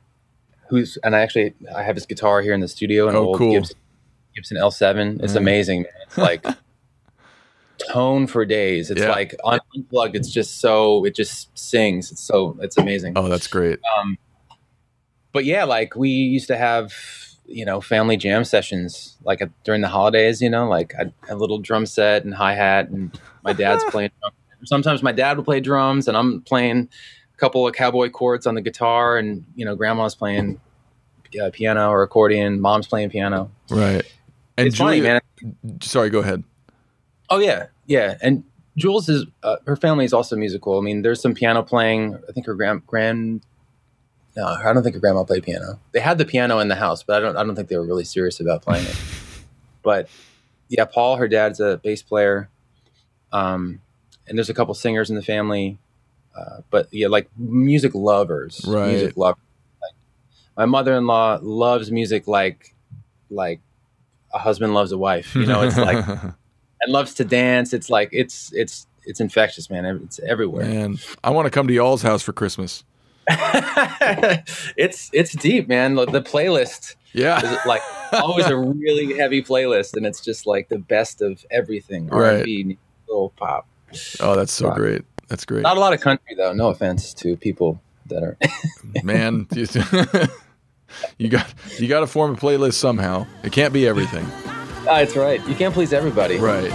Who's 0.69 0.97
and 1.03 1.15
I 1.15 1.21
actually 1.21 1.53
I 1.75 1.83
have 1.83 1.95
his 1.95 2.05
guitar 2.05 2.41
here 2.41 2.53
in 2.53 2.59
the 2.59 2.67
studio, 2.67 3.07
an 3.07 3.15
Oh, 3.15 3.19
old 3.27 3.37
cool. 3.37 3.53
Gibson, 3.53 3.77
Gibson 4.35 4.57
L7. 4.57 5.23
It's 5.23 5.33
Mm. 5.33 5.37
amazing. 5.37 5.81
Man. 5.83 5.91
It's 6.07 6.17
like 6.17 6.45
tone 7.89 8.27
for 8.27 8.43
days. 8.45 8.89
It's 8.91 9.01
Yeah. 9.01 9.09
like 9.11 9.35
unplugged. 9.45 10.15
It's 10.15 10.29
just 10.31 10.59
so 10.59 11.05
it 11.05 11.15
just 11.15 11.57
sings. 11.57 12.11
It's 12.11 12.21
so 12.21 12.57
it's 12.61 12.77
amazing. 12.77 13.13
Oh, 13.15 13.29
that's 13.29 13.47
great. 13.47 13.79
Um, 13.97 14.17
but 15.31 15.45
yeah, 15.45 15.63
like 15.63 15.95
we 15.95 16.09
used 16.09 16.47
to 16.47 16.57
have, 16.57 16.93
you 17.45 17.63
know, 17.63 17.79
family 17.79 18.17
jam 18.17 18.43
sessions 18.43 19.15
like 19.23 19.41
during 19.63 19.81
the 19.81 19.87
holidays. 19.87 20.41
You 20.41 20.49
know, 20.49 20.67
like 20.67 20.93
a, 20.95 21.11
a 21.29 21.35
little 21.35 21.59
drum 21.59 21.85
set 21.85 22.25
and 22.25 22.33
hi 22.33 22.53
hat, 22.55 22.89
and 22.89 23.17
my 23.43 23.53
dad's 23.53 23.83
playing. 23.89 24.11
Sometimes 24.65 25.03
my 25.03 25.11
dad 25.11 25.37
would 25.37 25.45
play 25.45 25.59
drums, 25.59 26.07
and 26.07 26.17
I'm 26.17 26.41
playing 26.41 26.89
couple 27.37 27.67
of 27.67 27.73
cowboy 27.73 28.09
chords 28.09 28.45
on 28.45 28.55
the 28.55 28.61
guitar, 28.61 29.17
and 29.17 29.45
you 29.55 29.65
know, 29.65 29.75
grandma's 29.75 30.15
playing 30.15 30.59
uh, 31.41 31.49
piano 31.51 31.89
or 31.89 32.03
accordion. 32.03 32.59
Mom's 32.59 32.87
playing 32.87 33.09
piano. 33.09 33.51
Right. 33.69 34.03
And 34.57 34.67
it's 34.67 34.77
funny, 34.77 35.01
man. 35.01 35.21
sorry, 35.81 36.09
go 36.09 36.19
ahead. 36.19 36.43
Oh 37.29 37.39
yeah, 37.39 37.67
yeah. 37.85 38.17
And 38.21 38.43
Jules 38.75 39.07
is 39.07 39.25
uh, 39.43 39.57
her 39.65 39.75
family 39.75 40.05
is 40.05 40.13
also 40.13 40.35
musical. 40.35 40.77
I 40.77 40.81
mean, 40.81 41.01
there's 41.03 41.21
some 41.21 41.33
piano 41.33 41.61
playing. 41.63 42.15
I 42.27 42.31
think 42.31 42.45
her 42.47 42.55
grand 42.55 42.85
grand. 42.87 43.41
No, 44.35 44.45
I 44.45 44.71
don't 44.73 44.83
think 44.83 44.95
her 44.95 45.01
grandma 45.01 45.23
played 45.23 45.43
piano. 45.43 45.79
They 45.93 45.99
had 45.99 46.19
the 46.19 46.25
piano 46.25 46.59
in 46.59 46.67
the 46.67 46.75
house, 46.75 47.03
but 47.03 47.17
I 47.17 47.19
don't. 47.19 47.37
I 47.37 47.43
don't 47.43 47.55
think 47.55 47.69
they 47.69 47.77
were 47.77 47.85
really 47.85 48.03
serious 48.03 48.39
about 48.39 48.61
playing 48.61 48.85
it. 48.85 48.95
But 49.83 50.09
yeah, 50.67 50.83
Paul, 50.83 51.15
her 51.15 51.29
dad's 51.29 51.61
a 51.61 51.79
bass 51.81 52.01
player. 52.01 52.49
Um, 53.31 53.79
and 54.27 54.37
there's 54.37 54.49
a 54.49 54.53
couple 54.53 54.73
singers 54.73 55.09
in 55.09 55.15
the 55.15 55.21
family. 55.21 55.77
Uh, 56.37 56.61
but 56.69 56.87
yeah, 56.91 57.07
like 57.07 57.29
music 57.37 57.95
lovers, 57.95 58.61
Right. 58.67 58.89
Music 58.89 59.17
lovers. 59.17 59.41
Like, 59.81 59.93
my 60.57 60.65
mother-in-law 60.65 61.39
loves 61.41 61.91
music 61.91 62.27
like, 62.27 62.75
like 63.29 63.59
a 64.33 64.37
husband 64.37 64.73
loves 64.73 64.91
a 64.91 64.97
wife. 64.97 65.35
You 65.35 65.45
know, 65.47 65.63
it's 65.63 65.77
like 65.77 66.05
and 66.81 66.93
loves 66.93 67.13
to 67.15 67.25
dance. 67.25 67.73
It's 67.73 67.89
like 67.89 68.09
it's 68.11 68.51
it's 68.53 68.85
it's 69.05 69.19
infectious, 69.19 69.69
man. 69.69 69.85
It's 70.03 70.19
everywhere. 70.19 70.65
Man, 70.65 70.97
I 71.23 71.29
want 71.31 71.45
to 71.45 71.49
come 71.51 71.67
to 71.67 71.73
y'all's 71.73 72.01
house 72.03 72.21
for 72.21 72.33
Christmas. 72.33 72.83
it's 73.29 75.09
it's 75.13 75.33
deep, 75.33 75.67
man. 75.67 75.95
The, 75.95 76.05
the 76.05 76.21
playlist 76.21 76.95
Yeah. 77.13 77.41
is 77.43 77.57
like 77.65 77.81
always 78.13 78.45
a 78.47 78.57
really 78.57 79.17
heavy 79.17 79.41
playlist, 79.41 79.95
and 79.95 80.05
it's 80.05 80.21
just 80.21 80.45
like 80.45 80.69
the 80.69 80.77
best 80.79 81.21
of 81.21 81.45
everything. 81.51 82.07
Right. 82.07 82.37
R&B, 82.39 82.77
little 83.07 83.29
pop. 83.37 83.67
Oh, 84.19 84.35
that's 84.35 84.51
so 84.53 84.69
Wow. 84.69 84.75
great. 84.75 85.01
That's 85.27 85.45
great. 85.45 85.63
Not 85.63 85.77
a 85.77 85.79
lot 85.79 85.93
of 85.93 86.01
country 86.01 86.35
though. 86.35 86.53
No 86.53 86.69
offense 86.69 87.13
to 87.15 87.35
people 87.37 87.81
that 88.07 88.23
are. 88.23 88.37
Man, 89.03 89.47
you, 89.53 89.67
you 91.17 91.29
got 91.29 91.53
you 91.77 91.87
got 91.87 92.01
to 92.01 92.07
form 92.07 92.33
a 92.33 92.37
playlist 92.37 92.75
somehow. 92.75 93.27
It 93.43 93.51
can't 93.51 93.73
be 93.73 93.87
everything. 93.87 94.25
Ah, 94.89 94.99
That's 94.99 95.15
right. 95.15 95.45
You 95.47 95.55
can't 95.55 95.73
please 95.73 95.91
everybody. 95.91 96.37
Right. 96.37 96.71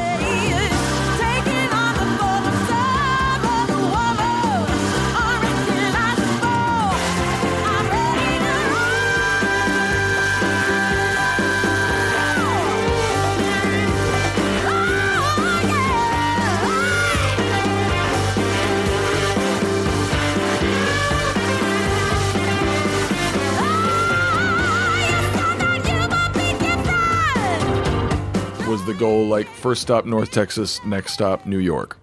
Was 28.72 28.86
the 28.86 28.94
goal 28.94 29.26
like 29.26 29.46
first 29.48 29.82
stop 29.82 30.06
North 30.06 30.30
Texas, 30.30 30.82
next 30.86 31.12
stop 31.12 31.44
New 31.44 31.58
York? 31.58 31.98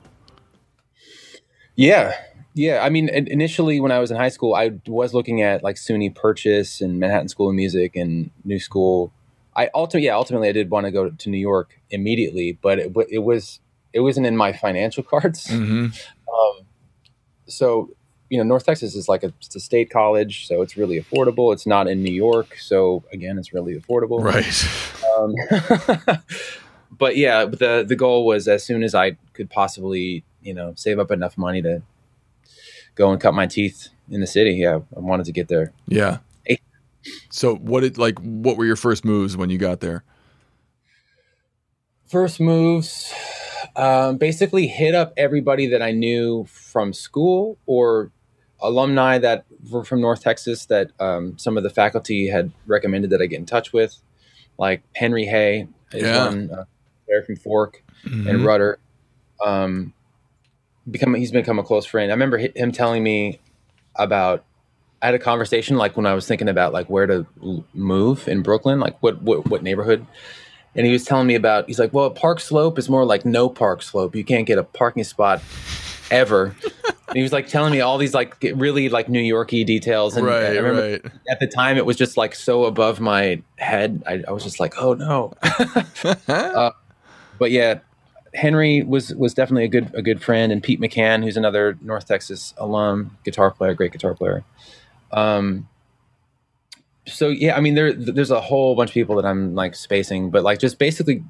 Yeah. 1.76 2.14
Yeah. 2.54 2.84
I 2.84 2.90
mean, 2.90 3.10
initially 3.10 3.80
when 3.80 3.92
I 3.92 3.98
was 3.98 4.12
in 4.12 4.18
high 4.18 4.30
school, 4.30 4.54
I 4.54 4.74
was 4.86 5.16
looking 5.16 5.42
at 5.42 5.64
like 5.64 5.78
SUNY 5.78 6.14
Purchase 6.14 6.80
and 6.80 7.00
Manhattan 7.00 7.28
School 7.28 7.50
of 7.50 7.56
Music 7.56 7.96
and 7.96 8.30
New 8.44 8.60
School. 8.60 9.12
I 9.56 9.72
ultimately, 9.74 10.06
yeah, 10.06 10.16
ultimately 10.16 10.48
I 10.48 10.52
did 10.52 10.70
want 10.70 10.86
to 10.86 10.92
go 10.92 11.10
to 11.10 11.30
New 11.32 11.40
York 11.40 11.82
immediately, 11.90 12.60
but 12.62 12.78
it, 12.78 12.96
it 13.10 13.24
was, 13.24 13.62
it 13.92 14.02
wasn't 14.02 14.28
in 14.28 14.38
my 14.38 14.54
financial 14.54 15.02
cards. 15.12 15.48
Mm-hmm. 15.48 15.86
Um, 15.86 16.68
so, 17.48 17.90
you 18.30 18.38
know, 18.38 18.44
North 18.44 18.66
Texas 18.66 18.96
is 18.96 19.10
like 19.10 19.24
a, 19.24 19.34
it's 19.42 19.56
a 19.56 19.60
state 19.60 19.90
college, 19.90 20.48
so 20.48 20.62
it's 20.62 20.78
really 20.78 21.02
affordable. 21.02 21.52
It's 21.52 21.66
not 21.66 21.88
in 21.88 22.04
New 22.04 22.14
York, 22.14 22.58
so 22.58 23.04
again, 23.12 23.38
it's 23.38 23.54
really 23.54 23.76
affordable. 23.76 24.24
Right. 24.24 24.46
Um, 25.18 26.22
but 26.98 27.18
yeah, 27.18 27.46
the 27.46 27.84
the 27.88 27.96
goal 27.96 28.26
was 28.26 28.48
as 28.48 28.64
soon 28.64 28.84
as 28.84 28.94
I 28.94 29.18
could 29.34 29.50
possibly, 29.50 30.24
you 30.42 30.54
know, 30.54 30.74
save 30.76 31.00
up 31.00 31.10
enough 31.12 31.38
money 31.38 31.62
to 31.64 31.82
go 32.96 33.12
and 33.12 33.20
cut 33.20 33.34
my 33.34 33.48
teeth 33.48 33.90
in 34.12 34.22
the 34.22 34.28
city. 34.28 34.54
Yeah, 34.54 34.80
I 34.96 35.00
wanted 35.00 35.26
to 35.26 35.32
get 35.32 35.48
there. 35.48 35.74
Yeah. 35.88 36.20
So 37.30 37.56
what 37.56 37.82
did 37.82 37.98
like 37.98 38.20
what 38.20 38.58
were 38.58 38.66
your 38.66 38.76
first 38.76 39.06
moves 39.06 39.36
when 39.36 39.50
you 39.50 39.58
got 39.58 39.80
there? 39.80 40.04
First 42.08 42.40
moves, 42.40 43.14
um, 43.76 44.18
basically 44.18 44.68
hit 44.68 44.96
up 44.96 45.14
everybody 45.16 45.68
that 45.68 45.82
I 45.82 45.92
knew 45.92 46.46
from 46.46 46.92
school 46.92 47.58
or 47.68 48.12
alumni 48.62 49.18
that 49.18 49.46
were 49.70 49.84
from 49.84 50.02
North 50.02 50.22
Texas 50.22 50.66
that 50.68 50.92
um, 51.00 51.38
some 51.38 51.58
of 51.58 51.64
the 51.64 51.70
faculty 51.70 52.28
had 52.30 52.52
recommended 52.68 53.10
that 53.12 53.22
I 53.22 53.26
get 53.26 53.40
in 53.40 53.46
touch 53.46 53.72
with, 53.74 53.98
like 54.58 54.82
Henry 54.96 55.26
Hey 55.26 55.68
is 55.94 56.04
Yeah. 56.04 56.26
one 56.28 56.52
uh, 56.52 56.66
there 57.08 57.24
from 57.24 57.36
Forq. 57.38 57.76
Mhm. 58.06 58.30
and 58.30 58.46
Rudder. 58.46 58.80
Um, 59.44 59.94
become 60.90 61.14
he's 61.16 61.32
become 61.32 61.60
a 61.60 61.64
close 61.64 61.86
friend. 61.86 62.12
I 62.12 62.14
remember 62.14 62.40
hi- 62.40 62.54
him 62.56 62.72
telling 62.72 63.04
me 63.04 63.40
about. 63.96 64.46
I 65.02 65.06
had 65.08 65.16
a 65.16 65.20
conversation 65.20 65.78
like 65.78 65.96
when 65.96 66.06
I 66.06 66.14
was 66.14 66.28
thinking 66.28 66.50
about 66.50 66.74
like 66.74 66.90
where 66.90 67.08
to 67.08 67.26
l- 67.42 67.64
move 67.74 68.28
in 68.28 68.42
Brooklyn, 68.42 68.80
like 68.82 69.02
what 69.02 69.22
what, 69.22 69.48
what 69.50 69.64
neighborhood, 69.64 70.06
and 70.76 70.86
he 70.86 70.92
was 70.92 71.06
telling 71.06 71.26
me 71.28 71.36
about. 71.36 71.68
He's 71.68 71.80
like, 71.80 71.94
well, 71.94 72.10
Park 72.10 72.40
Slope 72.42 72.78
is 72.78 72.90
more 72.90 73.06
like 73.06 73.26
no 73.26 73.48
Park 73.50 73.82
Slope. 73.82 74.14
You 74.16 74.24
can't 74.26 74.46
get 74.46 74.58
a 74.58 74.64
parking 74.64 75.04
spot 75.06 75.42
ever. 76.12 76.56
and 77.08 77.16
he 77.16 77.22
was 77.22 77.34
like 77.34 77.48
telling 77.48 77.72
me 77.72 77.82
all 77.82 77.98
these 77.98 78.14
like 78.14 78.38
really 78.56 78.90
like 78.90 79.10
New 79.10 79.20
Yorky 79.20 79.64
details, 79.64 80.16
and 80.16 80.26
right, 80.26 80.44
I 80.44 80.58
remember 80.58 80.92
right. 80.92 81.06
at 81.30 81.40
the 81.40 81.48
time 81.48 81.78
it 81.78 81.86
was 81.86 81.98
just 81.98 82.18
like 82.18 82.36
so 82.36 82.66
above 82.66 83.00
my 83.00 83.42
head. 83.58 84.04
I, 84.08 84.24
I 84.28 84.32
was 84.32 84.44
just 84.44 84.60
like, 84.60 84.76
oh 84.82 84.94
no. 84.94 85.34
Uh, 86.28 86.72
but 87.38 87.52
yeah, 87.52 87.80
Henry 88.34 88.84
was 88.84 89.14
was 89.16 89.34
definitely 89.34 89.66
a 89.66 89.70
good 89.70 89.92
a 89.96 90.02
good 90.02 90.22
friend, 90.22 90.52
and 90.52 90.62
Pete 90.62 90.80
McCann, 90.80 91.24
who's 91.24 91.38
another 91.38 91.78
North 91.82 92.08
Texas 92.08 92.54
alum, 92.58 93.18
guitar 93.24 93.52
player, 93.52 93.74
great 93.74 93.92
guitar 93.92 94.14
player. 94.14 94.44
Um, 95.12 95.68
so 97.08 97.30
yeah, 97.30 97.56
I 97.56 97.62
mean 97.62 97.76
there 97.76 97.94
there's 97.94 98.32
a 98.32 98.42
whole 98.42 98.76
bunch 98.76 98.92
of 98.92 98.94
people 98.94 99.16
that 99.16 99.26
I'm 99.26 99.56
like 99.56 99.76
spacing, 99.76 100.30
but 100.30 100.44
like 100.44 100.60
just 100.60 100.78
basically 100.78 101.24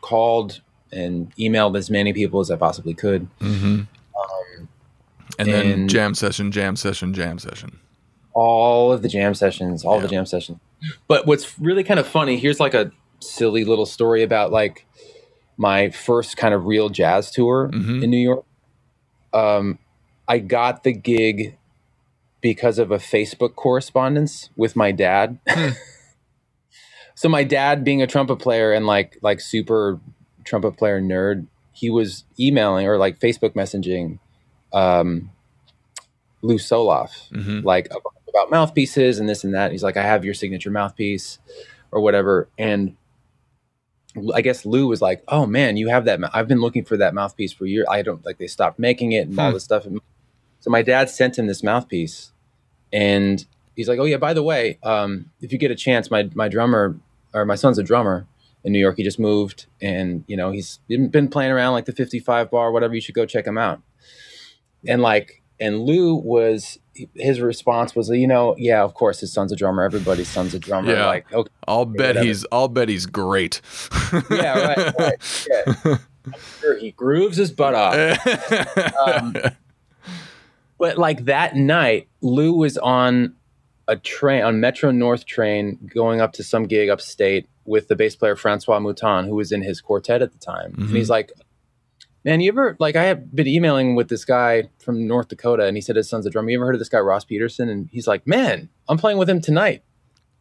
called 0.00 0.60
and 0.92 1.34
emailed 1.36 1.76
as 1.76 1.90
many 1.90 2.12
people 2.12 2.40
as 2.40 2.50
I 2.50 2.56
possibly 2.56 2.94
could. 2.94 3.28
hmm 3.40 3.82
and 5.38 5.48
then 5.48 5.88
jam 5.88 6.14
session, 6.14 6.52
jam 6.52 6.76
session, 6.76 7.12
jam 7.12 7.38
session. 7.40 7.80
all 8.34 8.92
of 8.92 9.02
the 9.02 9.08
jam 9.08 9.34
sessions, 9.34 9.84
all 9.84 9.96
Yeah. 9.96 10.02
the 10.02 10.08
jam 10.08 10.26
sessions. 10.26 10.58
But 11.08 11.26
what's 11.26 11.58
really 11.58 11.82
kind 11.84 11.98
of 11.98 12.06
funny, 12.06 12.36
here's 12.36 12.60
like 12.60 12.74
a 12.74 12.92
silly 13.20 13.64
little 13.64 13.86
story 13.86 14.22
about 14.22 14.52
like 14.52 14.86
my 15.56 15.90
first 15.90 16.36
kind 16.36 16.52
of 16.54 16.66
real 16.66 16.88
jazz 16.88 17.30
tour 17.30 17.70
Mhm. 17.72 18.02
in 18.04 18.10
New 18.10 18.18
York. 18.18 18.44
Um, 19.32 19.78
I 20.28 20.38
got 20.38 20.82
the 20.84 20.92
gig 20.92 21.56
because 22.40 22.78
of 22.78 22.90
a 22.92 22.98
Facebook 22.98 23.54
correspondence 23.56 24.50
with 24.56 24.76
my 24.76 24.92
dad. 24.92 25.38
so 27.14 27.28
my 27.28 27.44
dad 27.44 27.84
being 27.84 28.02
a 28.02 28.06
trumpet 28.06 28.36
player 28.36 28.72
and 28.72 28.86
like 28.86 29.18
like 29.22 29.40
super 29.40 29.98
trumpet 30.44 30.72
player 30.76 31.00
nerd, 31.00 31.46
he 31.72 31.90
was 31.90 32.24
emailing 32.38 32.86
or 32.86 32.98
like 32.98 33.18
Facebook 33.18 33.54
messaging 33.54 34.18
um 34.72 35.30
Lew 36.42 36.58
Soloff 36.58 37.28
hmm 37.30 37.60
like 37.64 37.88
about 38.28 38.50
mouthpieces 38.50 39.18
and 39.20 39.28
this 39.28 39.44
and 39.44 39.54
that. 39.54 39.70
He's 39.72 39.82
like, 39.82 39.96
I 39.96 40.02
have 40.02 40.24
your 40.24 40.34
signature 40.34 40.70
mouthpiece 40.70 41.38
or 41.92 42.00
whatever. 42.00 42.48
And 42.58 42.96
I 44.34 44.42
guess 44.42 44.64
Lew 44.66 44.86
was 44.86 45.00
like, 45.02 45.22
Oh 45.28 45.46
man, 45.46 45.76
you 45.76 45.88
have 45.88 46.04
that. 46.04 46.20
mou- 46.20 46.28
I've 46.32 46.46
been 46.48 46.60
looking 46.60 46.84
for 46.84 46.96
that 46.96 47.14
mouthpiece 47.14 47.52
for 47.52 47.66
years. 47.66 47.86
I 47.90 48.02
don't 48.02 48.24
like 48.24 48.38
they 48.38 48.46
stopped 48.46 48.78
making 48.78 49.12
it 49.12 49.26
and 49.28 49.38
all 49.38 49.48
Hmm. 49.48 49.54
this 49.54 49.64
stuff. 49.64 49.84
So 50.60 50.70
my 50.70 50.82
dad 50.82 51.10
sent 51.10 51.38
him 51.38 51.46
this 51.46 51.62
mouthpiece 51.62 52.32
and 52.92 53.44
he's 53.76 53.88
like, 53.88 53.98
Oh 53.98 54.04
yeah, 54.04 54.16
by 54.18 54.32
the 54.34 54.42
way, 54.42 54.78
um, 54.82 55.30
if 55.40 55.52
you 55.52 55.58
get 55.58 55.70
a 55.70 55.74
chance, 55.76 56.10
my, 56.10 56.28
my 56.34 56.48
drummer 56.48 56.96
or 57.32 57.44
my 57.44 57.54
son's 57.56 57.78
a 57.78 57.82
drummer 57.82 58.26
in 58.64 58.72
New 58.72 58.78
York. 58.78 58.96
He 58.96 59.02
just 59.02 59.18
moved 59.18 59.66
and 59.80 60.24
you 60.26 60.36
know, 60.36 60.50
he's 60.50 60.80
been 60.88 61.08
been 61.08 61.28
playing 61.28 61.52
around 61.52 61.74
like 61.74 61.84
the 61.84 61.92
55 61.92 62.50
bar, 62.50 62.72
whatever. 62.72 62.94
You 62.94 63.00
should 63.00 63.14
go 63.14 63.26
check 63.26 63.46
him 63.46 63.58
out. 63.58 63.80
And 64.86 65.02
like, 65.02 65.42
and 65.60 65.82
Lew 65.82 66.14
was 66.14 66.78
his 67.14 67.40
response 67.40 67.94
was, 67.94 68.08
you 68.10 68.26
know, 68.26 68.54
yeah, 68.58 68.82
of 68.82 68.94
course, 68.94 69.20
his 69.20 69.32
son's 69.32 69.52
a 69.52 69.56
drummer. 69.56 69.82
Everybody's 69.82 70.28
son's 70.28 70.54
a 70.54 70.58
drummer. 70.58 70.92
Yeah. 70.92 71.06
Like, 71.06 71.32
okay, 71.32 71.50
I'll 71.66 71.84
bet 71.84 72.08
whatever. 72.08 72.26
he's 72.26 72.46
I'll 72.50 72.68
bet 72.68 72.88
he's 72.88 73.06
great. 73.06 73.60
yeah, 74.30 74.74
right, 74.74 74.94
right, 74.98 75.46
yeah. 75.50 75.96
Sure, 76.58 76.78
he 76.78 76.90
grooves 76.92 77.36
his 77.36 77.52
butt 77.52 77.74
off. 77.74 77.94
Um, 79.06 79.36
but 80.78 80.96
like 80.96 81.26
that 81.26 81.54
night, 81.54 82.08
Lew 82.22 82.54
was 82.54 82.78
on 82.78 83.34
a 83.88 83.96
train 83.96 84.42
on 84.42 84.58
Metro 84.58 84.90
North 84.90 85.26
train 85.26 85.78
going 85.94 86.22
up 86.22 86.32
to 86.34 86.42
some 86.42 86.64
gig 86.64 86.88
upstate 86.88 87.46
with 87.64 87.88
the 87.88 87.96
bass 87.96 88.16
player 88.16 88.36
Francois 88.36 88.78
Moutin, 88.78 89.26
who 89.26 89.34
was 89.34 89.52
in 89.52 89.62
his 89.62 89.80
quartet 89.80 90.22
at 90.22 90.32
the 90.32 90.38
time. 90.38 90.74
And 90.76 90.90
he's 90.90 91.04
mm-hmm. 91.04 91.12
like, 91.12 91.32
Man, 92.24 92.40
you 92.40 92.48
ever 92.48 92.74
like 92.80 92.96
I 92.96 93.04
have 93.04 93.34
been 93.34 93.46
emailing 93.46 93.96
with 93.96 94.08
this 94.08 94.24
guy 94.24 94.64
from 94.78 95.06
North 95.06 95.28
Dakota 95.28 95.66
and 95.66 95.76
he 95.76 95.82
said 95.82 95.96
his 95.96 96.08
son's 96.08 96.24
a 96.24 96.30
drummer. 96.30 96.48
You 96.48 96.58
ever 96.58 96.64
heard 96.64 96.74
of 96.74 96.78
this 96.78 96.88
guy 96.88 96.98
Ross 96.98 97.26
Pederson? 97.26 97.68
And 97.68 97.90
he's 97.92 98.06
like, 98.06 98.26
Man, 98.26 98.70
I'm 98.88 98.96
playing 98.96 99.18
with 99.18 99.28
him 99.28 99.42
tonight. 99.42 99.82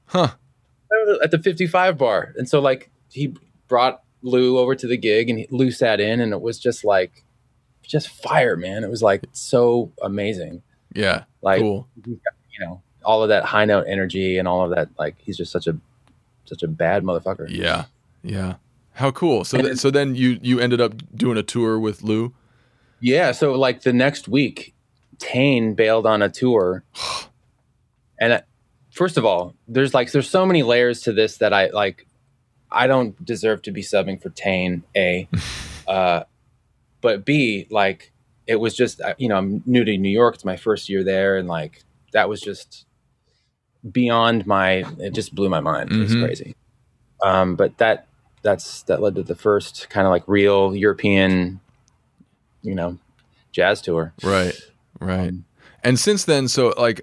Huh. 0.05 0.29
At 1.21 1.31
the 1.31 1.39
55 1.39 1.97
bar. 1.97 2.33
And 2.37 2.47
so 2.47 2.61
like 2.61 2.89
he 3.09 3.35
brought 3.67 4.01
Lew 4.21 4.57
over 4.57 4.75
to 4.75 4.87
the 4.87 4.95
gig 4.95 5.29
and 5.29 5.39
he, 5.39 5.47
Lew 5.49 5.71
sat 5.71 5.99
in 5.99 6.21
and 6.21 6.31
it 6.31 6.41
was 6.41 6.57
just 6.57 6.85
like 6.85 7.25
just 7.81 8.07
fire, 8.07 8.55
man. 8.55 8.85
It 8.85 8.89
was 8.89 9.01
like 9.01 9.25
so 9.33 9.91
amazing. 10.01 10.63
Yeah. 10.95 11.25
Like 11.41 11.59
cool. 11.59 11.89
you 12.05 12.19
know, 12.61 12.81
all 13.03 13.23
of 13.23 13.29
that 13.29 13.43
high 13.43 13.65
note 13.65 13.85
energy 13.89 14.37
and 14.37 14.47
all 14.47 14.63
of 14.63 14.73
that. 14.75 14.89
Like 14.97 15.15
he's 15.19 15.35
just 15.35 15.51
such 15.51 15.67
a 15.67 15.77
such 16.45 16.63
a 16.63 16.67
bad 16.67 17.03
motherfucker. 17.03 17.47
Yeah. 17.49 17.85
Yeah. 18.23 18.55
How 18.93 19.11
cool. 19.11 19.43
So 19.43 19.59
th- 19.59 19.77
so 19.77 19.89
then 19.89 20.15
you 20.15 20.39
you 20.41 20.59
ended 20.59 20.79
up 20.79 20.93
doing 21.15 21.37
a 21.37 21.43
tour 21.43 21.79
with 21.79 22.03
Lew. 22.03 22.33
Yeah. 22.99 23.31
So 23.31 23.53
like 23.53 23.81
the 23.81 23.93
next 23.93 24.27
week, 24.27 24.73
Tain 25.17 25.73
bailed 25.73 26.05
on 26.05 26.21
a 26.21 26.29
tour, 26.29 26.83
and 28.19 28.33
I, 28.33 28.41
first 28.91 29.17
of 29.17 29.25
all, 29.25 29.55
there's 29.67 29.93
like 29.93 30.11
there's 30.11 30.29
so 30.29 30.45
many 30.45 30.63
layers 30.63 31.01
to 31.01 31.13
this 31.13 31.37
that 31.37 31.53
I 31.53 31.67
like. 31.67 32.07
I 32.71 32.87
don't 32.87 33.23
deserve 33.23 33.61
to 33.63 33.71
be 33.71 33.81
subbing 33.83 34.21
for 34.21 34.29
Tain. 34.29 34.83
A, 34.95 35.27
uh, 35.87 36.23
but 37.01 37.25
B, 37.25 37.67
like 37.69 38.11
it 38.45 38.57
was 38.57 38.75
just 38.75 39.01
uh, 39.01 39.15
you 39.17 39.27
know 39.27 39.37
I'm 39.37 39.63
new 39.65 39.83
to 39.83 39.97
New 39.97 40.09
York. 40.09 40.35
It's 40.35 40.45
my 40.45 40.57
first 40.57 40.87
year 40.87 41.03
there, 41.03 41.37
and 41.37 41.47
like 41.47 41.83
that 42.13 42.29
was 42.29 42.41
just 42.41 42.85
beyond 43.91 44.45
my. 44.47 44.85
It 44.99 45.13
just 45.13 45.33
blew 45.35 45.49
my 45.49 45.59
mind. 45.59 45.91
It 45.91 45.97
was 45.97 46.15
Mhm. 46.15 46.25
crazy. 46.25 46.55
Um, 47.23 47.55
but 47.55 47.77
that 47.77 48.07
that's 48.41 48.83
that 48.83 49.01
led 49.01 49.15
to 49.15 49.23
the 49.23 49.35
first 49.35 49.87
kind 49.89 50.05
of 50.05 50.11
like 50.11 50.23
real 50.27 50.75
European, 50.75 51.59
you 52.61 52.75
know, 52.75 52.97
jazz 53.51 53.81
tour. 53.81 54.13
Right. 54.23 54.53
Right. 54.99 55.33
And 55.85 55.99
since 55.99 56.23
then, 56.23 56.47
so 56.47 56.73
like 56.77 57.01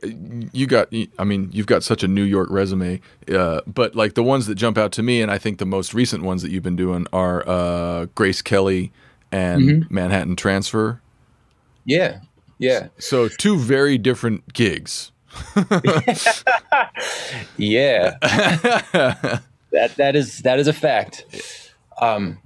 you 0.53 0.66
got, 0.66 0.89
I 1.18 1.24
mean, 1.24 1.51
you've 1.53 1.66
got 1.66 1.83
such 1.83 2.03
a 2.03 2.09
New 2.09 2.22
York 2.22 2.49
resume, 2.51 3.01
uh, 3.31 3.61
but 3.66 3.95
like 3.95 4.14
the 4.14 4.22
ones 4.22 4.47
that 4.47 4.55
jump 4.55 4.78
out 4.78 4.91
to 4.93 5.03
me, 5.03 5.20
and 5.20 5.31
I 5.31 5.37
think 5.37 5.59
the 5.59 5.66
most 5.66 5.93
recent 5.93 6.22
ones 6.22 6.41
that 6.43 6.51
you've 6.51 6.62
been 6.62 6.76
doing 6.76 7.07
are 7.12 7.47
uh, 7.47 8.07
Grace 8.14 8.41
Kelly 8.41 8.91
and 9.31 9.91
Manhattan 9.91 10.35
Transfer. 10.35 11.01
Yeah, 11.85 12.20
yeah, 12.59 12.89
So 12.99 13.28
two 13.28 13.59
very 13.59 13.97
different 13.99 14.53
gigs. 14.53 15.12
yeah. 17.57 18.16
that 19.72 19.95
that 19.97 20.16
is 20.16 20.39
that 20.41 20.59
is 20.59 20.66
a 20.68 20.72
fact. 20.72 21.24
Um, 22.01 22.39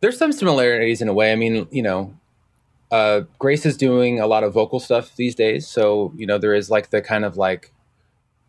there's 0.00 0.18
some 0.18 0.32
similarities 0.32 1.00
in 1.00 1.08
a 1.08 1.14
way. 1.14 1.32
I 1.32 1.36
mean, 1.36 1.66
you 1.70 1.82
know, 1.82 2.14
uh, 2.90 3.22
Grace 3.38 3.64
is 3.66 3.76
doing 3.76 4.20
a 4.20 4.26
lot 4.26 4.44
of 4.44 4.52
vocal 4.52 4.80
stuff 4.80 5.14
these 5.16 5.34
days, 5.34 5.66
so 5.66 6.12
you 6.16 6.26
know 6.26 6.38
there 6.38 6.54
is 6.54 6.70
like 6.70 6.90
the 6.90 7.00
kind 7.02 7.24
of 7.24 7.36
like 7.36 7.72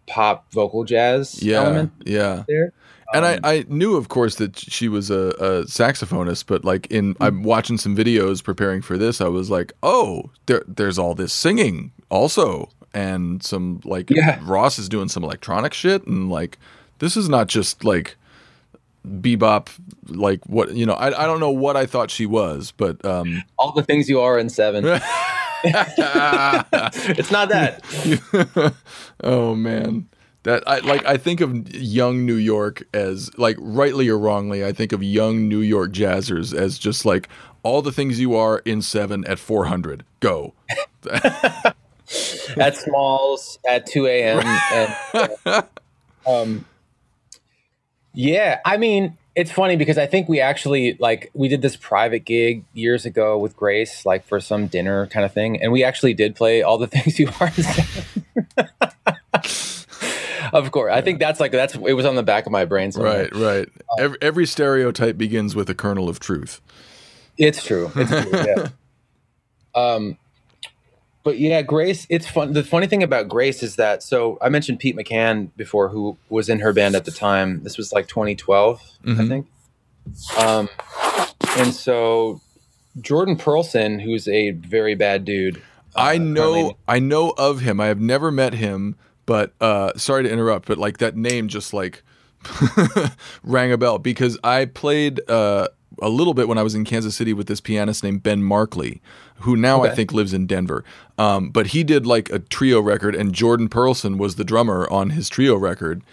pop 0.08 0.52
vocal 0.52 0.84
jazz 0.84 1.42
Yeah. 1.42 1.62
element 1.62 1.92
Yeah. 2.06 2.44
there. 2.48 2.74
And 3.14 3.26
Um, 3.26 3.40
I, 3.44 3.58
I 3.58 3.66
knew, 3.70 3.96
of 3.96 4.10
course, 4.10 4.36
that 4.36 4.58
she 4.58 4.90
was 4.90 5.12
a, 5.12 5.30
a 5.40 5.64
saxophonist, 5.66 6.46
but 6.48 6.66
like 6.66 6.88
in 6.88 7.14
Hmm. 7.14 7.24
I'm 7.24 7.44
watching 7.44 7.78
some 7.78 7.96
videos 7.96 8.44
preparing 8.44 8.82
for 8.82 8.98
this, 8.98 9.22
I 9.22 9.28
was 9.28 9.50
like, 9.52 9.72
oh, 9.84 10.32
there, 10.48 10.64
there's 10.68 10.98
all 10.98 11.14
this 11.16 11.32
singing 11.32 11.92
also, 12.10 12.70
and 12.94 13.44
some 13.44 13.82
like 13.84 14.10
Yeah. 14.10 14.40
Ross 14.44 14.78
is 14.80 14.90
doing 14.90 15.10
some 15.10 15.24
electronic 15.24 15.74
shit, 15.74 16.06
and 16.06 16.30
like 16.30 16.58
this 17.00 17.18
is 17.18 17.30
not 17.30 17.48
just 17.48 17.84
like 17.84 18.16
bebop, 19.08 19.70
like 20.08 20.46
what 20.48 20.74
you 20.76 20.86
know. 20.86 20.94
I 20.94 21.24
I 21.24 21.26
don't 21.26 21.40
know 21.40 21.52
what 21.52 21.76
I 21.76 21.86
thought 21.86 22.10
she 22.12 22.26
was, 22.26 22.72
but 22.76 23.04
um, 23.06 23.44
all 23.58 23.72
the 23.72 23.84
things 23.84 24.10
you 24.10 24.20
are 24.22 24.38
in 24.38 24.50
seven. 24.50 24.86
it's 25.64 27.32
not 27.32 27.50
that. 27.50 28.74
oh 29.24 29.56
man 29.56 30.08
that 30.44 30.62
i 30.68 30.80
like 30.80 31.06
i 31.06 31.18
think 31.18 31.42
of 31.42 31.74
young 31.74 32.26
new 32.26 32.36
york 32.36 32.84
as 32.94 33.36
like 33.38 33.56
rightly 33.60 34.08
or 34.10 34.18
wrongly 34.18 34.64
i 34.64 34.72
think 34.72 34.92
of 34.92 35.02
young 35.02 35.48
new 35.48 35.60
york 35.60 35.92
jazzers 35.92 36.54
as 36.54 36.78
just 36.78 37.06
like 37.06 37.28
all 37.64 37.82
the 37.82 37.92
things 37.92 38.20
you 38.20 38.36
are 38.36 38.60
in 38.60 38.82
seven 38.82 39.26
at 39.26 39.40
400 39.40 40.04
go 40.20 40.54
at 42.58 42.76
Smalls 42.76 43.60
at 43.68 43.86
2 43.86 44.08
a.m. 44.08 44.42
and 44.74 45.66
um, 46.28 46.66
yeah, 48.14 48.60
I 48.66 48.78
mean, 48.78 49.18
it's 49.36 49.52
funny 49.52 49.76
because 49.76 49.98
I 49.98 50.06
think 50.06 50.30
we 50.30 50.40
actually 50.40 50.96
like 51.00 51.32
we 51.34 51.48
did 51.48 51.62
this 51.62 51.76
private 51.76 52.20
gig 52.20 52.64
years 52.74 53.06
ago 53.06 53.38
with 53.38 53.56
Grace, 53.56 54.06
like 54.06 54.26
for 54.26 54.40
some 54.40 54.68
dinner 54.68 55.08
kind 55.08 55.26
of 55.26 55.34
thing, 55.34 55.62
and 55.62 55.72
we 55.72 55.84
actually 55.84 56.14
did 56.14 56.36
play 56.36 56.62
all 56.62 56.78
the 56.78 56.88
things 56.88 57.18
you 57.18 57.30
are. 57.40 57.52
of 60.54 60.72
course, 60.72 60.94
I 60.94 61.02
think 61.02 61.20
that's 61.20 61.40
like 61.40 61.52
that's 61.52 61.74
it 61.76 61.94
was 61.94 62.06
on 62.06 62.16
the 62.16 62.24
back 62.24 62.46
of 62.46 62.52
my 62.52 62.66
brain. 62.66 62.92
somewhere. 62.92 63.30
right 63.32 63.36
right 63.36 63.70
every, 63.98 64.18
every 64.22 64.46
stereotype 64.46 65.18
begins 65.18 65.56
with 65.56 65.70
a 65.70 65.76
kernel 65.76 66.10
of 66.10 66.20
truth 66.20 66.62
It's 67.38 67.64
true. 67.64 67.92
It's 67.96 68.12
true. 68.12 68.46
Yeah. 68.46 68.68
um, 69.76 70.18
but 71.24 71.40
yeah, 71.40 71.62
Grace. 71.62 72.06
It's 72.10 72.28
fun. 72.28 72.54
The 72.54 72.64
funny 72.64 72.88
thing 72.88 73.02
about 73.04 73.28
Grace 73.30 73.64
is 73.64 73.76
that 73.78 74.04
so 74.04 74.38
I 74.42 74.50
mentioned 74.50 74.80
Pete 74.80 74.96
McCann 74.96 75.50
before, 75.58 75.90
who 75.90 76.18
was 76.30 76.50
in 76.50 76.60
her 76.60 76.74
band 76.74 76.96
at 76.96 77.06
the 77.06 77.12
time. 77.12 77.64
This 77.64 77.78
was 77.78 77.92
like 77.94 78.08
2012, 78.08 78.82
I 79.06 79.08
Mhm. 79.10 79.28
think. 79.28 79.48
Um, 80.38 80.70
and 81.58 81.74
so 81.74 82.42
Jordan 83.00 83.38
Perlson, 83.38 84.02
who's 84.02 84.28
a 84.28 84.52
very 84.52 84.96
bad 84.96 85.24
dude. 85.26 85.62
I 85.96 86.16
uh, 86.16 86.20
know 86.20 86.54
currently- 86.54 86.78
I 86.88 87.00
know 87.00 87.30
of 87.38 87.62
him. 87.62 87.80
I 87.80 87.86
have 87.88 88.02
never 88.02 88.32
met 88.32 88.54
him, 88.56 88.96
but 89.26 89.54
uh 89.62 89.94
sorry 89.96 90.24
to 90.24 90.30
interrupt, 90.30 90.68
but 90.68 90.78
like 90.78 90.98
that 90.98 91.16
name 91.16 91.48
just 91.48 91.74
like 91.74 92.04
rang 93.44 93.72
a 93.72 93.78
bell 93.78 93.98
because 94.00 94.38
I 94.44 94.66
played 94.66 95.22
uh 95.30 95.68
a 96.04 96.10
little 96.10 96.34
bit 96.34 96.48
when 96.48 96.58
I 96.58 96.64
was 96.64 96.76
in 96.76 96.86
Kansas 96.86 97.16
City 97.16 97.34
with 97.34 97.48
this 97.48 97.60
pianist 97.62 98.04
named 98.04 98.22
Ben 98.24 98.44
Markley, 98.44 99.02
who 99.38 99.56
now 99.56 99.84
I 99.84 99.90
think 99.90 100.12
lives 100.12 100.34
in 100.34 100.46
Denver. 100.46 100.84
Um, 101.18 101.50
but 101.50 101.68
he 101.68 101.84
did 101.84 102.06
like 102.06 102.30
a 102.30 102.40
trio 102.40 102.80
record, 102.82 103.16
and 103.16 103.34
Jordan 103.34 103.70
Perlson 103.70 104.18
was 104.18 104.36
the 104.36 104.44
drummer 104.44 104.88
on 104.92 105.12
his 105.12 105.30
trio 105.30 105.56
record. 105.56 106.04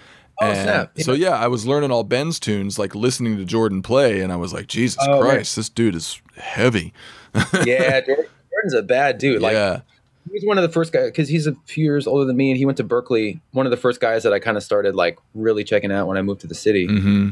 Oh, 0.43 0.87
so 0.97 1.13
yeah, 1.13 1.37
I 1.37 1.49
was 1.49 1.67
learning 1.67 1.91
all 1.91 2.03
Ben's 2.03 2.41
tunes, 2.41 2.79
like 2.79 2.95
listening 2.95 3.37
to 3.37 3.45
Jordan 3.45 3.83
play, 3.83 4.21
and 4.21 4.33
I 4.33 4.37
was 4.37 4.55
like, 4.55 4.69
Jesus 4.69 5.05
Oh. 5.07 5.21
Christ, 5.21 5.55
this 5.57 5.69
dude 5.69 5.95
is 5.95 6.23
heavy. 6.37 6.95
yeah, 7.67 8.01
Jordan's 8.01 8.75
a 8.75 8.83
bad 8.83 9.19
dude. 9.19 9.43
Like 9.43 9.53
yeah, 9.53 9.83
he 10.27 10.33
was 10.33 10.43
one 10.47 10.57
of 10.57 10.63
the 10.63 10.71
first 10.71 10.93
guys 10.95 11.07
because 11.11 11.29
he's 11.29 11.47
a 11.47 11.55
few 11.67 11.85
years 11.85 12.07
older 12.07 12.25
than 12.25 12.39
me, 12.39 12.51
and 12.51 12.57
he 12.57 12.65
went 12.65 12.79
to 12.79 12.85
Berklee. 12.85 13.39
One 13.53 13.67
of 13.67 13.71
the 13.71 13.77
first 13.77 14.01
guys 14.01 14.23
that 14.23 14.33
I 14.33 14.39
kind 14.39 14.57
of 14.57 14.63
started 14.63 14.95
like 14.95 15.19
really 15.35 15.63
checking 15.63 15.93
out 15.93 16.07
when 16.09 16.17
I 16.17 16.23
moved 16.23 16.41
to 16.41 16.47
the 16.47 16.55
city. 16.55 16.87
hmm 16.87 17.31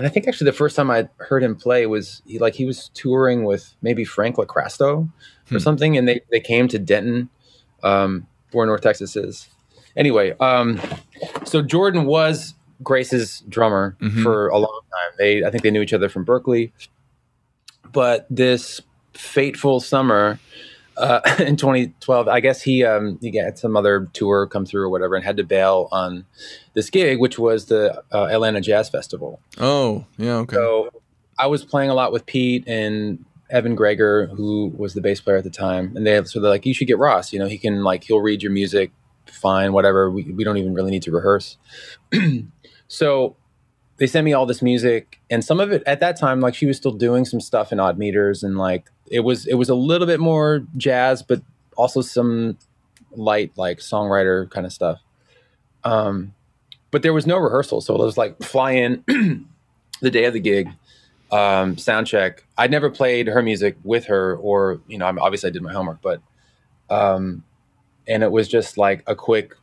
and 0.00 0.06
I 0.06 0.10
think 0.10 0.26
actually 0.26 0.46
the 0.46 0.56
first 0.56 0.76
time 0.76 0.90
I 0.90 1.08
heard 1.18 1.42
him 1.42 1.54
play 1.54 1.84
was 1.84 2.22
he 2.26 2.38
like 2.38 2.54
he 2.54 2.64
was 2.64 2.90
touring 2.94 3.44
with 3.44 3.74
maybe 3.82 4.02
Frank 4.04 4.36
LoCrasto 4.36 5.04
or 5.04 5.08
Hmm. 5.50 5.58
something, 5.58 5.96
and 5.98 6.08
they 6.08 6.22
they 6.30 6.40
came 6.40 6.68
to 6.68 6.78
Denton, 6.78 7.28
um, 7.82 8.26
where 8.52 8.66
North 8.66 8.80
Texas 8.80 9.14
is. 9.14 9.46
Anyway, 9.96 10.34
um, 10.40 10.80
so 11.44 11.60
Jordan 11.60 12.06
was 12.06 12.54
Grace's 12.82 13.42
drummer 13.48 13.94
Mhm. 14.00 14.22
for 14.22 14.48
a 14.48 14.56
long 14.58 14.80
time. 14.90 15.12
They 15.18 15.44
I 15.44 15.50
think 15.50 15.62
they 15.62 15.70
knew 15.70 15.82
each 15.82 15.92
other 15.92 16.08
from 16.08 16.24
Berklee, 16.24 16.72
but 17.92 18.26
this 18.30 18.80
fateful 19.14 19.80
summer. 19.80 20.38
Uh, 21.00 21.20
in 21.38 21.56
2012, 21.56 22.28
I 22.28 22.40
guess 22.40 22.62
he 22.62 22.84
um, 22.84 23.18
he 23.20 23.30
got 23.30 23.58
some 23.58 23.76
other 23.76 24.08
tour 24.12 24.46
come 24.46 24.66
through 24.66 24.82
or 24.82 24.90
whatever, 24.90 25.16
and 25.16 25.24
had 25.24 25.38
to 25.38 25.44
bail 25.44 25.88
on 25.90 26.26
this 26.74 26.90
gig, 26.90 27.18
which 27.18 27.38
was 27.38 27.66
the 27.66 28.02
uh, 28.12 28.26
Atlanta 28.26 28.60
Jazz 28.60 28.88
Festival. 28.88 29.40
Oh, 29.58 30.04
yeah, 30.18 30.36
okay. 30.36 30.56
So 30.56 30.90
I 31.38 31.46
was 31.46 31.64
playing 31.64 31.90
a 31.90 31.94
lot 31.94 32.12
with 32.12 32.26
Pete 32.26 32.64
and 32.68 33.24
Evan 33.50 33.74
Gregor, 33.74 34.26
who 34.26 34.72
was 34.76 34.94
the 34.94 35.00
bass 35.00 35.20
player 35.20 35.38
at 35.38 35.44
the 35.44 35.50
time, 35.50 35.96
and 35.96 36.06
they 36.06 36.22
so 36.24 36.40
they're 36.40 36.50
like, 36.50 36.66
you 36.66 36.74
should 36.74 36.86
get 36.86 36.98
Ross. 36.98 37.32
You 37.32 37.38
know, 37.38 37.46
he 37.46 37.58
can 37.58 37.82
like 37.82 38.04
he'll 38.04 38.20
read 38.20 38.42
your 38.42 38.52
music, 38.52 38.92
fine, 39.26 39.72
whatever. 39.72 40.10
We 40.10 40.24
we 40.24 40.44
don't 40.44 40.58
even 40.58 40.74
really 40.74 40.90
need 40.90 41.02
to 41.04 41.12
rehearse. 41.12 41.56
so 42.88 43.36
they 43.96 44.06
sent 44.06 44.24
me 44.24 44.32
all 44.32 44.46
this 44.46 44.62
music, 44.62 45.20
and 45.30 45.44
some 45.44 45.60
of 45.60 45.72
it 45.72 45.82
at 45.86 46.00
that 46.00 46.18
time, 46.18 46.40
like 46.40 46.54
she 46.54 46.66
was 46.66 46.76
still 46.76 46.92
doing 46.92 47.24
some 47.24 47.40
stuff 47.40 47.72
in 47.72 47.80
odd 47.80 47.98
meters, 47.98 48.42
and 48.42 48.56
like 48.56 48.90
it 49.10 49.20
was 49.20 49.46
it 49.46 49.54
was 49.54 49.68
a 49.68 49.74
little 49.74 50.06
bit 50.06 50.20
more 50.20 50.64
jazz, 50.76 51.22
but 51.22 51.42
also 51.76 52.00
some 52.00 52.56
light 53.16 53.52
like 53.56 53.78
songwriter 53.78 54.48
kind 54.50 54.64
of 54.66 54.72
stuff. 54.72 55.00
Um, 55.84 56.34
but 56.90 57.02
there 57.02 57.12
was 57.12 57.26
no 57.26 57.38
rehearsal, 57.38 57.80
so 57.80 57.94
it 57.94 57.98
was 57.98 58.16
like 58.16 58.40
fly 58.42 58.72
in 58.72 59.04
the 60.00 60.10
day 60.10 60.24
of 60.24 60.32
the 60.32 60.40
gig 60.40 60.68
um, 61.32 61.76
sound 61.78 62.06
check. 62.06 62.44
I'd 62.58 62.70
never 62.70 62.90
played 62.90 63.26
her 63.28 63.42
music 63.42 63.76
with 63.84 64.06
her, 64.06 64.36
or 64.36 64.80
you 64.88 64.98
know, 64.98 65.06
I'm, 65.06 65.18
obviously 65.18 65.48
I 65.48 65.52
did 65.52 65.62
my 65.62 65.72
homework, 65.72 66.00
but 66.02 66.20
um, 66.88 67.44
and 68.08 68.22
it 68.22 68.30
was 68.32 68.48
just 68.48 68.76
like 68.78 69.02
a 69.06 69.14
quick 69.14 69.54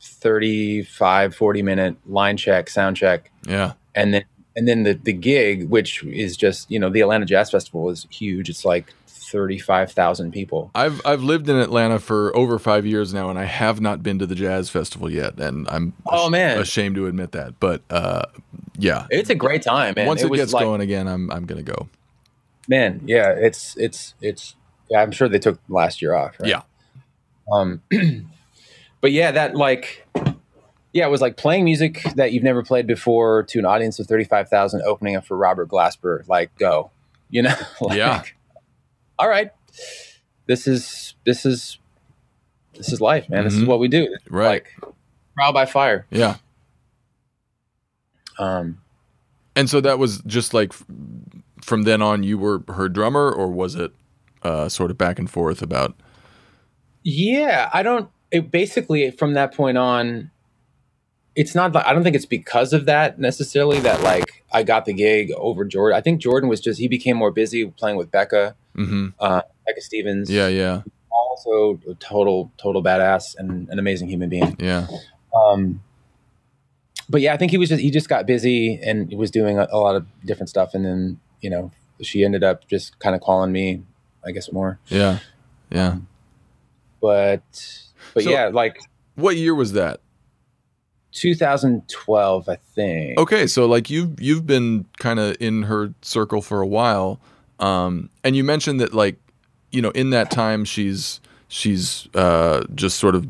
35, 0.00 1.34
40 1.34 1.62
minute 1.62 1.96
line 2.06 2.36
check, 2.36 2.68
sound 2.70 2.96
check, 2.96 3.30
Yeah. 3.46 3.72
and 3.94 4.14
then 4.14 4.24
and 4.58 4.66
then 4.68 4.82
the 4.82 4.94
the 4.94 5.12
gig, 5.12 5.68
which 5.70 6.02
is 6.04 6.36
just 6.36 6.70
you 6.70 6.78
know 6.78 6.90
the 6.90 7.00
Atlanta 7.00 7.24
Jazz 7.24 7.50
Festival 7.50 7.88
is 7.90 8.06
huge. 8.10 8.50
It's 8.50 8.64
like 8.64 8.92
thirty 9.06 9.58
five 9.58 9.92
thousand 9.92 10.32
people. 10.32 10.70
I've 10.74 11.00
I've 11.06 11.22
lived 11.22 11.48
in 11.48 11.56
Atlanta 11.56 11.98
for 11.98 12.34
over 12.36 12.58
five 12.58 12.84
years 12.84 13.14
now, 13.14 13.30
and 13.30 13.38
I 13.38 13.44
have 13.44 13.80
not 13.80 14.02
been 14.02 14.18
to 14.18 14.26
the 14.26 14.34
jazz 14.34 14.68
festival 14.70 15.10
yet, 15.10 15.38
and 15.38 15.68
I'm 15.70 15.92
Oh, 16.06 16.28
man. 16.30 16.58
ashamed 16.58 16.96
to 16.96 17.06
admit 17.06 17.32
that. 17.32 17.60
But 17.60 17.82
uh, 17.90 18.22
yeah, 18.78 19.06
It's 19.10 19.30
a 19.30 19.34
great 19.34 19.62
time, 19.62 19.94
man. 19.96 20.06
once 20.06 20.22
it, 20.22 20.30
was 20.30 20.40
gets 20.40 20.52
like, 20.52 20.64
going 20.64 20.80
again, 20.80 21.06
I'm 21.06 21.30
I'm 21.30 21.44
gonna 21.46 21.62
go. 21.62 21.88
man, 22.68 23.00
yeah, 23.06 23.30
it's 23.30 23.76
it's 23.76 24.14
it's. 24.20 24.54
Yeah, 24.90 25.02
I'm 25.02 25.12
sure 25.12 25.28
they 25.28 25.38
took 25.38 25.58
last 25.68 26.00
year 26.00 26.14
off. 26.14 26.40
Right? 26.40 26.48
Yeah, 26.48 26.62
Um, 27.52 27.82
but 29.02 29.12
yeah, 29.12 29.30
that 29.32 29.54
like, 29.54 30.06
yeah, 30.92 31.06
it 31.06 31.10
was 31.10 31.20
like 31.20 31.36
playing 31.36 31.64
music 31.64 32.02
that 32.16 32.32
you've 32.32 32.42
never 32.42 32.62
played 32.62 32.86
before 32.86 33.42
to 33.44 33.58
an 33.58 33.64
audience 33.66 33.98
of 33.98 34.06
thirty 34.06 34.24
five 34.24 34.48
thousand, 34.48 34.82
opening 34.82 35.16
up 35.16 35.24
for 35.26 35.36
Robert 35.36 35.68
Glasper. 35.68 36.26
Like, 36.28 36.56
go, 36.58 36.90
you 37.30 37.42
know? 37.42 37.54
like, 37.80 37.96
Yeah. 37.98 38.22
All 39.18 39.28
right, 39.28 39.50
this 40.46 40.66
is 40.68 41.14
this 41.24 41.44
is 41.44 41.78
this 42.74 42.92
is 42.92 43.00
life, 43.00 43.28
man. 43.28 43.44
This 43.44 43.54
is 43.54 43.64
Mhm. 43.64 43.66
what 43.66 43.80
we 43.80 43.88
do. 43.88 44.16
Right. 44.30 44.64
Like, 44.82 44.92
trial 45.36 45.52
by 45.52 45.66
fire. 45.66 46.06
yeah. 46.10 46.36
Um, 48.38 48.78
And 49.56 49.68
so 49.68 49.80
that 49.80 49.98
was 49.98 50.20
just 50.22 50.54
like 50.54 50.72
from 51.60 51.82
then 51.82 52.00
on, 52.00 52.22
you 52.22 52.38
were 52.38 52.62
her 52.68 52.88
drummer, 52.88 53.30
or 53.32 53.48
was 53.48 53.74
it 53.74 53.90
uh, 54.42 54.68
sort 54.68 54.90
of 54.92 54.96
back 54.98 55.18
and 55.18 55.28
forth 55.28 55.60
about? 55.62 55.96
Yeah, 57.02 57.68
I 57.72 57.82
don't. 57.82 58.08
It 58.30 58.50
basically 58.52 59.10
from 59.10 59.34
that 59.34 59.52
point 59.54 59.76
on, 59.76 60.30
it's 61.40 61.54
not. 61.54 61.72
like- 61.72 61.86
I 61.86 61.92
don't 61.94 62.02
think 62.04 62.16
it's 62.16 62.26
because 62.26 62.72
of 62.72 62.84
that 62.86 63.18
necessarily 63.18 63.78
that 63.80 64.02
like 64.02 64.44
I 64.52 64.62
got 64.62 64.84
the 64.84 64.92
gig 64.92 65.30
over 65.36 65.64
Jordan. 65.64 65.96
I 65.96 66.00
think 66.00 66.20
Jordan 66.20 66.48
was 66.48 66.60
just 66.60 66.78
he 66.80 66.88
became 66.88 67.16
more 67.16 67.30
busy 67.30 67.64
playing 67.80 67.96
with 67.96 68.10
Becca, 68.10 68.54
hmm 68.74 69.08
uh, 69.20 69.42
Becca 69.66 69.80
Stevens. 69.80 70.30
Yeah, 70.30 70.48
yeah, 70.48 70.82
also 71.10 71.80
a 71.88 71.94
total 71.94 72.50
total 72.58 72.82
badass 72.82 73.34
and 73.38 73.68
an 73.70 73.78
amazing 73.78 74.08
human 74.08 74.28
being. 74.28 74.56
yeah. 74.58 74.86
Um, 75.34 75.80
but 77.10 77.20
yeah, 77.20 77.32
I 77.32 77.36
think 77.38 77.50
he 77.52 77.58
was 77.58 77.68
just 77.70 77.80
he 77.82 77.90
just 77.90 78.08
got 78.08 78.26
busy 78.26 78.78
and 78.82 79.08
he 79.08 79.16
was 79.16 79.30
doing 79.30 79.58
a, 79.58 79.66
a 79.70 79.78
lot 79.78 79.96
of 79.96 80.06
different 80.26 80.48
stuff, 80.50 80.74
and 80.74 80.84
then 80.84 81.20
you 81.40 81.50
know 81.50 81.70
she 82.02 82.24
ended 82.24 82.44
up 82.44 82.66
just 82.68 82.98
kind 83.00 83.14
of 83.16 83.20
calling 83.22 83.50
me, 83.52 83.82
I 84.24 84.30
guess 84.32 84.52
more. 84.52 84.78
Yeah, 84.88 85.18
yeah. 85.70 85.96
But 87.00 87.42
but 88.14 88.22
So- 88.24 88.30
yeah, 88.30 88.48
like 88.52 88.78
What 89.14 89.36
year 89.36 89.54
was 89.54 89.72
that? 89.72 90.00
2012, 91.20 92.48
I 92.48 92.56
think. 92.56 93.18
Okay, 93.18 93.46
so 93.46 93.66
like 93.66 93.90
you've 93.90 94.20
you've 94.20 94.46
been 94.46 94.84
kind 94.98 95.18
of 95.20 95.36
in 95.40 95.64
her 95.64 95.92
circle 96.02 96.42
for 96.42 96.60
a 96.60 96.66
while, 96.66 97.20
um, 97.60 98.10
and 98.24 98.36
you 98.36 98.44
mentioned 98.44 98.80
that 98.80 98.94
like 98.94 99.16
you 99.72 99.82
know 99.82 99.90
in 99.90 100.10
that 100.10 100.30
time 100.30 100.64
she's 100.64 101.20
she's 101.48 102.08
uh, 102.14 102.64
just 102.74 102.98
sort 102.98 103.14
of 103.14 103.26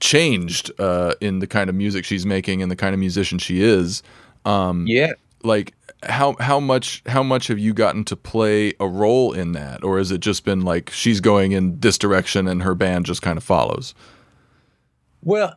changed 0.00 0.70
uh, 0.78 1.14
in 1.20 1.38
the 1.38 1.46
kind 1.46 1.70
of 1.70 1.76
music 1.76 2.04
she's 2.04 2.26
making 2.26 2.62
and 2.62 2.70
the 2.70 2.76
kind 2.76 2.94
of 2.94 3.00
musician 3.00 3.38
she 3.38 3.62
is. 3.62 4.02
Um, 4.44 4.86
Yeah. 4.86 5.12
like 5.44 5.74
how 6.02 6.34
how 6.40 6.58
much 6.60 7.02
how 7.06 7.22
much 7.22 7.46
have 7.46 7.58
you 7.58 7.72
gotten 7.72 8.04
to 8.04 8.16
play 8.16 8.72
a 8.80 8.86
role 8.88 9.32
in 9.32 9.52
that, 9.52 9.84
or 9.84 9.98
has 9.98 10.10
it 10.10 10.20
just 10.20 10.44
been 10.44 10.62
like 10.62 10.90
she's 10.90 11.20
going 11.20 11.52
in 11.52 11.78
this 11.80 11.96
direction 11.96 12.48
and 12.48 12.62
her 12.62 12.74
band 12.74 13.06
just 13.06 13.22
kind 13.22 13.36
of 13.38 13.44
follows? 13.44 13.94
Well, 15.22 15.54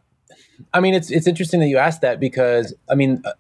I 0.74 0.80
mean, 0.80 0.94
it's 0.94 1.12
it's 1.12 1.28
interesting 1.28 1.60
that 1.60 1.68
you 1.68 1.78
asked 1.78 2.02
that 2.02 2.20
because 2.20 2.74
I 2.90 2.96
mean, 2.96 3.22
uh, 3.26 3.32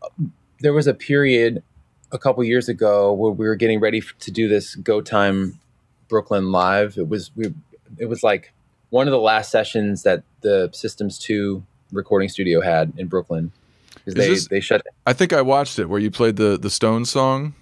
there 0.59 0.73
was 0.73 0.87
a 0.87 0.93
period 0.93 1.63
a 2.11 2.17
couple 2.17 2.43
years 2.43 2.69
ago 2.69 3.13
where 3.13 3.31
we 3.31 3.47
were 3.47 3.55
getting 3.55 3.79
ready 3.79 4.01
to 4.19 4.31
do 4.31 4.47
this 4.47 4.75
Go 4.75 5.01
Time 5.01 5.59
Brooklyn 6.07 6.51
live. 6.51 6.97
It 6.97 7.07
was 7.09 7.31
we, 7.35 7.53
it 7.97 8.05
was 8.05 8.23
like 8.23 8.53
one 8.89 9.07
of 9.07 9.11
the 9.11 9.19
last 9.19 9.51
sessions 9.51 10.03
that 10.03 10.23
the 10.41 10.69
Systems 10.73 11.17
Two 11.17 11.63
recording 11.91 12.29
studio 12.29 12.61
had 12.61 12.93
in 12.97 13.07
Brooklyn 13.07 13.51
they 14.05 14.29
this- 14.29 14.47
they 14.47 14.59
shut 14.59 14.81
I 15.05 15.13
think 15.13 15.33
I 15.33 15.41
watched 15.41 15.79
it 15.79 15.89
where 15.89 15.99
you 15.99 16.11
played 16.11 16.35
the 16.35 16.57
the 16.57 16.69
Stones 16.69 17.09
song. 17.09 17.53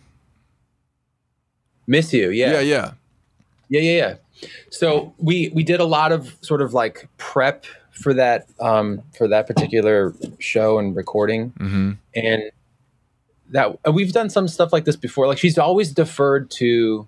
Miss 1.85 2.13
You, 2.13 2.29
yeah, 2.29 2.59
yeah. 2.61 2.93
Yeah, 3.69 3.81
yeah, 3.81 3.91
yeah. 3.91 4.49
So 4.69 5.13
we 5.17 5.49
we 5.53 5.63
did 5.63 5.79
a 5.79 5.85
lot 5.85 6.11
of 6.11 6.35
sort 6.41 6.61
of 6.61 6.73
like 6.73 7.07
prep 7.17 7.65
for 7.93 8.13
that 8.15 8.47
um, 8.59 9.01
for 9.17 9.27
that 9.27 9.47
particular 9.47 10.13
show 10.39 10.79
and 10.79 10.95
recording, 10.95 11.49
hmm 11.57 11.91
and 12.15 12.43
that 13.49 13.77
uh, 13.87 13.91
we've 13.91 14.11
done 14.13 14.29
some 14.29 14.47
stuff 14.47 14.73
like 14.73 14.85
this 14.85 14.95
before. 14.95 15.27
Like 15.27 15.37
she's 15.37 15.57
always 15.57 15.91
deferred 15.91 16.49
to 16.51 17.07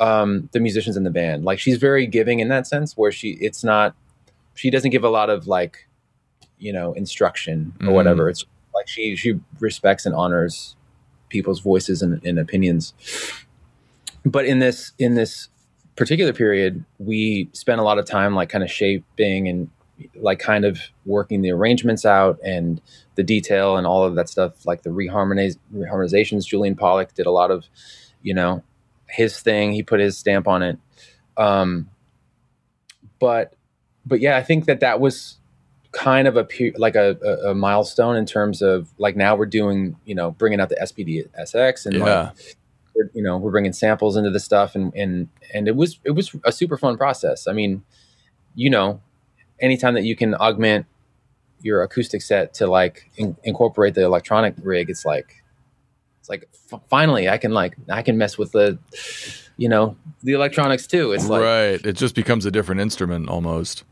um, 0.00 0.48
the 0.52 0.60
musicians 0.60 0.96
in 0.96 1.04
the 1.04 1.10
band. 1.10 1.44
Like 1.44 1.58
she's 1.58 1.76
very 1.78 2.06
giving 2.06 2.40
in 2.40 2.48
that 2.48 2.66
sense, 2.66 2.96
where 2.96 3.12
she 3.12 3.38
it's 3.40 3.62
not 3.64 3.94
she 4.54 4.70
doesn't 4.70 4.90
give 4.90 5.04
a 5.04 5.08
lot 5.08 5.30
of 5.30 5.46
like 5.46 5.86
you 6.58 6.72
know 6.72 6.92
instruction 6.94 7.72
or 7.80 7.86
Mhm. 7.88 7.92
whatever. 7.92 8.28
It's 8.28 8.44
like 8.74 8.88
she 8.88 9.14
she 9.16 9.38
respects 9.60 10.04
and 10.06 10.14
honors 10.14 10.74
people's 11.28 11.60
voices 11.60 12.00
and, 12.02 12.24
and 12.24 12.38
opinions. 12.38 12.92
But 14.24 14.46
in 14.46 14.58
this 14.58 14.92
in 14.98 15.14
this 15.14 15.48
particular 15.96 16.32
period, 16.32 16.84
we 16.98 17.50
spent 17.52 17.80
a 17.80 17.84
lot 17.84 17.98
of 17.98 18.04
time 18.04 18.34
like 18.34 18.48
kind 18.48 18.64
of 18.64 18.70
shaping 18.70 19.48
and 19.48 19.68
like 20.14 20.38
kind 20.38 20.64
of 20.64 20.80
working 21.06 21.42
the 21.42 21.50
arrangements 21.50 22.04
out 22.04 22.38
and 22.44 22.80
the 23.16 23.22
detail 23.22 23.76
and 23.76 23.86
all 23.86 24.04
of 24.04 24.14
that 24.14 24.28
stuff, 24.28 24.64
like 24.66 24.82
the 24.82 24.90
reharmoniz- 24.90 25.58
reharmonizations. 25.74 26.46
Julian 26.46 26.76
Pollack 26.76 27.14
did 27.14 27.26
a 27.26 27.30
lot 27.30 27.50
of, 27.50 27.64
you 28.22 28.34
know, 28.34 28.62
his 29.08 29.40
thing. 29.40 29.72
He 29.72 29.82
put 29.82 30.00
his 30.00 30.16
stamp 30.16 30.46
on 30.46 30.62
it. 30.62 30.78
Um, 31.36 31.88
but, 33.18 33.54
but 34.06 34.20
yeah, 34.20 34.36
I 34.36 34.42
think 34.42 34.66
that 34.66 34.80
that 34.80 35.00
was 35.00 35.38
kind 35.92 36.28
of 36.28 36.36
a 36.36 36.46
like 36.76 36.94
a, 36.94 37.16
a, 37.24 37.50
a 37.50 37.54
milestone 37.54 38.14
in 38.16 38.26
terms 38.26 38.62
of 38.62 38.88
like 38.98 39.16
now 39.16 39.34
we're 39.34 39.46
doing, 39.46 39.96
you 40.04 40.14
know, 40.14 40.30
bringing 40.30 40.60
out 40.60 40.68
the 40.68 40.76
SPD 40.76 41.28
SX 41.40 41.86
and 41.86 41.98
like, 41.98 42.06
Yeah. 42.06 42.30
we're, 42.94 43.10
you 43.14 43.22
know 43.22 43.38
we're 43.38 43.50
bringing 43.52 43.72
samples 43.72 44.16
into 44.16 44.28
the 44.30 44.40
stuff 44.40 44.74
and 44.74 44.92
and 44.94 45.28
and 45.54 45.66
it 45.68 45.76
was 45.76 45.98
it 46.04 46.10
was 46.10 46.34
a 46.44 46.50
super 46.50 46.76
fun 46.76 46.96
process 46.96 47.46
i 47.46 47.52
mean 47.52 47.80
you 48.56 48.68
know 48.68 49.00
anytime 49.60 49.94
that 49.94 50.04
you 50.04 50.16
can 50.16 50.34
augment 50.34 50.86
your 51.60 51.82
acoustic 51.82 52.22
set 52.22 52.54
to 52.54 52.66
like 52.66 53.10
in, 53.16 53.36
incorporate 53.44 53.94
the 53.94 54.04
electronic 54.04 54.54
rig 54.62 54.88
it's 54.90 55.04
like 55.04 55.42
it's 56.20 56.28
like 56.28 56.48
f- 56.72 56.80
finally 56.88 57.28
i 57.28 57.36
can 57.36 57.52
like 57.52 57.76
i 57.88 58.02
can 58.02 58.16
mess 58.16 58.38
with 58.38 58.52
the 58.52 58.78
you 59.56 59.68
know 59.68 59.96
the 60.22 60.32
electronics 60.32 60.86
too 60.86 61.12
it's 61.12 61.28
like 61.28 61.42
right. 61.42 61.84
It 61.84 61.94
just 61.94 62.14
becomes 62.14 62.46
a 62.46 62.50
different 62.50 62.80
instrument 62.80 63.28
almost. 63.28 63.84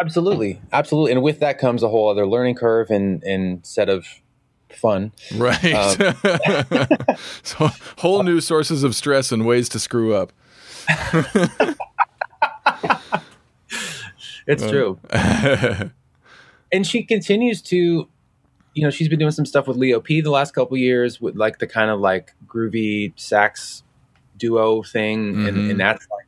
absolutely 0.00 0.60
absolutely 0.72 1.12
and 1.12 1.22
with 1.22 1.40
that 1.40 1.58
comes 1.58 1.82
a 1.82 1.88
whole 1.88 2.10
other 2.10 2.26
learning 2.26 2.56
curve 2.56 2.90
and 2.90 3.22
and 3.24 3.64
set 3.64 3.88
of 3.88 4.06
fun 4.76 5.12
Right. 5.36 5.72
Um, 5.72 6.76
so 7.42 7.70
whole 7.98 8.22
new 8.22 8.40
sources 8.40 8.82
of 8.82 8.94
stress 8.94 9.32
and 9.32 9.46
ways 9.46 9.68
to 9.70 9.78
screw 9.78 10.14
up. 10.14 10.32
it's 14.46 14.62
true. 14.68 14.98
And 16.72 16.84
she 16.86 17.04
continues 17.04 17.62
to 17.62 18.08
you 18.74 18.82
know 18.82 18.90
she's 18.90 19.08
been 19.08 19.20
doing 19.20 19.30
some 19.30 19.46
stuff 19.46 19.68
with 19.68 19.76
leo 19.76 20.00
p 20.00 20.20
the 20.20 20.30
last 20.30 20.52
couple 20.54 20.76
years 20.76 21.20
with 21.20 21.36
like 21.36 21.58
the 21.58 21.66
kind 21.66 21.90
of 21.90 22.00
like 22.00 22.34
groovy 22.48 23.12
sax 23.14 23.84
duo 24.36 24.82
thing 24.82 25.34
Mhm. 25.34 25.48
and, 25.48 25.70
and 25.70 25.78
that's 25.80 26.04
like 26.10 26.26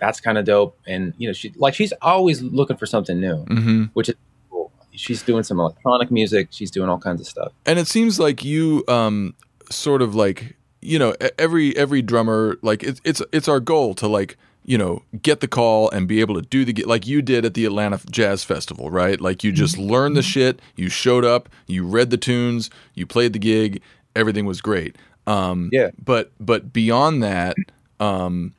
that's 0.00 0.20
kind 0.20 0.38
of 0.38 0.46
dope. 0.46 0.78
And 0.86 1.12
you 1.18 1.28
know 1.28 1.34
she 1.34 1.52
like 1.56 1.74
she's 1.74 1.92
always 2.00 2.40
looking 2.42 2.78
for 2.78 2.86
something 2.86 3.20
new 3.20 3.44
hmm 3.44 3.84
which 3.92 4.08
is 4.08 4.14
cool. 4.50 4.72
She's 4.92 5.22
doing 5.22 5.42
some 5.42 5.60
electronic 5.60 6.10
music. 6.10 6.48
She's 6.50 6.70
doing 6.70 6.88
all 6.88 6.98
kinds 6.98 7.20
of 7.20 7.26
stuff. 7.26 7.52
And 7.66 7.78
it 7.78 7.86
seems 7.88 8.18
like 8.18 8.42
you 8.42 8.84
um 8.88 9.34
sort 9.70 10.00
of 10.00 10.14
like 10.14 10.56
you 10.80 10.98
know 10.98 11.14
every 11.38 11.76
every 11.76 12.00
drummer 12.00 12.56
like 12.62 12.82
it's 12.82 13.00
it's 13.04 13.20
it's 13.32 13.48
our 13.48 13.60
goal 13.60 13.92
to 13.96 14.08
like 14.08 14.38
you 14.64 14.78
know 14.78 15.02
get 15.22 15.40
the 15.40 15.48
call 15.48 15.90
and 15.90 16.06
be 16.08 16.20
able 16.20 16.34
to 16.34 16.42
do 16.42 16.64
the 16.64 16.84
like 16.84 17.06
you 17.06 17.22
did 17.22 17.44
at 17.44 17.54
the 17.54 17.64
Atlanta 17.64 18.00
Jazz 18.10 18.44
Festival, 18.44 18.90
right? 18.90 19.20
Like 19.20 19.42
you 19.44 19.52
just 19.52 19.76
learned 19.78 20.16
the 20.16 20.22
shit, 20.22 20.60
you 20.76 20.88
showed 20.88 21.24
up, 21.24 21.48
you 21.66 21.86
read 21.86 22.10
the 22.10 22.16
tunes, 22.16 22.70
you 22.94 23.06
played 23.06 23.32
the 23.32 23.38
gig, 23.38 23.82
everything 24.14 24.46
was 24.46 24.60
great. 24.60 24.96
Um 25.26 25.68
Yeah. 25.72 25.90
but 26.04 26.32
but 26.40 26.72
beyond 26.72 27.22
that 27.22 27.56
um 28.00 28.54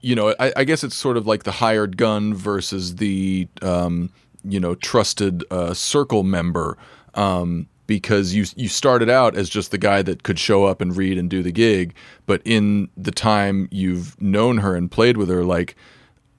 you 0.00 0.14
know, 0.14 0.34
I, 0.38 0.52
I 0.56 0.64
guess 0.64 0.84
it's 0.84 0.94
sort 0.94 1.16
of 1.16 1.26
like 1.26 1.42
the 1.42 1.50
hired 1.50 1.96
gun 1.96 2.32
versus 2.34 2.96
the 2.96 3.48
um, 3.62 4.10
you 4.44 4.60
know 4.60 4.74
trusted 4.76 5.44
uh, 5.50 5.74
circle 5.74 6.22
member. 6.22 6.78
Um, 7.14 7.66
because 7.88 8.34
you 8.34 8.44
you 8.54 8.68
started 8.68 9.10
out 9.10 9.34
as 9.34 9.48
just 9.48 9.72
the 9.72 9.78
guy 9.78 10.02
that 10.02 10.22
could 10.22 10.38
show 10.38 10.64
up 10.64 10.80
and 10.80 10.96
read 10.96 11.18
and 11.18 11.28
do 11.28 11.42
the 11.42 11.50
gig, 11.50 11.94
but 12.26 12.40
in 12.44 12.88
the 12.96 13.10
time 13.10 13.66
you've 13.72 14.20
known 14.22 14.58
her 14.58 14.76
and 14.76 14.92
played 14.92 15.16
with 15.16 15.28
her, 15.28 15.42
like, 15.42 15.74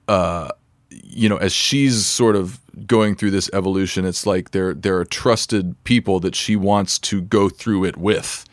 uh, 0.08 0.48
you 0.88 1.28
know, 1.28 1.36
as 1.36 1.52
she's 1.52 2.06
sort 2.06 2.36
of 2.36 2.60
going 2.86 3.16
through 3.16 3.32
this 3.32 3.50
evolution, 3.52 4.06
it's 4.06 4.24
like 4.24 4.52
there 4.52 4.72
there 4.72 4.96
are 4.96 5.04
trusted 5.04 5.76
people 5.84 6.20
that 6.20 6.34
she 6.34 6.56
wants 6.56 6.98
to 7.00 7.20
go 7.20 7.50
through 7.50 7.84
it 7.84 7.96
with, 7.96 8.46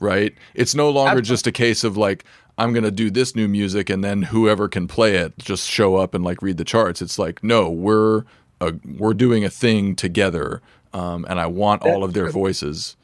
right? 0.00 0.34
It's 0.54 0.74
no 0.74 0.90
longer 0.90 1.22
just 1.22 1.46
a 1.46 1.52
case 1.52 1.84
of 1.84 1.96
like 1.96 2.24
I'm 2.58 2.72
gonna 2.72 2.90
do 2.90 3.10
this 3.10 3.36
new 3.36 3.46
music 3.46 3.88
and 3.88 4.02
then 4.02 4.22
whoever 4.22 4.68
can 4.68 4.88
play 4.88 5.14
it 5.14 5.38
just 5.38 5.70
show 5.70 5.94
up 5.96 6.14
and 6.14 6.24
like 6.24 6.42
read 6.42 6.56
the 6.56 6.64
charts. 6.64 7.00
It's 7.00 7.18
like 7.18 7.44
no, 7.44 7.70
we're 7.70 8.24
a, 8.60 8.74
we're 8.98 9.14
doing 9.14 9.44
a 9.44 9.50
thing 9.50 9.94
together, 9.94 10.60
um, 10.92 11.26
and 11.28 11.40
I 11.40 11.46
want 11.46 11.82
all 11.82 12.04
of 12.04 12.12
their 12.14 12.30
voices. 12.30 12.96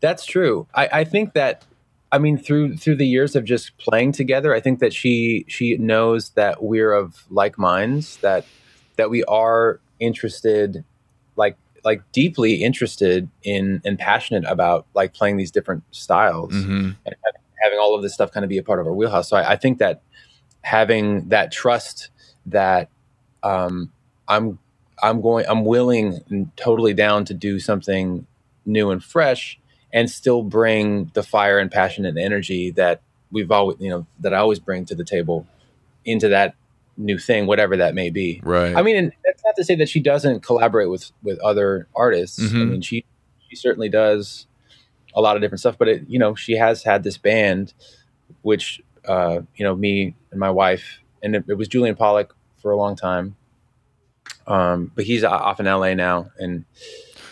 That's 0.00 0.24
true. 0.24 0.66
I, 0.74 0.88
I 0.92 1.04
think 1.04 1.34
that 1.34 1.64
I 2.10 2.18
mean 2.18 2.36
through 2.36 2.76
through 2.76 2.96
the 2.96 3.06
years 3.06 3.36
of 3.36 3.44
just 3.44 3.76
playing 3.78 4.12
together, 4.12 4.54
I 4.54 4.60
think 4.60 4.80
that 4.80 4.92
she 4.92 5.44
she 5.48 5.76
knows 5.78 6.30
that 6.30 6.62
we're 6.62 6.92
of 6.92 7.24
like 7.30 7.56
minds, 7.58 8.16
that 8.18 8.44
that 8.96 9.10
we 9.10 9.22
are 9.24 9.80
interested 10.00 10.84
like 11.36 11.56
like 11.84 12.02
deeply 12.12 12.62
interested 12.62 13.28
in 13.42 13.80
and 13.84 13.98
passionate 13.98 14.44
about 14.46 14.86
like 14.94 15.14
playing 15.14 15.36
these 15.36 15.50
different 15.50 15.82
styles 15.92 16.52
Mhm. 16.52 16.96
and 17.06 17.16
having, 17.24 17.42
having 17.62 17.78
all 17.78 17.94
of 17.94 18.02
this 18.02 18.12
stuff 18.14 18.30
kind 18.32 18.44
of 18.44 18.50
be 18.50 18.58
a 18.58 18.62
part 18.62 18.80
of 18.80 18.86
our 18.86 18.92
wheelhouse. 18.92 19.28
So 19.28 19.36
I, 19.36 19.52
I 19.52 19.56
think 19.56 19.78
that 19.78 20.02
having 20.62 21.28
that 21.28 21.50
trust 21.50 22.10
that 22.46 22.88
um, 23.42 23.90
I'm 24.28 24.58
I'm 25.02 25.20
going 25.20 25.44
I'm 25.48 25.64
willing 25.64 26.20
and 26.30 26.56
totally 26.56 26.94
down 26.94 27.24
to 27.26 27.34
do 27.34 27.58
something 27.58 28.26
new 28.64 28.90
and 28.90 29.02
fresh 29.02 29.58
and 29.92 30.08
still 30.10 30.42
bring 30.42 31.10
the 31.14 31.22
fire 31.22 31.58
and 31.58 31.70
passion 31.70 32.06
and 32.06 32.18
energy 32.18 32.70
that 32.72 33.02
we've 33.30 33.50
always 33.50 33.78
you 33.80 33.90
know 33.90 34.06
that 34.20 34.32
I 34.32 34.38
always 34.38 34.58
bring 34.60 34.84
to 34.86 34.94
the 34.94 35.04
table 35.04 35.46
into 36.04 36.28
that 36.28 36.54
new 36.96 37.18
thing 37.18 37.46
whatever 37.46 37.76
that 37.78 37.94
may 37.94 38.10
be. 38.10 38.40
Right. 38.44 38.76
I 38.76 38.82
mean 38.82 38.96
and 38.96 39.12
that's 39.24 39.42
not 39.44 39.56
to 39.56 39.64
say 39.64 39.74
that 39.76 39.88
she 39.88 40.00
doesn't 40.00 40.42
collaborate 40.42 40.88
with 40.90 41.10
with 41.22 41.38
other 41.40 41.88
artists. 41.96 42.38
I 42.38 42.44
Mhm. 42.44 42.70
mean 42.70 42.80
she 42.82 43.04
she 43.48 43.56
certainly 43.56 43.88
does 43.88 44.46
a 45.14 45.20
lot 45.20 45.36
of 45.36 45.42
different 45.42 45.60
stuff 45.60 45.76
but 45.78 45.88
it 45.88 46.04
you 46.08 46.18
know 46.18 46.34
she 46.34 46.56
has 46.56 46.84
had 46.84 47.02
this 47.02 47.18
band 47.18 47.74
which 48.42 48.80
uh 49.06 49.40
you 49.56 49.64
know 49.64 49.74
me 49.74 50.14
and 50.30 50.38
my 50.40 50.50
wife 50.50 51.00
and 51.22 51.34
it, 51.36 51.44
it 51.48 51.54
was 51.54 51.68
Julian 51.68 51.96
Pollack 51.96 52.32
for 52.60 52.70
a 52.70 52.76
long 52.76 52.94
time 52.96 53.36
um 54.46 54.90
but 54.94 55.04
he's 55.04 55.24
off 55.24 55.60
in 55.60 55.66
LA 55.66 55.94
now 55.94 56.30
and 56.38 56.64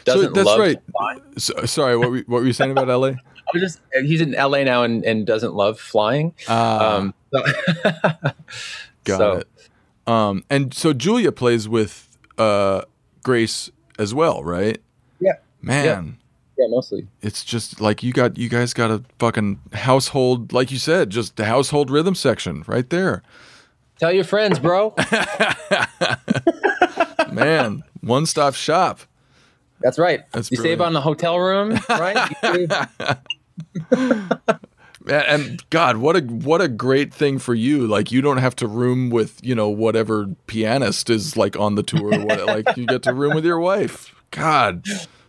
doesn't 0.04 0.32
that's 0.34 0.46
love 0.46 0.58
right. 0.58 0.78
flying. 0.96 1.20
So, 1.38 1.64
sorry, 1.66 1.96
what 1.96 2.10
were, 2.10 2.18
what 2.26 2.40
were 2.40 2.46
you 2.46 2.52
saying 2.52 2.70
about 2.70 2.88
LA? 2.88 3.08
I 3.08 3.50
was 3.52 3.62
just 3.62 3.80
he's 4.04 4.20
in 4.20 4.32
LA 4.32 4.62
now 4.64 4.82
and, 4.84 5.04
and 5.04 5.26
doesn't 5.26 5.54
love 5.54 5.78
flying 5.80 6.34
Ah, 6.48 6.96
um 6.96 7.14
so, 7.32 7.42
got 9.04 9.18
so- 9.18 9.32
it. 9.38 9.48
Um, 10.06 10.44
and 10.50 10.72
so 10.74 10.92
Julia 10.92 11.30
plays 11.30 11.68
with 11.68 12.16
uh, 12.38 12.82
Grace 13.22 13.70
as 13.98 14.12
well, 14.14 14.42
right? 14.42 14.78
Yeah. 15.20 15.34
Man, 15.62 16.16
yeah 16.58 16.66
mostly 16.68 17.06
it's 17.22 17.42
just 17.44 17.80
like 17.80 18.02
you 18.02 18.12
got 18.12 18.36
you 18.36 18.48
guys 18.48 18.74
got 18.74 18.90
a 18.90 19.02
fucking 19.18 19.60
household, 19.72 20.52
like 20.52 20.70
you 20.70 20.78
said, 20.78 21.10
just 21.10 21.36
the 21.36 21.44
household 21.46 21.90
rhythm 21.90 22.14
section 22.14 22.64
right 22.66 22.88
there. 22.90 23.22
tell 23.98 24.12
your 24.12 24.24
friends 24.24 24.58
bro 24.58 24.94
Man, 27.32 27.82
one 28.00 28.26
stop 28.26 28.54
shop. 28.54 29.00
that's 29.80 29.98
right 29.98 30.20
That's 30.32 30.50
you 30.50 30.56
save 30.56 30.80
on 30.80 30.92
the 30.92 31.00
hotel 31.00 31.38
room 31.38 31.78
right 31.90 32.30
Man, 35.02 35.24
and 35.26 35.70
God, 35.70 35.96
what 35.96 36.16
a 36.16 36.20
what 36.20 36.60
a 36.60 36.68
great 36.68 37.14
thing 37.14 37.38
for 37.38 37.54
you. 37.54 37.86
Like 37.86 38.12
you 38.12 38.20
don't 38.20 38.36
have 38.36 38.54
to 38.56 38.66
room 38.66 39.08
with 39.08 39.40
you 39.42 39.54
know 39.54 39.68
whatever 39.70 40.26
pianist 40.46 41.08
is 41.08 41.38
like 41.38 41.58
on 41.58 41.74
the 41.74 41.82
tour. 41.82 42.12
Or 42.12 42.20
what, 42.26 42.46
like 42.46 42.76
you 42.76 42.86
get 42.86 43.02
to 43.04 43.14
room 43.14 43.32
with 43.32 43.46
your 43.46 43.58
wife. 43.58 44.14
God, 44.30 44.84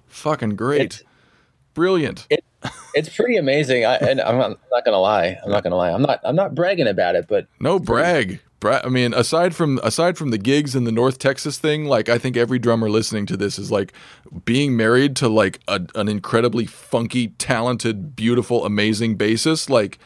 fucking 0.07 0.57
great, 0.57 1.03
brilliant. 1.73 2.27
It's 2.95 3.09
pretty 3.15 3.37
amazing 3.37 3.85
I, 3.85 3.95
and 3.95 4.21
I'm 4.21 4.37
not, 4.37 4.85
gonna 4.85 4.99
lie 4.99 5.37
I'm 5.43 5.51
not 5.51 5.63
gonna 5.63 5.75
lie 5.75 5.91
I'm 5.91 6.01
not 6.01 6.19
I'm 6.23 6.35
not 6.35 6.55
bragging 6.55 6.87
about 6.87 7.15
it 7.15 7.27
but 7.27 7.47
No 7.59 7.79
brag. 7.79 8.39
Bra- 8.61 8.81
I 8.83 8.89
mean, 8.89 9.11
aside 9.15 9.55
from 9.55 9.79
aside 9.81 10.19
from 10.19 10.29
the 10.29 10.37
gigs 10.37 10.75
and 10.75 10.85
the 10.85 10.91
North 10.91 11.17
Texas 11.17 11.57
thing, 11.57 11.85
like 11.85 12.09
I 12.09 12.19
think 12.19 12.37
every 12.37 12.59
drummer 12.59 12.91
listening 12.91 13.25
to 13.25 13.35
this 13.35 13.57
is 13.57 13.71
like 13.71 13.91
being 14.45 14.77
married 14.77 15.15
to 15.15 15.27
like 15.27 15.59
a, 15.67 15.81
an 15.95 16.07
incredibly 16.07 16.67
funky, 16.67 17.29
talented, 17.29 18.15
beautiful, 18.15 18.63
amazing 18.63 19.17
bassist. 19.17 19.67
Like, 19.67 19.97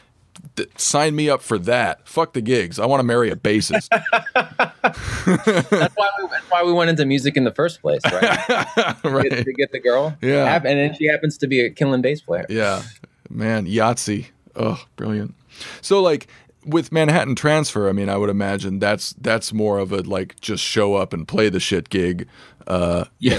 th- 0.56 0.68
sign 0.78 1.14
me 1.16 1.28
up 1.30 1.42
for 1.42 1.58
that. 1.58 2.06
Fuck 2.08 2.32
the 2.32 2.40
gigs. 2.40 2.78
I 2.78 2.86
want 2.86 3.00
to 3.00 3.04
marry 3.04 3.30
a 3.30 3.36
bassist. 3.36 3.88
that's 5.26 5.94
why 5.96 6.10
we, 6.20 6.28
that's 6.30 6.50
why 6.50 6.62
we 6.64 6.72
went 6.72 6.90
into 6.90 7.04
music 7.04 7.36
in 7.36 7.44
the 7.44 7.52
first 7.52 7.80
place 7.82 8.00
right 8.04 8.22
to, 9.02 9.10
right? 9.10 9.30
get, 9.30 9.44
to 9.44 9.52
get 9.52 9.72
the 9.72 9.80
girl 9.80 10.16
Yeah. 10.22 10.54
And 10.56 10.64
then 10.64 10.94
she 10.94 11.06
happens 11.06 11.38
to 11.38 11.46
be 11.46 11.60
a 11.60 11.70
killing 11.70 12.02
bass 12.02 12.20
player 12.20 12.46
Yeah, 12.48 12.82
man, 13.30 13.66
Yahtzee. 13.66 14.26
Oh, 14.54 14.82
brilliant. 14.96 15.34
So 15.80 16.00
like 16.02 16.28
with 16.64 16.90
Manhattan 16.92 17.34
Transfer, 17.34 17.88
I 17.88 17.92
mean, 17.92 18.08
I 18.08 18.16
would 18.16 18.30
imagine 18.30 18.78
that's 18.78 19.12
that's 19.20 19.52
more 19.52 19.78
of 19.78 19.92
a 19.92 19.98
like 20.02 20.40
just 20.40 20.64
show 20.64 20.94
up 20.94 21.12
and 21.12 21.26
play 21.28 21.48
the 21.48 21.60
shit 21.60 21.88
gig. 21.90 22.26
Uh, 22.66 23.04
Yeah, 23.18 23.38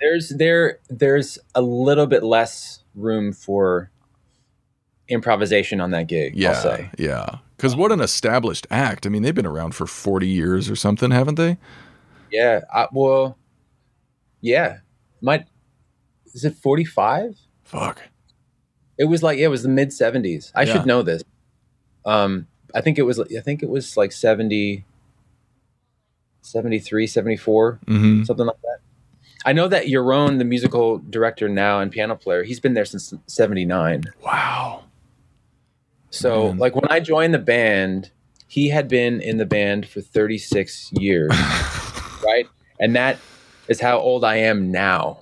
there's 0.00 0.28
there 0.30 0.78
there's 0.90 1.38
a 1.54 1.62
little 1.62 2.06
bit 2.06 2.22
less 2.22 2.80
room 2.94 3.32
for 3.32 3.90
improvisation 5.12 5.80
on 5.80 5.90
that 5.92 6.06
gig. 6.08 6.34
yeah, 6.36 6.88
yeah. 6.98 7.36
Because 7.56 7.76
what 7.76 7.92
an 7.92 8.00
established 8.00 8.66
act. 8.70 9.06
I 9.06 9.08
mean, 9.08 9.22
they've 9.22 9.34
been 9.34 9.46
around 9.46 9.74
for 9.76 9.86
forty 9.86 10.26
years 10.28 10.68
or 10.68 10.74
something, 10.76 11.10
haven't 11.12 11.36
they? 11.36 11.58
Yeah. 12.30 12.62
I, 12.74 12.88
well, 12.92 13.36
yeah. 14.40 14.78
Might 15.20 15.46
is 16.34 16.44
it 16.44 16.54
45? 16.56 17.38
Fuck. 17.62 18.02
It 18.98 19.04
was 19.04 19.22
like 19.22 19.38
yeah, 19.38 19.44
it 19.46 19.50
was 19.50 19.62
the 19.62 19.68
mid 19.68 19.90
70s. 19.90 20.50
I 20.54 20.62
Yeah. 20.62 20.72
should 20.72 20.86
know 20.86 21.02
this. 21.02 21.22
Um, 22.04 22.46
I 22.74 22.80
think 22.80 22.98
it 22.98 23.02
was 23.02 23.20
I 23.20 23.40
think 23.40 23.62
it 23.62 23.68
was 23.68 23.96
like 23.96 24.10
70, 24.12 24.84
73, 26.42 27.06
74. 27.06 27.78
hmm 27.86 28.22
something 28.24 28.46
like 28.46 28.60
that. 28.62 28.78
I 29.44 29.52
know 29.52 29.68
that 29.68 29.86
Yaron, 29.86 30.38
the 30.38 30.44
musical 30.44 30.98
director 30.98 31.48
now 31.48 31.80
and 31.80 31.90
piano 31.90 32.14
player, 32.16 32.44
he's 32.44 32.60
been 32.60 32.74
there 32.74 32.84
since 32.84 33.12
'79. 33.26 34.04
Wow. 34.24 34.84
So, 36.12 36.48
Man. 36.48 36.58
like 36.58 36.74
when 36.76 36.86
I 36.90 37.00
joined 37.00 37.34
the 37.34 37.38
band, 37.38 38.10
he 38.46 38.68
had 38.68 38.86
been 38.86 39.20
in 39.20 39.38
the 39.38 39.46
band 39.46 39.88
for 39.88 40.00
36 40.00 40.92
years, 40.92 41.30
right? 42.24 42.46
And 42.78 42.94
that 42.96 43.18
is 43.66 43.80
how 43.80 43.98
old 43.98 44.22
I 44.24 44.36
am 44.36 44.70
now. 44.70 45.20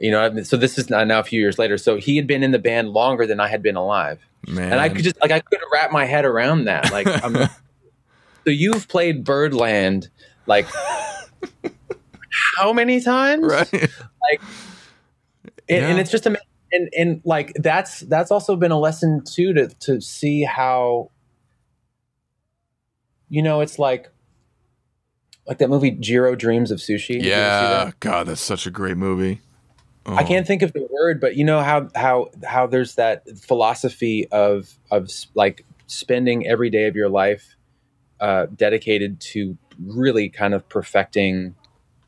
You 0.00 0.10
know, 0.10 0.42
so 0.42 0.56
this 0.58 0.76
is 0.78 0.90
now 0.90 1.20
a 1.20 1.22
few 1.24 1.40
years 1.40 1.58
later. 1.58 1.78
So 1.78 1.96
he 1.96 2.16
had 2.16 2.26
been 2.26 2.42
in 2.42 2.50
the 2.50 2.58
band 2.58 2.90
longer 2.90 3.26
than 3.26 3.40
I 3.40 3.48
had 3.48 3.62
been 3.62 3.76
alive, 3.76 4.20
Man. 4.46 4.72
and 4.72 4.80
I 4.80 4.88
could 4.90 5.04
just 5.04 5.18
like 5.22 5.30
I 5.30 5.40
couldn't 5.40 5.68
wrap 5.72 5.90
my 5.92 6.04
head 6.04 6.24
around 6.26 6.64
that. 6.64 6.90
Like, 6.92 7.06
I'm, 7.24 7.34
so 8.44 8.50
you've 8.50 8.88
played 8.88 9.24
Birdland, 9.24 10.08
like 10.46 10.66
how 12.58 12.72
many 12.72 13.00
times? 13.00 13.46
right. 13.46 13.72
and, 13.72 13.90
Yeah. 15.68 15.88
and 15.88 15.98
it's 15.98 16.10
just 16.10 16.26
amazing. 16.26 16.42
And 16.72 16.88
and 16.96 17.20
like 17.24 17.52
that's 17.54 18.00
that's 18.00 18.30
also 18.30 18.56
been 18.56 18.72
a 18.72 18.78
lesson 18.78 19.22
too 19.24 19.52
to 19.54 19.68
to 19.80 20.00
see 20.00 20.42
how 20.42 21.10
you 23.28 23.42
know 23.42 23.60
it's 23.60 23.78
like 23.78 24.10
like 25.46 25.58
that 25.58 25.70
movie 25.70 25.92
Jiro 25.92 26.34
Dreams 26.34 26.70
of 26.70 26.78
Sushi. 26.78 27.08
Did 27.14 27.24
you 27.24 27.30
ever 27.32 27.40
see 27.50 27.64
Yeah. 27.68 27.84
that? 27.84 28.00
God, 28.00 28.26
that's 28.26 28.40
such 28.40 28.66
a 28.66 28.70
great 28.70 28.96
movie. 28.96 29.40
I 30.08 30.22
Oh. 30.22 30.26
can't 30.26 30.46
think 30.46 30.62
of 30.62 30.72
the 30.72 30.86
word, 30.90 31.20
but 31.20 31.36
you 31.36 31.44
know 31.44 31.60
how 31.62 31.88
how 31.94 32.30
how 32.44 32.66
there's 32.66 32.94
that 32.96 33.22
philosophy 33.38 34.26
of 34.30 34.72
of 34.90 35.08
like 35.34 35.64
spending 35.86 36.46
every 36.46 36.70
day 36.70 36.86
of 36.86 36.96
your 36.96 37.08
life 37.08 37.56
uh, 38.20 38.46
dedicated 38.54 39.20
to 39.20 39.56
really 39.84 40.28
kind 40.28 40.54
of 40.54 40.68
perfecting 40.68 41.54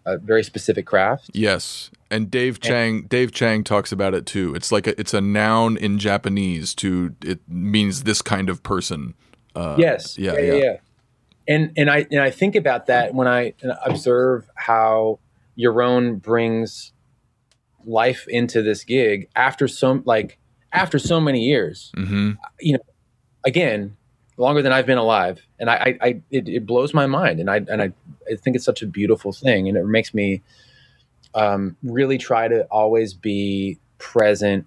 a 0.07 0.17
very 0.19 0.43
specific 0.43 0.87
craft. 0.87 1.31
Yes, 1.35 1.91
and 2.11 2.31
Dave 2.31 2.61
Chang. 2.61 3.03
Dave 3.03 3.33
Chang 3.33 3.65
talks 3.65 3.93
about 3.93 4.15
it 4.15 4.27
too. 4.27 4.55
It's 4.55 4.73
like 4.73 4.87
a, 4.87 4.99
it's 4.99 5.15
a 5.15 5.21
noun 5.21 5.77
in 5.77 5.99
Japanese 5.99 6.75
to 6.77 7.15
it 7.25 7.41
means 7.49 8.05
this 8.05 8.23
kind 8.23 8.49
of 8.49 8.63
person. 8.63 9.15
Uh, 9.55 9.77
yes. 9.79 10.19
yeah, 10.19 10.35
yeah, 10.35 10.41
yeah. 10.41 10.55
yeah. 10.55 10.77
And 11.47 11.73
and 11.77 11.91
I 11.91 12.07
and 12.11 12.21
I 12.21 12.31
think 12.31 12.55
about 12.57 12.87
that 12.87 13.15
when 13.15 13.27
I 13.27 13.55
observe 13.85 14.49
how 14.55 15.19
Yaron 15.59 16.21
brings 16.21 16.93
life 17.85 18.27
into 18.29 18.63
this 18.63 18.85
gig 18.85 19.29
after 19.35 19.67
so 19.67 20.03
like 20.05 20.39
after 20.73 20.99
so 20.99 21.21
many 21.21 21.45
years. 21.45 21.93
hmm 21.95 22.33
Again, 23.45 23.97
longer 24.37 24.61
than 24.63 24.73
I've 24.73 24.85
been 24.85 24.99
alive, 24.99 25.41
and 25.59 25.71
I, 25.71 25.75
I, 25.75 25.99
I 26.07 26.09
it, 26.31 26.49
it 26.49 26.67
blows 26.67 26.93
my 26.93 27.07
mind, 27.07 27.41
and 27.41 27.49
I 27.49 27.57
and 27.57 27.81
I, 27.81 27.93
I 28.31 28.37
think 28.37 28.57
it's 28.57 28.65
such 28.65 28.83
a 28.83 28.87
beautiful 28.87 29.33
thing, 29.33 29.69
and 29.69 29.79
it 29.79 29.87
makes 29.87 30.13
me 30.13 30.43
um, 31.35 31.77
really 31.83 32.19
try 32.19 32.49
to 32.49 32.65
always 32.71 33.15
be 33.15 33.79
present 33.99 34.67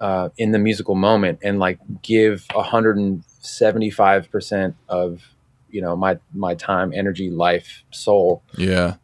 uh, 0.00 0.28
in 0.38 0.52
the 0.52 0.58
musical 0.58 0.94
moment 0.94 1.38
and 1.42 1.58
like 1.58 1.78
give 2.02 2.44
175 2.52 4.30
percent 4.30 4.76
of 4.88 5.22
you 5.70 5.80
know 5.82 5.96
my 5.96 6.18
my 6.34 6.54
time, 6.54 6.92
energy, 6.94 7.30
life, 7.30 7.82
soul 7.90 8.42
Yeah. 8.56 8.94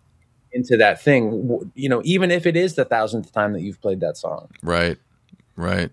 into 0.53 0.77
that 0.77 1.01
thing. 1.03 1.71
You 1.75 1.89
know, 1.89 2.01
even 2.05 2.31
if 2.31 2.47
it 2.47 2.57
is 2.57 2.75
the 2.75 2.85
thousandth 2.85 3.33
time 3.33 3.53
that 3.55 3.63
you've 3.63 3.81
played 3.81 4.01
that 4.01 4.17
song. 4.17 4.49
Right. 4.63 4.99
Right. 5.57 5.91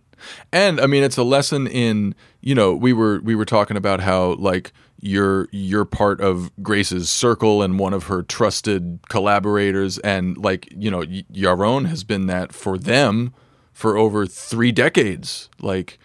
And 0.52 0.80
I 0.80 0.88
mean 0.88 1.04
it's 1.04 1.18
a 1.18 1.24
lesson 1.24 1.68
in, 1.68 2.16
you 2.42 2.56
know, 2.56 2.74
we 2.74 2.94
were 2.94 3.20
we 3.22 3.36
were 3.36 3.46
talking 3.46 3.78
about 3.78 4.00
how 4.02 4.34
like 4.34 4.72
you're 5.00 5.48
you're 5.52 5.86
part 5.86 6.22
of 6.22 6.52
Grace's 6.62 7.10
circle 7.10 7.62
and 7.64 7.80
one 7.80 7.94
of 7.94 8.04
her 8.04 8.22
trusted 8.24 9.00
collaborators 9.10 9.98
and 10.00 10.38
like, 10.38 10.72
you 10.78 10.92
know, 10.92 11.00
Y- 11.00 11.26
Yaron 11.34 11.88
has 11.88 12.04
been 12.04 12.28
that 12.28 12.54
for 12.54 12.78
them 12.78 13.34
for 13.74 13.98
over 13.98 14.26
3 14.28 14.72
decades. 14.72 15.50
Like 15.60 15.98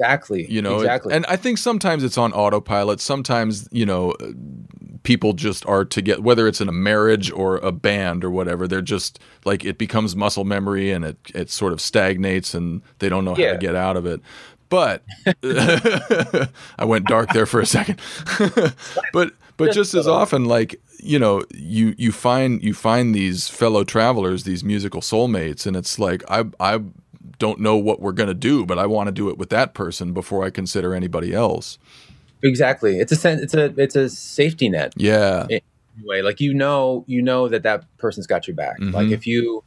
Exactly. 0.00 0.46
you 0.48 0.62
know 0.62 0.76
exactly. 0.76 1.12
and 1.12 1.26
i 1.26 1.34
think 1.34 1.58
sometimes 1.58 2.04
it's 2.04 2.16
on 2.16 2.32
autopilot 2.32 3.00
sometimes 3.00 3.68
you 3.72 3.84
know 3.84 4.12
uh, 4.12 4.28
people 5.02 5.32
just 5.32 5.66
are 5.66 5.84
to 5.84 6.02
get 6.02 6.22
whether 6.22 6.46
it's 6.48 6.60
in 6.60 6.68
a 6.68 6.72
marriage 6.72 7.30
or 7.30 7.56
a 7.58 7.72
band 7.72 8.24
or 8.24 8.30
whatever 8.30 8.66
they're 8.68 8.80
just 8.82 9.18
like 9.44 9.64
it 9.64 9.78
becomes 9.78 10.14
muscle 10.16 10.44
memory 10.44 10.90
and 10.90 11.04
it 11.04 11.16
it 11.34 11.50
sort 11.50 11.72
of 11.72 11.80
stagnates 11.80 12.54
and 12.54 12.82
they 12.98 13.08
don't 13.08 13.24
know 13.24 13.34
how 13.34 13.40
Yeah. 13.40 13.52
to 13.52 13.58
get 13.58 13.74
out 13.74 13.96
of 13.96 14.06
it. 14.06 14.20
But 14.70 15.02
i 16.78 16.84
went 16.84 17.06
dark 17.06 17.30
there 17.32 17.46
for 17.46 17.60
a 17.60 17.66
second. 17.66 18.00
But 19.12 19.32
but 19.56 19.72
just 19.72 19.94
as 19.94 20.06
often 20.06 20.44
like 20.44 20.80
you 21.00 21.18
know 21.18 21.42
you 21.54 21.94
you 21.98 22.12
find 22.12 22.62
you 22.62 22.74
find 22.74 23.14
these 23.14 23.48
fellow 23.48 23.84
travelers 23.84 24.44
these 24.44 24.62
musical 24.62 25.00
soulmates 25.00 25.66
and 25.66 25.76
it's 25.76 25.98
like 25.98 26.22
i 26.30 26.44
i 26.60 26.80
don't 27.38 27.60
know 27.60 27.76
what 27.76 28.00
we're 28.00 28.12
going 28.12 28.28
to 28.28 28.34
do 28.34 28.66
but 28.66 28.78
i 28.78 28.86
want 28.86 29.06
to 29.08 29.12
do 29.12 29.28
it 29.28 29.38
with 29.38 29.48
that 29.50 29.74
person 29.74 30.12
before 30.12 30.44
i 30.44 30.50
consider 30.50 30.94
anybody 30.94 31.32
else 31.34 31.78
exactly. 32.42 32.98
It's 32.98 33.12
a 33.12 33.16
sen- 33.16 33.40
it's 33.40 33.54
a 33.54 33.72
it's 33.80 33.96
a 33.96 34.08
safety 34.08 34.68
net. 34.68 34.92
yeah 34.96 35.46
way 36.04 36.22
like 36.22 36.40
you 36.40 36.54
know 36.54 37.04
you 37.08 37.20
know 37.20 37.48
that 37.48 37.64
that 37.64 37.84
person's 37.98 38.28
got 38.28 38.46
your 38.46 38.54
back 38.54 38.78
Mhm. 38.78 38.92
like 38.92 39.08
if 39.08 39.26
you 39.26 39.64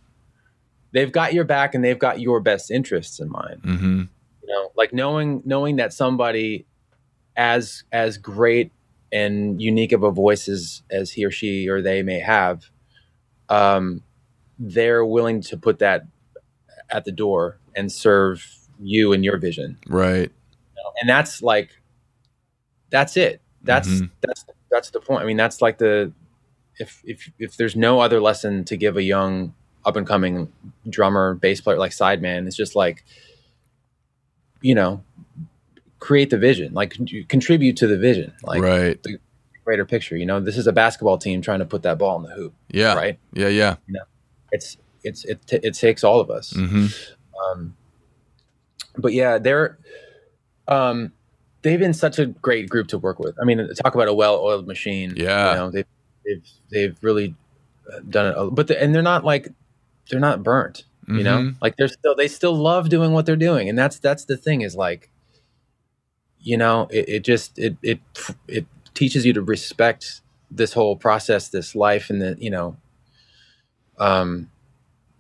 they've 0.94 1.12
got 1.12 1.34
your 1.34 1.44
back 1.44 1.76
and 1.76 1.84
they've 1.84 2.00
got 2.00 2.22
your 2.22 2.40
best 2.40 2.72
interests 2.72 3.20
in 3.20 3.30
mind 3.30 3.60
hmm 3.66 4.02
you 4.42 4.48
know 4.48 4.72
like 4.78 4.94
knowing 4.94 5.42
knowing 5.44 5.76
that 5.76 5.92
somebody 5.92 6.66
as 7.36 7.84
as 7.92 8.18
great 8.18 8.72
and 9.12 9.62
unique 9.62 9.92
of 9.92 10.04
a 10.04 10.12
voice 10.12 10.48
as 10.48 10.84
as 10.90 11.12
he 11.12 11.26
or 11.26 11.32
she 11.32 11.68
or 11.68 11.82
they 11.82 12.02
may 12.02 12.20
have 12.22 12.70
um 13.50 14.02
they're 14.58 15.04
willing 15.06 15.42
to 15.42 15.58
put 15.58 15.80
that 15.80 16.04
at 16.90 17.04
the 17.04 17.12
door 17.12 17.58
and 17.76 17.92
serve 17.92 18.46
you 18.80 19.12
and 19.12 19.26
your 19.26 19.38
vision 19.38 19.78
right 19.88 20.32
and 21.02 21.10
that's 21.10 21.42
like 21.42 21.72
that's 22.92 23.18
it. 23.18 23.42
That's 23.64 23.88
Mhm. 23.88 24.12
that's 24.22 24.46
that's 24.70 24.90
the 24.92 25.00
point. 25.00 25.24
I 25.24 25.26
mean 25.26 25.38
that's 25.38 25.62
like 25.62 25.78
the 25.78 26.12
if 26.80 27.02
if 27.04 27.32
if 27.40 27.58
there's 27.58 27.76
no 27.76 28.00
other 28.00 28.22
lesson 28.22 28.64
to 28.66 28.78
give 28.78 28.98
a 28.98 29.04
young 29.04 29.54
up 29.84 29.96
and 29.96 30.06
coming 30.06 30.52
drummer 30.90 31.34
bass 31.34 31.60
player 31.60 31.78
like 31.78 31.92
sideman 31.92 32.46
it's 32.46 32.56
just 32.56 32.76
like 32.76 33.04
you 34.62 34.76
know 34.76 35.04
create 35.98 36.30
the 36.30 36.38
vision 36.38 36.72
like 36.74 36.96
contribute 37.28 37.76
to 37.78 37.88
the 37.88 37.98
vision 37.98 38.32
like 38.44 38.62
right. 38.62 39.02
the 39.02 39.18
greater 39.66 39.84
picture 39.86 40.16
you 40.16 40.26
know? 40.26 40.40
This 40.40 40.56
is 40.56 40.68
a 40.68 40.72
basketball 40.72 41.18
team 41.18 41.42
trying 41.42 41.60
to 41.60 41.66
put 41.66 41.82
that 41.82 41.98
ball 41.98 42.16
in 42.18 42.24
the 42.30 42.36
hoop 42.36 42.54
yeah. 42.70 42.94
right? 42.94 43.20
Yeah 43.34 43.48
yeah. 43.48 43.78
You 43.88 43.94
know, 43.94 44.04
it's 44.52 44.78
it's 45.04 45.26
it, 45.26 45.46
t- 45.48 45.60
it 45.64 45.74
takes 45.74 46.04
all 46.04 46.20
of 46.20 46.30
us. 46.30 46.52
Hmm 46.52 46.88
um, 47.42 47.76
but 48.98 49.14
yeah, 49.14 49.38
they're 49.38 49.78
um, 50.68 51.14
they've 51.62 51.80
been 51.80 51.94
such 51.94 52.20
a 52.20 52.26
great 52.28 52.70
group 52.70 52.88
to 52.90 52.98
work 52.98 53.20
with. 53.20 53.36
I 53.42 53.46
mean, 53.46 53.58
talk 53.84 53.96
about 53.96 54.08
a 54.08 54.14
well-oiled 54.14 54.68
machine. 54.68 55.14
Yeah. 55.16 55.52
you 55.52 55.58
know, 55.58 55.70
they've 55.72 55.86
they've 56.26 56.48
they've 56.70 56.98
really 57.02 57.36
uh, 57.92 58.00
done 58.10 58.28
it. 58.28 58.56
But 58.56 58.68
the, 58.68 58.82
and 58.82 58.94
they're 58.96 59.02
not 59.02 59.24
like 59.24 59.50
they're 60.10 60.20
not 60.20 60.44
burnt. 60.44 60.86
You 61.08 61.24
know, 61.24 61.40
Mhm. 61.40 61.56
like 61.62 61.76
they're 61.78 61.88
still 61.90 62.16
they 62.16 62.28
still 62.30 62.56
love 62.56 62.88
doing 62.88 63.12
what 63.12 63.26
they're 63.26 63.36
doing, 63.36 63.68
and 63.68 63.78
that's 63.78 64.00
that's 64.00 64.24
the 64.26 64.38
thing 64.38 64.62
is 64.62 64.76
like, 64.76 65.10
you 66.40 66.56
know, 66.58 66.88
it, 66.90 67.10
it 67.10 67.24
just 67.26 67.58
it 67.60 67.76
it 67.82 68.00
it 68.48 68.66
teaches 68.94 69.26
you 69.26 69.34
to 69.34 69.42
respect 69.42 70.22
this 70.50 70.72
whole 70.74 70.96
process, 70.96 71.50
this 71.50 71.76
life, 71.76 72.10
and 72.10 72.22
the 72.22 72.38
you 72.40 72.50
know, 72.50 72.78
um, 73.98 74.50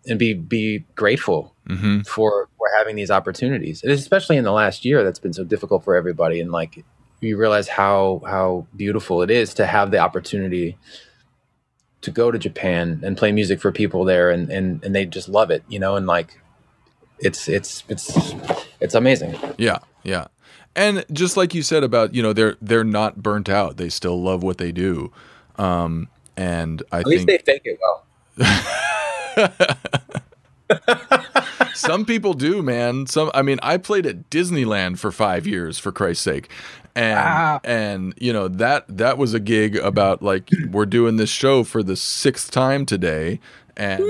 and 0.07 0.17
be 0.19 0.33
be 0.33 0.85
grateful 0.95 1.55
hmm 1.67 2.01
for 2.01 2.49
for 2.57 2.67
having 2.77 2.95
these 2.95 3.11
opportunities, 3.11 3.83
and 3.83 3.91
especially 3.91 4.37
in 4.37 4.43
the 4.43 4.51
last 4.51 4.85
year 4.85 5.03
that's 5.03 5.19
been 5.19 5.33
so 5.33 5.43
difficult 5.43 5.83
for 5.83 5.95
everybody. 5.95 6.39
And 6.39 6.51
like 6.51 6.83
you 7.19 7.37
realize 7.37 7.67
how 7.67 8.21
how 8.25 8.67
beautiful 8.75 9.21
it 9.21 9.29
is 9.31 9.53
to 9.55 9.65
have 9.65 9.91
the 9.91 9.99
opportunity 9.99 10.77
to 12.01 12.11
go 12.11 12.31
to 12.31 12.39
Japan 12.39 12.99
and 13.03 13.15
play 13.15 13.31
music 13.31 13.61
for 13.61 13.71
people 13.71 14.03
there, 14.05 14.31
and 14.31 14.49
and 14.51 14.83
and 14.83 14.95
they 14.95 15.05
just 15.05 15.29
love 15.29 15.51
it, 15.51 15.63
you 15.67 15.79
know, 15.79 15.95
and 15.95 16.07
like 16.07 16.39
it's 17.19 17.47
it's 17.47 17.83
it's 17.87 18.33
it's 18.79 18.95
amazing. 18.95 19.35
Yeah, 19.57 19.79
yeah. 20.03 20.27
And 20.75 21.05
just 21.11 21.37
like 21.37 21.53
you 21.53 21.61
said 21.61 21.83
about, 21.83 22.15
you 22.15 22.23
know, 22.23 22.33
they're 22.33 22.57
they're 22.61 22.83
not 22.83 23.21
burnt 23.21 23.49
out. 23.49 23.77
They 23.77 23.89
still 23.89 24.21
love 24.21 24.41
what 24.41 24.57
they 24.57 24.71
do. 24.71 25.11
Um 25.57 26.07
and 26.35 26.81
I 26.91 27.01
At 27.01 27.07
least 27.07 27.27
think 27.27 27.45
they 27.45 27.53
fake 27.53 27.61
it 27.65 27.77
well. 27.81 28.05
some 31.73 32.05
people 32.05 32.33
do, 32.33 32.61
man. 32.61 33.05
Some 33.07 33.31
I 33.33 33.41
mean, 33.41 33.59
I 33.61 33.77
played 33.77 34.05
at 34.05 34.29
Disneyland 34.29 34.99
for 34.99 35.11
5 35.11 35.47
years 35.47 35.79
for 35.79 35.91
Christ's 35.91 36.23
sake. 36.23 36.49
And 36.95 37.15
Wow. 37.15 37.61
and 37.63 38.13
you 38.17 38.33
know, 38.33 38.47
that 38.47 38.85
that 38.97 39.17
was 39.17 39.33
a 39.33 39.39
gig 39.39 39.75
about 39.77 40.21
like 40.21 40.49
we're 40.69 40.85
doing 40.85 41.17
this 41.17 41.29
show 41.29 41.63
for 41.63 41.83
the 41.83 41.93
6th 41.93 42.51
time 42.51 42.85
today 42.85 43.39
and 43.77 44.03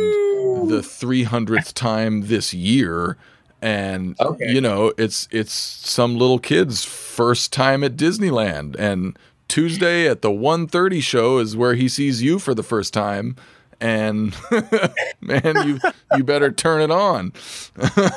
the 0.69 0.81
300th 0.83 1.73
time 1.73 2.27
this 2.27 2.53
year 2.53 3.15
and 3.61 4.19
Okay. 4.19 4.51
you 4.51 4.59
know 4.59 4.91
it's 4.97 5.27
it's 5.31 5.53
some 5.53 6.17
little 6.17 6.39
kid's 6.39 6.83
first 6.83 7.53
time 7.53 7.83
at 7.83 7.95
Disneyland 7.95 8.75
and 8.79 9.17
Tuesday 9.47 10.07
at 10.09 10.23
the 10.23 10.31
1:30 10.31 11.01
show 11.03 11.37
is 11.37 11.55
where 11.55 11.75
he 11.75 11.87
sees 11.87 12.23
you 12.23 12.39
for 12.39 12.55
the 12.55 12.63
first 12.63 12.91
time 12.93 13.35
and 13.81 14.33
man 15.21 15.41
you 15.67 15.79
you 16.15 16.23
better 16.23 16.51
turn 16.51 16.81
it 16.81 16.91
on 16.91 17.33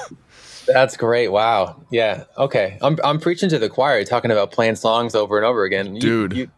That's 0.67 0.97
great. 0.97 1.29
Wow. 1.29 1.85
Yeah. 1.91 2.25
Okay. 2.39 2.79
I'm 2.81 2.99
I'm 3.05 3.21
preaching 3.21 3.51
to 3.51 3.59
the 3.59 3.69
choir, 3.69 4.03
talking 4.05 4.31
about 4.31 4.51
playing 4.51 4.77
songs 4.77 5.15
over 5.15 5.37
and 5.37 5.45
over 5.45 5.65
again. 5.65 5.95
You, 5.95 6.01
Dude. 6.01 6.33
you, 6.33 6.51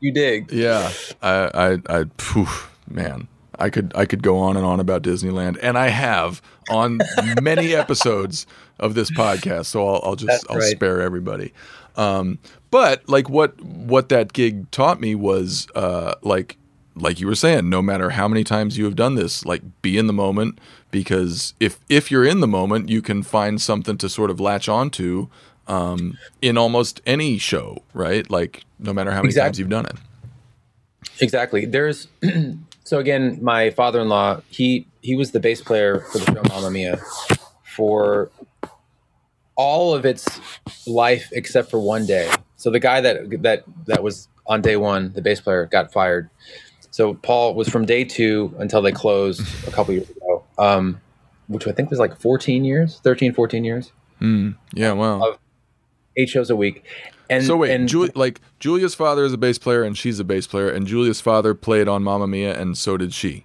you 0.00 0.12
dig. 0.12 0.52
yeah 0.52 0.90
I 1.22 1.78
I 1.88 1.98
I 2.00 2.04
phew, 2.18 2.46
man 2.90 3.26
I 3.58 3.70
could 3.70 3.92
I 3.94 4.04
could 4.04 4.22
go 4.22 4.36
on 4.38 4.58
and 4.58 4.66
on 4.66 4.80
about 4.80 5.02
Disneyland 5.02 5.58
and 5.62 5.78
I 5.78 5.88
have 5.88 6.42
on 6.68 7.00
many 7.40 7.74
episodes 7.82 8.46
of 8.78 8.94
this 8.94 9.10
podcast 9.10 9.66
so 9.66 9.88
I'll, 9.88 10.00
I'll 10.04 10.16
just 10.16 10.26
That's 10.26 10.44
I'll 10.50 10.58
right. 10.58 10.76
spare 10.76 11.00
everybody 11.00 11.54
um 11.96 12.38
but 12.70 13.08
like 13.08 13.30
what 13.30 13.58
what 13.62 14.10
that 14.10 14.34
gig 14.34 14.70
taught 14.72 15.00
me 15.00 15.14
was 15.14 15.68
uh 15.74 16.16
like 16.22 16.58
like 16.96 17.20
you 17.20 17.26
were 17.26 17.34
saying 17.34 17.68
no 17.68 17.82
matter 17.82 18.10
how 18.10 18.28
many 18.28 18.44
times 18.44 18.78
you 18.78 18.84
have 18.84 18.96
done 18.96 19.14
this 19.14 19.44
like 19.44 19.62
be 19.82 19.98
in 19.98 20.06
the 20.06 20.12
moment 20.12 20.58
because 20.90 21.54
if 21.58 21.78
if 21.88 22.10
you're 22.10 22.24
in 22.24 22.40
the 22.40 22.46
moment 22.46 22.88
you 22.88 23.02
can 23.02 23.22
find 23.22 23.60
something 23.60 23.98
to 23.98 24.08
sort 24.08 24.30
of 24.30 24.38
latch 24.38 24.68
onto 24.68 25.28
um 25.66 26.16
in 26.40 26.56
almost 26.56 27.00
any 27.06 27.36
show 27.38 27.82
right 27.92 28.30
like 28.30 28.64
no 28.78 28.92
matter 28.92 29.10
how 29.10 29.22
many 29.22 29.34
times 29.34 29.58
you've 29.58 29.68
done 29.68 29.86
it 29.86 29.96
Exactly. 31.20 31.64
There's 31.64 32.08
so 32.84 32.98
again, 32.98 33.38
my 33.42 33.70
father-in-law, 33.70 34.42
he 34.48 34.86
he 35.00 35.14
was 35.14 35.30
the 35.30 35.40
bass 35.40 35.60
player 35.60 36.00
for 36.00 36.18
the 36.18 36.26
show 36.26 36.42
Mamma 36.48 36.70
Mia 36.70 37.00
for 37.62 38.30
all 39.56 39.94
of 39.94 40.04
its 40.04 40.40
life 40.86 41.28
except 41.32 41.70
for 41.70 41.78
one 41.78 42.06
day. 42.06 42.30
So 42.56 42.70
the 42.70 42.80
guy 42.80 43.00
that 43.00 43.42
that 43.42 43.64
that 43.86 44.02
was 44.02 44.28
on 44.46 44.60
day 44.60 44.76
1, 44.76 45.12
the 45.14 45.22
bass 45.22 45.40
player 45.40 45.66
got 45.66 45.92
fired. 45.92 46.28
So 46.94 47.14
Paul 47.14 47.56
was 47.56 47.68
from 47.68 47.86
day 47.86 48.04
2 48.04 48.54
until 48.60 48.80
they 48.80 48.92
closed 48.92 49.42
a 49.66 49.72
couple 49.72 49.94
years 49.94 50.08
ago. 50.10 50.44
Um 50.58 51.00
which 51.48 51.66
I 51.66 51.72
think 51.72 51.90
was 51.90 51.98
like 51.98 52.16
14 52.20 52.64
years, 52.64 53.00
13 53.02 53.34
14 53.34 53.64
years. 53.64 53.90
Mm, 54.20 54.54
yeah, 54.72 54.92
well. 54.92 55.24
Of- 55.24 55.38
Eight 56.16 56.28
shows 56.28 56.50
a 56.50 56.54
week. 56.56 56.84
And 57.28 57.44
so 57.44 57.56
wait, 57.56 57.72
and 57.72 57.88
Juli- 57.88 58.12
like 58.14 58.40
Julia's 58.60 58.94
father 58.94 59.24
is 59.24 59.32
a 59.32 59.36
bass 59.36 59.58
player 59.58 59.82
and 59.82 59.98
she's 59.98 60.20
a 60.20 60.24
bass 60.24 60.46
player, 60.46 60.68
and 60.70 60.86
Julia's 60.86 61.20
father 61.20 61.52
played 61.52 61.88
on 61.88 62.04
Mamma 62.04 62.28
Mia, 62.28 62.56
and 62.58 62.78
so 62.78 62.96
did 62.96 63.12
she. 63.12 63.44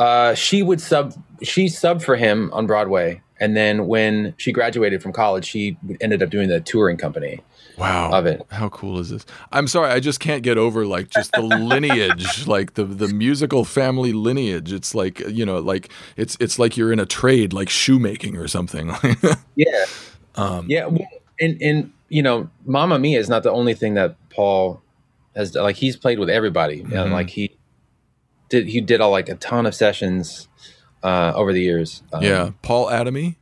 Uh, 0.00 0.34
she 0.34 0.64
would 0.64 0.80
sub. 0.80 1.14
She 1.42 1.66
subbed 1.66 2.02
for 2.02 2.16
him 2.16 2.50
on 2.52 2.66
Broadway, 2.66 3.22
And 3.38 3.56
then 3.56 3.86
when 3.86 4.34
she 4.36 4.50
graduated 4.50 5.00
from 5.00 5.12
college, 5.12 5.44
she 5.44 5.78
ended 6.00 6.22
up 6.24 6.30
doing 6.30 6.48
the 6.48 6.60
touring 6.60 6.96
company. 6.96 7.40
Wow. 7.80 8.10
Of 8.12 8.26
it. 8.26 8.42
How 8.50 8.68
cool 8.68 8.98
is 8.98 9.08
this? 9.08 9.24
I'm 9.52 9.66
sorry, 9.66 9.90
I 9.90 10.00
just 10.00 10.20
can't 10.20 10.42
get 10.42 10.58
over 10.58 10.84
like 10.86 11.08
just 11.08 11.32
the 11.32 11.40
lineage, 11.40 12.46
like 12.46 12.74
the 12.74 12.84
the 12.84 13.08
musical 13.08 13.64
family 13.64 14.12
lineage. 14.12 14.72
It's 14.72 14.94
like, 14.94 15.20
you 15.20 15.46
know, 15.46 15.58
like 15.58 15.90
it's 16.16 16.36
it's 16.40 16.58
like 16.58 16.76
you're 16.76 16.92
in 16.92 17.00
a 17.00 17.06
trade 17.06 17.52
like 17.52 17.68
shoemaking 17.70 18.36
or 18.36 18.48
something. 18.48 18.92
Yeah. 19.56 19.84
yeah. 20.68 20.86
well, 20.86 21.06
And, 21.40 21.60
and, 21.60 21.92
you 22.08 22.22
know, 22.22 22.48
Mamma 22.64 22.98
Mia 22.98 23.18
is 23.18 23.28
not 23.28 23.42
the 23.42 23.50
only 23.50 23.74
thing 23.74 23.94
that 23.94 24.16
Paul 24.30 24.80
has. 25.36 25.54
Like, 25.54 25.76
he's 25.76 25.96
played 25.96 26.18
with 26.18 26.30
everybody. 26.30 26.80
And, 26.80 27.12
like, 27.12 27.28
he 27.30 27.58
did, 28.48 28.68
he 28.68 28.80
did 28.80 29.00
all 29.00 29.10
like 29.10 29.28
a 29.28 29.34
ton 29.34 29.66
of 29.66 29.74
sessions 29.74 30.48
uh, 31.02 31.32
over 31.34 31.52
the 31.52 31.60
years. 31.60 32.02
Um, 32.12 32.22
yeah. 32.22 32.50
Paul 32.62 32.86
Adamy? 32.86 33.36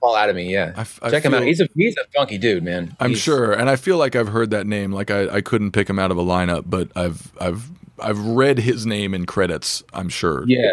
Paul 0.00 0.14
Adamy. 0.14 0.50
Yeah. 0.50 0.72
I 0.76 0.86
I 1.06 1.10
Check 1.10 1.24
him 1.24 1.34
out. 1.34 1.42
He's 1.42 1.60
a, 1.60 1.68
he's 1.74 1.96
a 1.96 2.06
funky 2.14 2.38
dude, 2.38 2.62
man. 2.62 2.96
I'm 3.00 3.10
He's- 3.10 3.20
sure, 3.22 3.52
and 3.52 3.68
I 3.68 3.76
feel 3.76 3.96
like 3.98 4.16
I've 4.16 4.28
heard 4.28 4.50
that 4.50 4.66
name. 4.66 4.92
Like 4.92 5.10
I, 5.10 5.28
I 5.28 5.40
couldn't 5.40 5.72
pick 5.72 5.88
him 5.88 5.98
out 5.98 6.10
of 6.10 6.18
a 6.18 6.22
lineup, 6.22 6.64
but 6.66 6.90
I've 6.96 7.32
I've 7.40 7.70
I've 8.00 8.18
read 8.20 8.58
his 8.58 8.86
name 8.86 9.14
in 9.14 9.26
credits. 9.26 9.82
I'm 9.92 10.08
sure. 10.08 10.44
Yeah. 10.46 10.72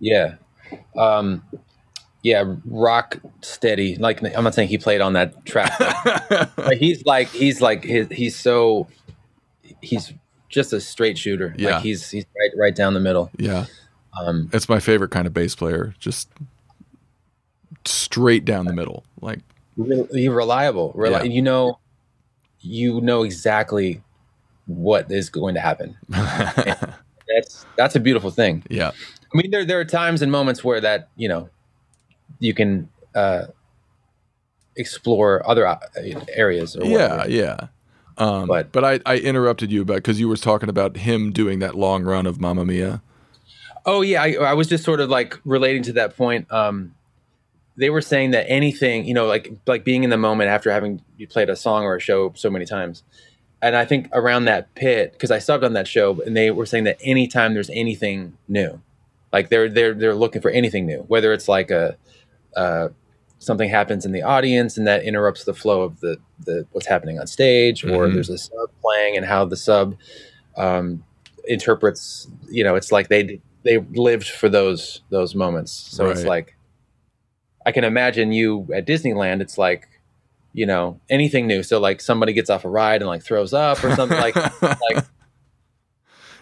Yeah. 0.00 0.34
Um, 0.96 1.42
yeah, 2.22 2.44
rock 2.64 3.18
steady. 3.40 3.96
Like 3.96 4.22
I'm 4.22 4.44
not 4.44 4.54
saying 4.54 4.68
he 4.68 4.78
played 4.78 5.00
on 5.00 5.14
that 5.14 5.44
track, 5.44 5.72
but, 5.78 6.52
but 6.56 6.76
he's 6.76 7.04
like 7.04 7.28
he's 7.28 7.60
like 7.60 7.84
his, 7.84 8.08
he's 8.10 8.36
so 8.36 8.86
he's 9.80 10.12
just 10.48 10.72
a 10.72 10.80
straight 10.80 11.18
shooter. 11.18 11.54
Yeah. 11.58 11.70
Like 11.76 11.82
he's 11.82 12.10
he's 12.10 12.24
right 12.38 12.50
right 12.58 12.74
down 12.74 12.94
the 12.94 13.00
middle. 13.00 13.30
Yeah. 13.38 13.66
Um, 14.20 14.50
It's 14.52 14.68
my 14.68 14.78
favorite 14.78 15.10
kind 15.10 15.26
of 15.26 15.32
bass 15.34 15.54
player. 15.54 15.94
Just 15.98 16.28
straight 17.86 18.44
down 18.44 18.66
the 18.66 18.72
middle. 18.72 19.04
Like 19.20 19.40
re- 19.76 20.06
he 20.12 20.28
reliable. 20.28 20.92
Reli- 20.94 21.10
Yeah. 21.10 21.22
You 21.24 21.42
know, 21.42 21.78
you 22.60 23.00
know 23.00 23.22
exactly 23.22 24.02
what 24.66 25.10
is 25.10 25.28
going 25.30 25.54
to 25.54 25.60
happen. 25.60 25.96
That's 26.08 27.64
that's 27.76 27.96
a 27.96 28.00
beautiful 28.00 28.30
thing. 28.30 28.62
yeah. 28.68 28.90
I 28.90 29.36
mean, 29.36 29.50
there 29.50 29.64
there 29.64 29.80
are 29.80 29.84
times 29.84 30.20
and 30.22 30.30
moments 30.30 30.62
where 30.62 30.80
that 30.80 31.08
you 31.16 31.28
know 31.28 31.48
you 32.40 32.52
can 32.52 32.88
uh, 33.14 33.44
explore 34.76 35.48
other 35.48 35.66
uh, 35.66 35.78
areas. 36.34 36.76
Or 36.76 36.84
Yeah, 36.84 37.10
whatever. 37.16 37.30
yeah. 37.30 37.56
Um, 38.18 38.46
but 38.46 38.72
But- 38.72 38.84
I, 38.84 39.00
I 39.06 39.18
interrupted 39.18 39.72
you 39.72 39.82
about 39.82 39.96
because 39.96 40.20
you 40.20 40.28
were 40.28 40.36
talking 40.36 40.68
about 40.68 40.98
him 40.98 41.32
doing 41.32 41.60
that 41.60 41.74
long 41.74 42.02
run 42.04 42.26
of 42.26 42.40
Mamma 42.40 42.64
Mia. 42.64 43.02
Oh 43.86 44.02
yeah, 44.02 44.22
I, 44.22 44.34
I 44.34 44.52
was 44.52 44.68
just 44.68 44.84
sort 44.84 45.00
of 45.00 45.08
like 45.10 45.38
relating 45.44 45.82
to 45.84 45.92
that 45.94 46.16
point. 46.16 46.50
Um, 46.52 46.94
they 47.76 47.90
were 47.90 48.00
saying 48.02 48.32
that 48.32 48.44
anything, 48.48 49.06
you 49.06 49.14
know, 49.14 49.26
like 49.26 49.52
like 49.66 49.84
being 49.84 50.04
in 50.04 50.10
the 50.10 50.16
moment 50.18 50.50
after 50.50 50.70
having 50.70 51.02
you 51.16 51.26
played 51.26 51.48
a 51.48 51.56
song 51.56 51.84
or 51.84 51.96
a 51.96 52.00
show 52.00 52.32
so 52.36 52.50
many 52.50 52.64
times, 52.66 53.02
and 53.62 53.74
I 53.76 53.84
think 53.84 54.08
around 54.12 54.44
that 54.46 54.74
pit 54.74 55.12
because 55.12 55.30
I 55.30 55.38
subbed 55.38 55.64
on 55.64 55.72
that 55.74 55.88
show, 55.88 56.20
and 56.22 56.36
they 56.36 56.50
were 56.50 56.66
saying 56.66 56.84
that 56.84 56.98
anytime 57.02 57.54
there's 57.54 57.70
anything 57.70 58.36
new, 58.48 58.80
like 59.32 59.48
they're 59.48 59.68
they're 59.68 59.94
they're 59.94 60.14
looking 60.14 60.42
for 60.42 60.50
anything 60.50 60.86
new, 60.86 61.00
whether 61.08 61.32
it's 61.32 61.48
like 61.48 61.70
a 61.70 61.96
uh, 62.56 62.88
something 63.38 63.68
happens 63.68 64.04
in 64.04 64.12
the 64.12 64.22
audience 64.22 64.76
and 64.76 64.86
that 64.86 65.02
interrupts 65.02 65.44
the 65.44 65.54
flow 65.54 65.82
of 65.82 66.00
the 66.00 66.18
the 66.44 66.66
what's 66.72 66.86
happening 66.86 67.18
on 67.18 67.26
stage, 67.26 67.84
or 67.84 68.06
Mhm. 68.06 68.14
there's 68.14 68.28
a 68.30 68.38
sub 68.38 68.70
playing 68.82 69.16
and 69.16 69.24
how 69.26 69.44
the 69.44 69.56
sub 69.56 69.96
um, 70.56 71.02
interprets. 71.48 72.28
You 72.50 72.64
know, 72.64 72.74
it's 72.74 72.92
like 72.92 73.08
they 73.08 73.40
they 73.64 73.78
lived 73.78 74.28
for 74.28 74.48
those 74.48 75.02
those 75.10 75.34
moments. 75.34 75.72
So 75.72 76.08
it's 76.10 76.24
like 76.28 76.56
I 77.66 77.72
can 77.72 77.84
imagine 77.84 78.32
you 78.32 78.68
at 78.74 78.86
Disneyland. 78.86 79.40
It's 79.40 79.58
like 79.58 79.88
you 80.52 80.66
know 80.66 81.00
anything 81.08 81.46
new. 81.46 81.62
So 81.62 81.78
like 81.80 82.00
somebody 82.00 82.32
gets 82.32 82.50
off 82.50 82.64
a 82.64 82.68
ride 82.68 83.00
and 83.02 83.08
like 83.08 83.22
throws 83.22 83.54
up 83.54 83.82
or 83.84 83.94
something 83.94 84.18
like 84.18 84.36
like 84.62 85.04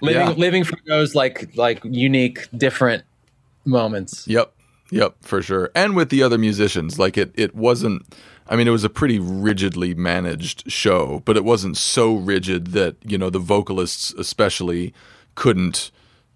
living 0.00 0.26
Yeah. 0.28 0.30
living 0.32 0.64
for 0.64 0.76
those 0.86 1.14
like 1.14 1.56
like 1.56 1.80
unique 1.84 2.48
different 2.56 3.04
moments. 3.64 4.26
Yep. 4.26 4.52
Yep, 4.92 5.16
for 5.20 5.40
sure. 5.40 5.70
And 5.74 5.94
with 5.94 6.08
the 6.10 6.22
other 6.24 6.38
musicians, 6.38 6.98
like 6.98 7.16
it 7.16 7.30
it 7.36 7.54
wasn't 7.54 8.02
I 8.48 8.56
mean 8.56 8.66
it 8.66 8.72
was 8.72 8.82
a 8.82 8.90
pretty 8.90 9.20
rigidly 9.20 9.94
managed 9.94 10.70
show, 10.70 11.22
but 11.24 11.36
it 11.36 11.44
wasn't 11.44 11.76
so 11.76 12.14
rigid 12.14 12.68
that, 12.68 12.96
you 13.04 13.16
know, 13.16 13.30
the 13.30 13.38
vocalists 13.38 14.12
especially 14.14 14.92
couldn't, 15.36 15.92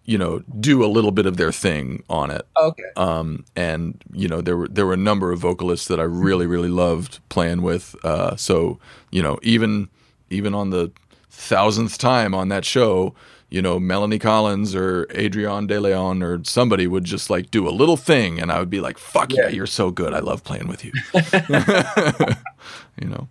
you 0.07 0.19
know, 0.19 0.41
do 0.61 0.85
a 0.85 0.87
little 0.87 1.11
bit 1.13 1.25
of 1.27 1.37
their 1.39 1.51
thing 1.53 2.03
on 2.11 2.31
it. 2.31 2.47
Okay. 2.59 2.83
Um, 2.97 3.45
and 3.57 4.03
you 4.13 4.29
know 4.29 4.41
there 4.43 4.57
were 4.57 4.69
there 4.69 4.85
were 4.87 4.93
a 4.93 4.99
number 4.99 5.33
of 5.33 5.39
vocalists 5.39 5.89
that 5.89 5.99
I 5.99 6.05
really 6.05 6.47
really 6.47 6.69
loved 6.69 7.21
playing 7.29 7.63
with. 7.63 7.97
Uh, 8.05 8.37
so 8.37 8.79
you 9.11 9.23
know 9.23 9.39
even 9.43 9.89
even 10.31 10.55
on 10.55 10.71
the 10.71 10.91
thousandth 11.31 11.97
time 11.99 12.35
on 12.35 12.49
that 12.49 12.65
show, 12.65 13.15
you 13.49 13.63
know 13.63 13.79
Melanie 13.81 14.19
Collins 14.19 14.75
or 14.75 15.07
Adrian 15.11 15.67
De 15.67 15.81
Leon 15.81 16.23
or 16.23 16.45
somebody 16.45 16.87
would 16.87 17.05
just 17.05 17.31
like 17.31 17.51
do 17.51 17.67
a 17.67 17.71
little 17.71 17.97
thing, 17.97 18.39
and 18.41 18.53
I 18.53 18.59
would 18.59 18.71
be 18.71 18.81
like, 18.81 18.99
"Fuck 18.99 19.33
yeah, 19.33 19.45
Yeah. 19.45 19.49
you're 19.51 19.67
so 19.67 19.91
good! 19.91 20.13
I 20.13 20.19
love 20.21 20.45
playing 20.45 20.69
with 20.69 20.85
you." 20.85 20.93
you 23.01 23.09
know. 23.09 23.29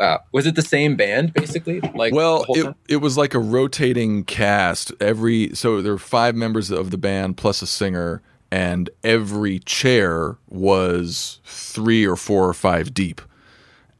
Wow. 0.00 0.20
Was 0.32 0.46
it 0.46 0.54
the 0.54 0.62
same 0.62 0.96
band 0.96 1.32
basically? 1.32 1.80
Like 1.80 2.14
Well, 2.14 2.44
it, 2.50 2.74
it 2.88 2.96
was 2.98 3.16
like 3.16 3.34
a 3.34 3.38
rotating 3.38 4.24
cast. 4.24 4.92
Every 5.00 5.54
so 5.54 5.82
there 5.82 5.92
were 5.92 5.98
five 5.98 6.34
members 6.34 6.70
of 6.70 6.90
the 6.90 6.98
band 6.98 7.36
plus 7.36 7.62
a 7.62 7.66
singer, 7.66 8.22
and 8.50 8.88
every 9.02 9.58
chair 9.60 10.36
was 10.48 11.40
three 11.44 12.06
or 12.06 12.16
four 12.16 12.48
or 12.48 12.54
five 12.54 12.94
deep. 12.94 13.20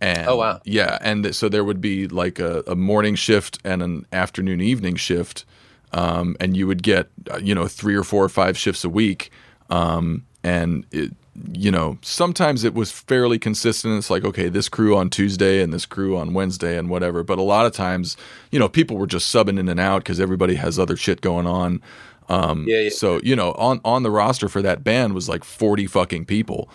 And 0.01 0.29
Oh, 0.29 0.37
wow. 0.37 0.61
Yeah, 0.65 0.99
and 1.01 1.25
th- 1.25 1.35
so 1.35 1.49
there 1.49 1.65
would 1.65 1.81
be 1.81 2.07
like 2.07 2.39
a, 2.39 2.63
a 2.67 2.77
morning 2.77 3.17
shift 3.17 3.59
and 3.65 3.83
an 3.83 4.07
afternoon 4.13 4.61
evening 4.61 4.95
shift, 4.95 5.45
um, 5.93 6.37
and 6.39 6.57
you 6.57 6.67
would 6.69 6.83
get 6.83 7.09
uh, 7.31 7.39
you 7.39 7.55
know 7.55 7.67
three 7.67 7.97
or 7.97 8.05
four 8.05 8.25
or 8.25 8.29
five 8.29 8.57
shifts 8.57 8.85
a 8.85 8.89
week, 8.89 9.31
um, 9.71 10.25
and 10.45 10.87
it, 10.93 11.13
you 11.53 11.71
know 11.71 11.99
sometimes 12.03 12.65
it 12.65 12.75
was 12.75 12.91
fairly 12.91 13.39
consistent. 13.39 13.97
It's 13.99 14.11
like 14.11 14.25
okay, 14.25 14.49
this 14.49 14.69
crew 14.69 14.97
on 14.97 15.11
Tuesday 15.11 15.63
and 15.63 15.73
this 15.73 15.87
crew 15.87 16.17
on 16.17 16.35
Wednesday 16.35 16.77
and 16.79 16.89
whatever. 16.91 17.23
But 17.23 17.39
a 17.39 17.43
lot 17.43 17.67
of 17.67 17.73
times, 17.73 18.17
you 18.51 18.59
know, 18.59 18.69
people 18.69 18.97
were 18.97 19.07
just 19.07 19.35
subbing 19.35 19.59
in 19.59 19.69
and 19.69 19.81
out 19.81 20.03
because 20.05 20.21
everybody 20.21 20.55
has 20.57 20.79
other 20.79 20.97
shit 20.97 21.21
going 21.21 21.47
on. 21.47 21.81
Um, 22.29 22.65
Yeah, 22.69 22.81
yeah. 22.81 22.89
So 22.91 23.21
you 23.23 23.35
know, 23.37 23.53
on 23.53 23.81
on 23.85 24.03
the 24.03 24.11
roster 24.11 24.49
for 24.49 24.63
that 24.63 24.85
band 24.85 25.15
was 25.15 25.29
like 25.29 25.45
forty 25.45 25.87
fucking 25.87 26.27
people, 26.27 26.69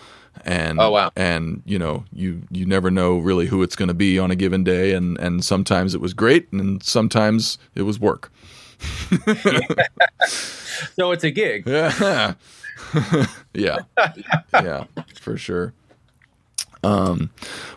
and 0.44 0.80
Oh, 0.80 0.90
wow. 0.90 1.10
and 1.14 1.62
you 1.64 1.78
know, 1.78 2.04
you 2.12 2.42
you 2.50 2.66
never 2.66 2.90
know 2.90 3.18
really 3.18 3.46
who 3.46 3.62
it's 3.62 3.76
going 3.76 3.88
to 3.88 3.94
be 3.94 4.18
on 4.18 4.30
a 4.30 4.36
given 4.36 4.64
day, 4.64 4.92
and 4.94 5.16
and 5.18 5.44
sometimes 5.44 5.94
it 5.94 6.00
was 6.00 6.12
great, 6.12 6.50
and 6.52 6.82
sometimes 6.82 7.58
it 7.74 7.82
was 7.82 8.00
work. 8.00 8.32
so 10.26 11.12
it's 11.12 11.24
a 11.24 11.30
gig. 11.30 11.64
Yeah, 11.66 12.34
yeah, 13.54 13.78
yeah, 14.52 14.84
for 15.20 15.36
sure. 15.36 15.72
Um, 16.84 17.30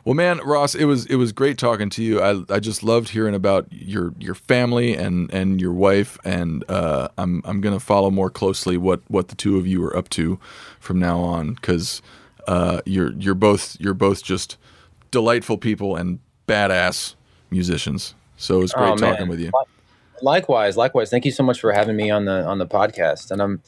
well, 0.03 0.15
man, 0.15 0.39
Ross, 0.39 0.75
it 0.75 0.85
was 0.85 1.05
it 1.05 1.15
was 1.15 1.31
great 1.31 1.57
talking 1.57 1.89
to 1.91 2.03
you. 2.03 2.21
I 2.21 2.43
I 2.53 2.59
just 2.59 2.83
loved 2.83 3.09
hearing 3.09 3.35
about 3.35 3.67
your 3.71 4.13
your 4.19 4.35
family 4.35 4.95
and 4.95 5.33
and 5.33 5.61
your 5.61 5.71
wife, 5.71 6.17
and 6.25 6.63
uh, 6.69 7.07
I'm 7.17 7.41
I'm 7.45 7.61
gonna 7.61 7.79
follow 7.79 8.11
more 8.11 8.29
closely 8.29 8.77
what 8.77 9.01
what 9.07 9.29
the 9.29 9.35
two 9.35 9.57
of 9.57 9.65
you 9.65 9.83
are 9.85 9.95
up 9.95 10.09
to 10.09 10.39
from 10.79 10.99
now 10.99 11.19
on 11.19 11.53
because 11.53 12.01
uh, 12.47 12.81
you're 12.85 13.13
you're 13.13 13.35
both 13.35 13.77
you're 13.79 13.93
both 13.93 14.23
just 14.23 14.57
delightful 15.11 15.57
people 15.57 15.95
and 15.95 16.19
badass 16.47 17.15
musicians. 17.49 18.13
So 18.35 18.57
it 18.57 18.61
was 18.61 18.73
great 18.73 18.91
Oh, 18.91 18.95
talking 18.97 19.27
with 19.27 19.39
you. 19.39 19.51
Likewise, 20.21 20.75
likewise. 20.77 21.09
Thank 21.09 21.25
you 21.25 21.31
so 21.31 21.43
much 21.43 21.59
for 21.59 21.71
having 21.71 21.95
me 21.95 22.09
on 22.09 22.25
the 22.25 22.43
on 22.43 22.57
the 22.57 22.67
podcast. 22.67 23.31
And 23.31 23.41
I'm 23.41 23.61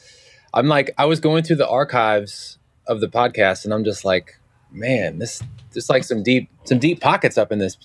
I'm 0.52 0.68
like 0.68 0.90
I 0.98 1.06
was 1.06 1.20
going 1.20 1.44
through 1.44 1.56
the 1.56 1.68
archives 1.68 2.58
of 2.86 3.00
the 3.00 3.08
podcast 3.08 3.64
and 3.64 3.72
I'm 3.72 3.84
just 3.84 4.04
like, 4.04 4.38
man, 4.72 5.18
this 5.18 5.42
there's 5.72 5.88
like 5.88 6.04
some 6.04 6.22
deep 6.22 6.50
some 6.64 6.78
deep 6.78 7.00
pockets 7.00 7.38
up 7.38 7.52
in 7.52 7.58
this. 7.58 7.76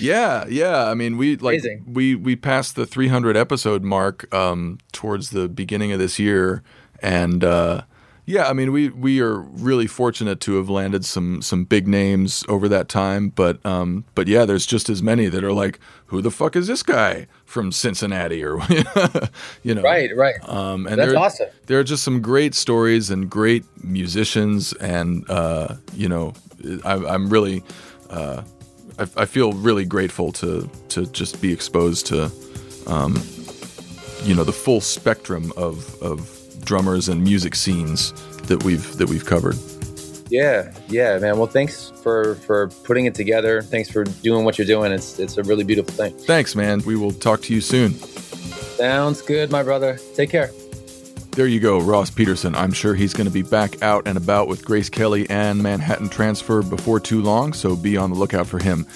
Yeah, 0.00 0.46
yeah. 0.48 0.86
I 0.86 0.94
mean, 0.94 1.16
we 1.16 1.36
like 1.36 1.60
Amazing. 1.60 1.84
we 1.86 2.14
we 2.14 2.36
passed 2.36 2.76
the 2.76 2.86
300 2.86 3.36
episode 3.36 3.82
mark 3.82 4.32
um, 4.34 4.78
towards 4.92 5.30
the 5.30 5.48
beginning 5.48 5.92
of 5.92 5.98
this 5.98 6.18
year, 6.18 6.62
and 7.00 7.44
uh, 7.44 7.82
yeah, 8.26 8.48
I 8.48 8.52
mean, 8.54 8.72
we 8.72 8.88
we 8.88 9.20
are 9.20 9.38
really 9.38 9.86
fortunate 9.86 10.40
to 10.40 10.56
have 10.56 10.70
landed 10.70 11.04
some 11.04 11.42
some 11.42 11.64
big 11.64 11.86
names 11.86 12.42
over 12.48 12.68
that 12.68 12.88
time. 12.88 13.28
But 13.28 13.64
um, 13.66 14.04
but 14.14 14.28
yeah, 14.28 14.44
there's 14.46 14.64
just 14.66 14.88
as 14.88 15.02
many 15.02 15.28
that 15.28 15.44
are 15.44 15.52
like, 15.52 15.78
who 16.06 16.22
the 16.22 16.30
fuck 16.30 16.56
is 16.56 16.66
this 16.66 16.82
guy 16.82 17.26
from 17.44 17.70
Cincinnati 17.70 18.42
or 18.42 18.60
you 19.62 19.74
know, 19.74 19.82
Right, 19.82 20.10
right. 20.16 20.36
um, 20.48 20.86
and 20.86 20.98
That's 20.98 21.12
there, 21.12 21.18
awesome. 21.20 21.48
There 21.66 21.78
are 21.78 21.84
just 21.84 22.02
some 22.02 22.20
great 22.22 22.54
stories 22.54 23.10
and 23.10 23.28
great 23.28 23.64
musicians, 23.84 24.72
and 24.74 25.28
uh, 25.30 25.76
you 25.94 26.08
know, 26.08 26.32
I, 26.84 26.94
I'm 26.94 27.28
really, 27.28 27.62
uh, 28.10 28.42
I, 28.98 29.02
I 29.16 29.24
feel 29.26 29.52
really 29.52 29.84
grateful 29.84 30.32
to 30.32 30.70
to 30.90 31.06
just 31.06 31.42
be 31.42 31.52
exposed 31.52 32.06
to, 32.06 32.30
um, 32.86 33.20
you 34.22 34.34
know, 34.34 34.44
the 34.44 34.52
full 34.52 34.80
spectrum 34.80 35.52
of 35.58 36.00
of 36.02 36.33
drummers 36.64 37.08
and 37.08 37.22
music 37.22 37.54
scenes 37.54 38.12
that 38.42 38.62
we've 38.62 38.96
that 38.96 39.08
we've 39.08 39.24
covered. 39.24 39.56
Yeah, 40.30 40.72
yeah, 40.88 41.18
man. 41.18 41.38
Well, 41.38 41.46
thanks 41.46 41.92
for 42.02 42.36
for 42.36 42.68
putting 42.84 43.06
it 43.06 43.14
together. 43.14 43.62
Thanks 43.62 43.90
for 43.90 44.04
doing 44.04 44.44
what 44.44 44.58
you're 44.58 44.66
doing. 44.66 44.92
It's 44.92 45.18
it's 45.18 45.36
a 45.36 45.42
really 45.42 45.64
beautiful 45.64 45.92
thing. 45.92 46.16
Thanks, 46.18 46.54
man. 46.54 46.82
We 46.86 46.96
will 46.96 47.12
talk 47.12 47.42
to 47.42 47.54
you 47.54 47.60
soon. 47.60 47.94
Sounds 47.94 49.22
good, 49.22 49.50
my 49.50 49.62
brother. 49.62 49.98
Take 50.14 50.30
care. 50.30 50.50
There 51.32 51.48
you 51.48 51.58
go, 51.58 51.80
Ross 51.80 52.10
Pederson. 52.10 52.54
I'm 52.54 52.72
sure 52.72 52.94
he's 52.94 53.12
going 53.12 53.26
to 53.26 53.32
be 53.32 53.42
back 53.42 53.82
out 53.82 54.06
and 54.06 54.16
about 54.16 54.46
with 54.46 54.64
Grace 54.64 54.88
Kelly 54.88 55.28
and 55.28 55.60
Manhattan 55.60 56.08
Transfer 56.08 56.62
before 56.62 57.00
too 57.00 57.22
long, 57.22 57.52
so 57.52 57.74
be 57.74 57.96
on 57.96 58.10
the 58.10 58.16
lookout 58.16 58.46
for 58.46 58.62
him. 58.62 58.86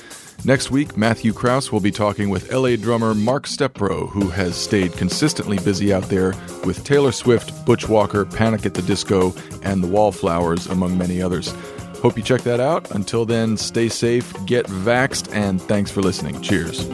Next 0.44 0.70
week, 0.70 0.96
Matthew 0.96 1.32
Kraus 1.32 1.72
will 1.72 1.80
be 1.80 1.90
talking 1.90 2.30
with 2.30 2.52
LA 2.52 2.76
drummer 2.76 3.14
Mark 3.14 3.46
Stepro, 3.46 4.08
who 4.08 4.28
has 4.28 4.56
stayed 4.56 4.92
consistently 4.92 5.58
busy 5.58 5.92
out 5.92 6.04
there 6.04 6.32
with 6.64 6.84
Taylor 6.84 7.12
Swift, 7.12 7.66
Butch 7.66 7.88
Walker, 7.88 8.24
Panic 8.24 8.64
at 8.64 8.74
the 8.74 8.82
Disco, 8.82 9.34
and 9.62 9.82
the 9.82 9.88
Wallflowers, 9.88 10.66
among 10.68 10.96
many 10.96 11.20
others. 11.20 11.52
Hope 12.00 12.16
you 12.16 12.22
check 12.22 12.42
that 12.42 12.60
out. 12.60 12.88
Until 12.92 13.24
then, 13.24 13.56
stay 13.56 13.88
safe, 13.88 14.32
get 14.46 14.66
vaxxed, 14.66 15.34
and 15.34 15.60
thanks 15.60 15.90
for 15.90 16.02
listening. 16.02 16.40
Cheers. 16.40 16.88